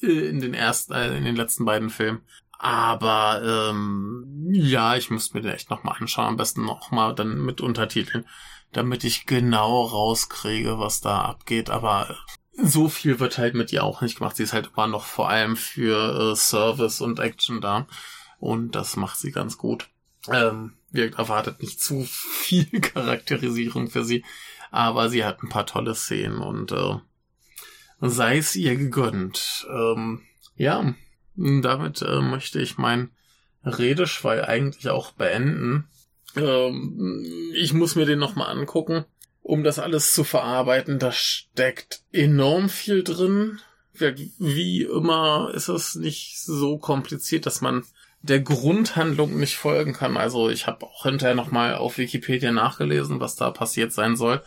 in 0.00 0.40
den 0.40 0.54
ersten, 0.54 0.92
äh, 0.92 1.16
in 1.16 1.24
den 1.24 1.36
letzten 1.36 1.64
beiden 1.64 1.90
Filmen. 1.90 2.22
Aber 2.58 3.42
ähm, 3.70 4.48
ja, 4.50 4.96
ich 4.96 5.10
müsste 5.10 5.36
mir 5.36 5.42
den 5.42 5.52
echt 5.52 5.70
nochmal 5.70 5.96
anschauen, 5.98 6.28
am 6.28 6.36
besten 6.36 6.64
nochmal 6.64 7.14
dann 7.14 7.44
mit 7.44 7.60
Untertiteln, 7.60 8.26
damit 8.72 9.04
ich 9.04 9.26
genau 9.26 9.82
rauskriege, 9.82 10.78
was 10.78 11.00
da 11.00 11.22
abgeht. 11.22 11.70
Aber 11.70 12.16
so 12.62 12.88
viel 12.88 13.20
wird 13.20 13.38
halt 13.38 13.54
mit 13.54 13.72
ihr 13.72 13.84
auch 13.84 14.00
nicht 14.00 14.18
gemacht. 14.18 14.36
Sie 14.36 14.42
ist 14.42 14.52
halt 14.52 14.70
immer 14.74 14.86
noch 14.86 15.04
vor 15.04 15.28
allem 15.28 15.56
für 15.56 16.32
äh, 16.32 16.36
Service 16.36 17.00
und 17.00 17.20
Action 17.20 17.60
da. 17.60 17.86
Und 18.38 18.74
das 18.74 18.96
macht 18.96 19.18
sie 19.18 19.30
ganz 19.30 19.58
gut. 19.58 19.88
Ähm, 20.28 20.74
wir 20.90 21.12
erwartet 21.16 21.60
nicht 21.60 21.80
zu 21.80 22.04
viel 22.04 22.66
Charakterisierung 22.80 23.90
für 23.90 24.04
sie, 24.04 24.24
aber 24.70 25.08
sie 25.08 25.24
hat 25.24 25.42
ein 25.42 25.48
paar 25.48 25.66
tolle 25.66 25.94
Szenen 25.94 26.38
und 26.38 26.72
äh, 26.72 26.96
sei 28.00 28.38
es 28.38 28.56
ihr 28.56 28.76
gegönnt. 28.76 29.66
Ähm, 29.70 30.22
ja, 30.56 30.94
damit 31.36 32.02
äh, 32.02 32.20
möchte 32.20 32.60
ich 32.60 32.78
mein 32.78 33.10
Redeschwall 33.64 34.44
eigentlich 34.44 34.88
auch 34.88 35.12
beenden. 35.12 35.88
Ähm, 36.36 37.24
ich 37.54 37.72
muss 37.72 37.94
mir 37.94 38.06
den 38.06 38.18
nochmal 38.18 38.56
angucken 38.56 39.04
um 39.46 39.62
das 39.62 39.78
alles 39.78 40.12
zu 40.12 40.24
verarbeiten. 40.24 40.98
Da 40.98 41.12
steckt 41.12 42.02
enorm 42.12 42.68
viel 42.68 43.04
drin. 43.04 43.60
Wie 43.92 44.82
immer 44.82 45.52
ist 45.54 45.68
es 45.68 45.94
nicht 45.94 46.40
so 46.40 46.78
kompliziert, 46.78 47.46
dass 47.46 47.60
man 47.60 47.84
der 48.22 48.40
Grundhandlung 48.40 49.38
nicht 49.38 49.56
folgen 49.56 49.92
kann. 49.92 50.16
Also 50.16 50.50
ich 50.50 50.66
habe 50.66 50.84
auch 50.84 51.04
hinterher 51.04 51.36
nochmal 51.36 51.76
auf 51.76 51.96
Wikipedia 51.96 52.50
nachgelesen, 52.50 53.20
was 53.20 53.36
da 53.36 53.52
passiert 53.52 53.92
sein 53.92 54.16
soll. 54.16 54.42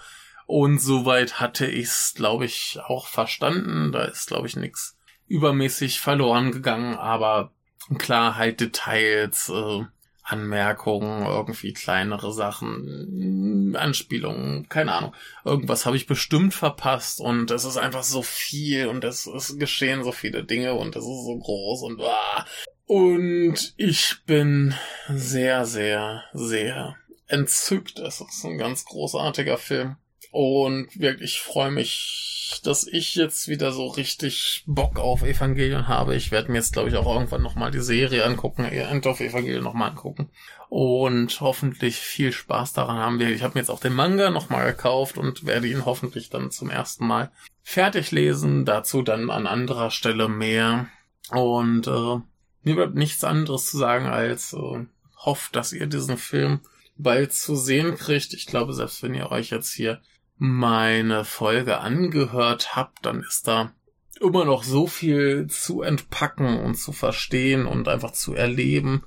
Und 0.47 0.81
soweit 0.81 1.39
hatte 1.39 1.65
ich 1.65 1.85
es, 1.85 2.13
glaube 2.15 2.43
ich, 2.43 2.79
auch 2.85 3.07
verstanden. 3.07 3.93
Da 3.93 4.03
ist, 4.03 4.27
glaube 4.27 4.47
ich, 4.47 4.57
nichts 4.57 4.97
übermäßig 5.27 6.01
verloren 6.01 6.51
gegangen, 6.51 6.95
aber 6.95 7.53
klar 7.97 8.35
halt 8.35 8.59
Details, 8.59 9.47
äh, 9.47 9.85
Anmerkungen, 10.31 11.25
irgendwie 11.25 11.73
kleinere 11.73 12.31
Sachen, 12.31 13.75
Anspielungen, 13.75 14.69
keine 14.69 14.93
Ahnung. 14.93 15.15
Irgendwas 15.43 15.85
habe 15.85 15.97
ich 15.97 16.07
bestimmt 16.07 16.53
verpasst 16.53 17.19
und 17.19 17.51
es 17.51 17.65
ist 17.65 17.77
einfach 17.77 18.03
so 18.03 18.21
viel 18.21 18.87
und 18.87 19.03
es, 19.03 19.25
es 19.25 19.57
geschehen 19.57 20.03
so 20.03 20.11
viele 20.11 20.43
Dinge 20.43 20.75
und 20.75 20.95
es 20.95 21.03
ist 21.03 21.25
so 21.25 21.37
groß 21.37 21.83
und 21.83 22.01
ah. 22.01 22.45
Und 22.85 23.73
ich 23.77 24.17
bin 24.25 24.73
sehr, 25.07 25.65
sehr, 25.65 26.23
sehr 26.33 26.95
entzückt. 27.27 27.99
Es 27.99 28.19
ist 28.19 28.43
ein 28.43 28.57
ganz 28.57 28.85
großartiger 28.85 29.57
Film. 29.57 29.97
Und 30.31 30.99
wirklich 30.99 31.39
freue 31.39 31.71
mich 31.71 32.29
dass 32.63 32.87
ich 32.87 33.15
jetzt 33.15 33.47
wieder 33.47 33.71
so 33.71 33.87
richtig 33.87 34.63
Bock 34.65 34.99
auf 34.99 35.23
Evangelion 35.23 35.87
habe. 35.87 36.15
Ich 36.15 36.31
werde 36.31 36.51
mir 36.51 36.57
jetzt, 36.57 36.73
glaube 36.73 36.89
ich, 36.89 36.95
auch 36.95 37.13
irgendwann 37.13 37.41
nochmal 37.41 37.71
die 37.71 37.81
Serie 37.81 38.25
angucken, 38.25 38.65
End 38.65 39.05
of 39.07 39.19
Evangelion 39.19 39.63
nochmal 39.63 39.91
angucken. 39.91 40.29
Und 40.69 41.41
hoffentlich 41.41 41.97
viel 41.97 42.31
Spaß 42.31 42.73
daran 42.73 42.97
haben 42.97 43.19
wir. 43.19 43.29
Ich 43.29 43.43
habe 43.43 43.55
mir 43.55 43.61
jetzt 43.61 43.69
auch 43.69 43.79
den 43.79 43.93
Manga 43.93 44.29
nochmal 44.29 44.71
gekauft 44.71 45.17
und 45.17 45.45
werde 45.45 45.67
ihn 45.67 45.85
hoffentlich 45.85 46.29
dann 46.29 46.51
zum 46.51 46.69
ersten 46.69 47.07
Mal 47.07 47.31
fertig 47.63 48.11
lesen. 48.11 48.65
Dazu 48.65 49.01
dann 49.01 49.29
an 49.29 49.47
anderer 49.47 49.91
Stelle 49.91 50.27
mehr. 50.27 50.87
Und 51.31 51.87
äh, 51.87 52.19
mir 52.63 52.75
bleibt 52.75 52.95
nichts 52.95 53.23
anderes 53.23 53.69
zu 53.69 53.77
sagen 53.77 54.07
als 54.07 54.53
äh, 54.53 54.85
hofft, 55.17 55.55
dass 55.55 55.73
ihr 55.73 55.87
diesen 55.87 56.17
Film 56.17 56.61
bald 56.97 57.33
zu 57.33 57.55
sehen 57.55 57.95
kriegt. 57.95 58.33
Ich 58.33 58.45
glaube, 58.45 58.73
selbst 58.73 59.01
wenn 59.01 59.13
ihr 59.13 59.31
euch 59.31 59.49
jetzt 59.49 59.73
hier 59.73 60.01
meine 60.39 61.25
Folge 61.25 61.79
angehört 61.79 62.75
habt, 62.75 63.05
dann 63.05 63.21
ist 63.21 63.47
da 63.47 63.73
immer 64.21 64.45
noch 64.45 64.63
so 64.63 64.87
viel 64.87 65.47
zu 65.47 65.81
entpacken 65.81 66.59
und 66.59 66.75
zu 66.75 66.93
verstehen 66.93 67.65
und 67.65 67.87
einfach 67.87 68.11
zu 68.11 68.33
erleben. 68.33 69.03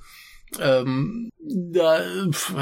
Ähm, 0.60 1.30
da 1.40 2.00
pf, 2.30 2.54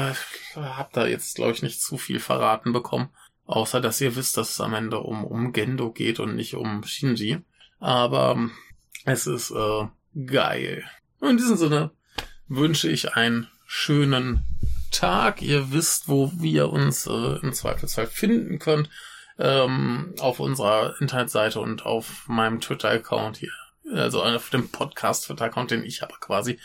habt 0.55 0.97
ihr 0.97 1.09
jetzt, 1.09 1.35
glaube 1.35 1.51
ich, 1.51 1.61
nicht 1.61 1.81
zu 1.81 1.97
viel 1.97 2.19
verraten 2.19 2.71
bekommen. 2.71 3.09
Außer, 3.45 3.81
dass 3.81 3.99
ihr 3.99 4.15
wisst, 4.15 4.37
dass 4.37 4.51
es 4.51 4.61
am 4.61 4.73
Ende 4.73 4.99
um, 4.99 5.25
um 5.25 5.51
Gendo 5.51 5.91
geht 5.91 6.21
und 6.21 6.35
nicht 6.35 6.55
um 6.55 6.83
Shinji. 6.83 7.39
Aber 7.79 8.49
es 9.03 9.27
ist 9.27 9.51
äh, 9.51 9.87
geil. 10.25 10.85
in 11.21 11.37
diesem 11.37 11.57
Sinne 11.57 11.91
wünsche 12.47 12.89
ich 12.89 13.15
einen 13.15 13.47
schönen 13.65 14.45
Tag. 15.01 15.41
Ihr 15.41 15.71
wisst, 15.71 16.09
wo 16.09 16.31
wir 16.35 16.69
uns 16.69 17.07
äh, 17.07 17.39
im 17.41 17.53
Zweifelsfall 17.53 18.05
finden 18.05 18.59
könnt. 18.59 18.87
Ähm, 19.39 20.13
auf 20.19 20.39
unserer 20.39 20.93
Internetseite 21.01 21.59
und 21.59 21.87
auf 21.87 22.27
meinem 22.27 22.61
Twitter-Account 22.61 23.37
hier. 23.37 23.51
Also 23.91 24.21
auf 24.21 24.51
dem 24.51 24.69
Podcast-Twitter-Account, 24.69 25.71
den 25.71 25.83
ich 25.83 26.03
aber 26.03 26.17
quasi 26.19 26.59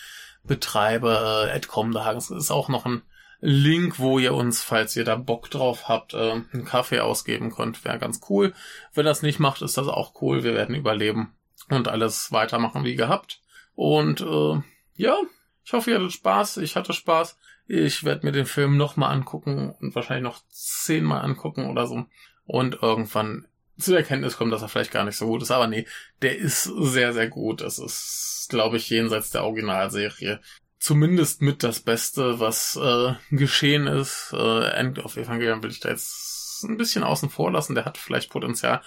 betreibe. 0.44 1.48
Äh, 1.50 1.60
da 1.92 2.12
ist 2.12 2.50
auch 2.50 2.68
noch 2.68 2.84
ein 2.84 3.00
Link, 3.40 3.98
wo 3.98 4.18
ihr 4.18 4.34
uns, 4.34 4.62
falls 4.62 4.94
ihr 4.96 5.04
da 5.04 5.16
Bock 5.16 5.50
drauf 5.50 5.88
habt, 5.88 6.12
äh, 6.12 6.32
einen 6.32 6.66
Kaffee 6.66 7.00
ausgeben 7.00 7.50
könnt. 7.50 7.86
Wäre 7.86 7.98
ganz 7.98 8.20
cool. 8.28 8.52
Wenn 8.92 9.06
das 9.06 9.22
nicht 9.22 9.38
macht, 9.38 9.62
ist 9.62 9.78
das 9.78 9.88
auch 9.88 10.20
cool. 10.20 10.44
Wir 10.44 10.52
werden 10.52 10.74
überleben 10.74 11.34
und 11.70 11.88
alles 11.88 12.32
weitermachen 12.32 12.84
wie 12.84 12.96
gehabt. 12.96 13.40
Und 13.74 14.20
äh, 14.20 14.60
ja, 14.94 15.16
ich 15.64 15.72
hoffe, 15.72 15.90
ihr 15.90 15.96
hattet 15.96 16.12
Spaß. 16.12 16.58
Ich 16.58 16.76
hatte 16.76 16.92
Spaß. 16.92 17.38
Ich 17.66 18.04
werde 18.04 18.24
mir 18.24 18.32
den 18.32 18.46
Film 18.46 18.76
nochmal 18.76 19.12
angucken 19.12 19.74
und 19.80 19.94
wahrscheinlich 19.94 20.24
noch 20.24 20.42
zehnmal 20.48 21.22
angucken 21.22 21.68
oder 21.68 21.86
so. 21.86 22.06
Und 22.44 22.78
irgendwann 22.82 23.46
zu 23.78 23.90
der 23.90 24.00
Erkenntnis 24.00 24.36
kommen, 24.36 24.50
dass 24.50 24.62
er 24.62 24.68
vielleicht 24.68 24.92
gar 24.92 25.04
nicht 25.04 25.16
so 25.16 25.26
gut 25.26 25.42
ist. 25.42 25.50
Aber 25.50 25.66
nee, 25.66 25.86
der 26.22 26.38
ist 26.38 26.64
sehr, 26.64 27.12
sehr 27.12 27.28
gut. 27.28 27.60
Es 27.60 27.78
ist, 27.78 28.46
glaube 28.48 28.76
ich, 28.76 28.88
jenseits 28.88 29.30
der 29.30 29.44
Originalserie 29.44 30.40
zumindest 30.78 31.42
mit 31.42 31.64
das 31.64 31.80
Beste, 31.80 32.38
was 32.38 32.76
äh, 32.76 33.14
geschehen 33.34 33.88
ist. 33.88 34.32
Äh, 34.32 34.70
End 34.70 35.00
of 35.00 35.16
Evangelion 35.16 35.62
will 35.62 35.70
ich 35.70 35.80
da 35.80 35.88
jetzt 35.88 36.62
ein 36.62 36.76
bisschen 36.76 37.02
außen 37.02 37.28
vor 37.28 37.50
lassen. 37.50 37.74
Der 37.74 37.84
hat 37.84 37.98
vielleicht 37.98 38.30
Potenzial, 38.30 38.82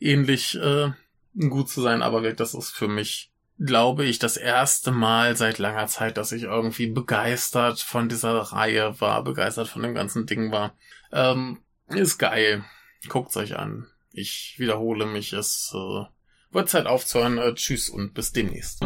ähnlich 0.00 0.56
äh, 0.56 0.90
gut 1.48 1.68
zu 1.68 1.80
sein, 1.80 2.02
aber 2.02 2.32
das 2.32 2.54
ist 2.54 2.70
für 2.70 2.88
mich 2.88 3.30
glaube 3.58 4.04
ich, 4.04 4.18
das 4.18 4.36
erste 4.36 4.90
Mal 4.90 5.36
seit 5.36 5.58
langer 5.58 5.86
Zeit, 5.86 6.16
dass 6.16 6.32
ich 6.32 6.44
irgendwie 6.44 6.86
begeistert 6.86 7.80
von 7.80 8.08
dieser 8.08 8.34
Reihe 8.34 9.00
war, 9.00 9.22
begeistert 9.22 9.68
von 9.68 9.82
dem 9.82 9.94
ganzen 9.94 10.26
Ding 10.26 10.50
war. 10.50 10.74
Ähm, 11.12 11.58
ist 11.88 12.18
geil. 12.18 12.64
Guckt's 13.08 13.36
euch 13.36 13.56
an. 13.56 13.86
Ich 14.12 14.54
wiederhole 14.58 15.06
mich, 15.06 15.32
es 15.32 15.72
äh, 15.74 16.04
wird 16.52 16.68
Zeit 16.68 16.86
aufzuhören. 16.86 17.38
Äh, 17.38 17.54
tschüss 17.54 17.88
und 17.88 18.14
bis 18.14 18.32
demnächst. 18.32 18.82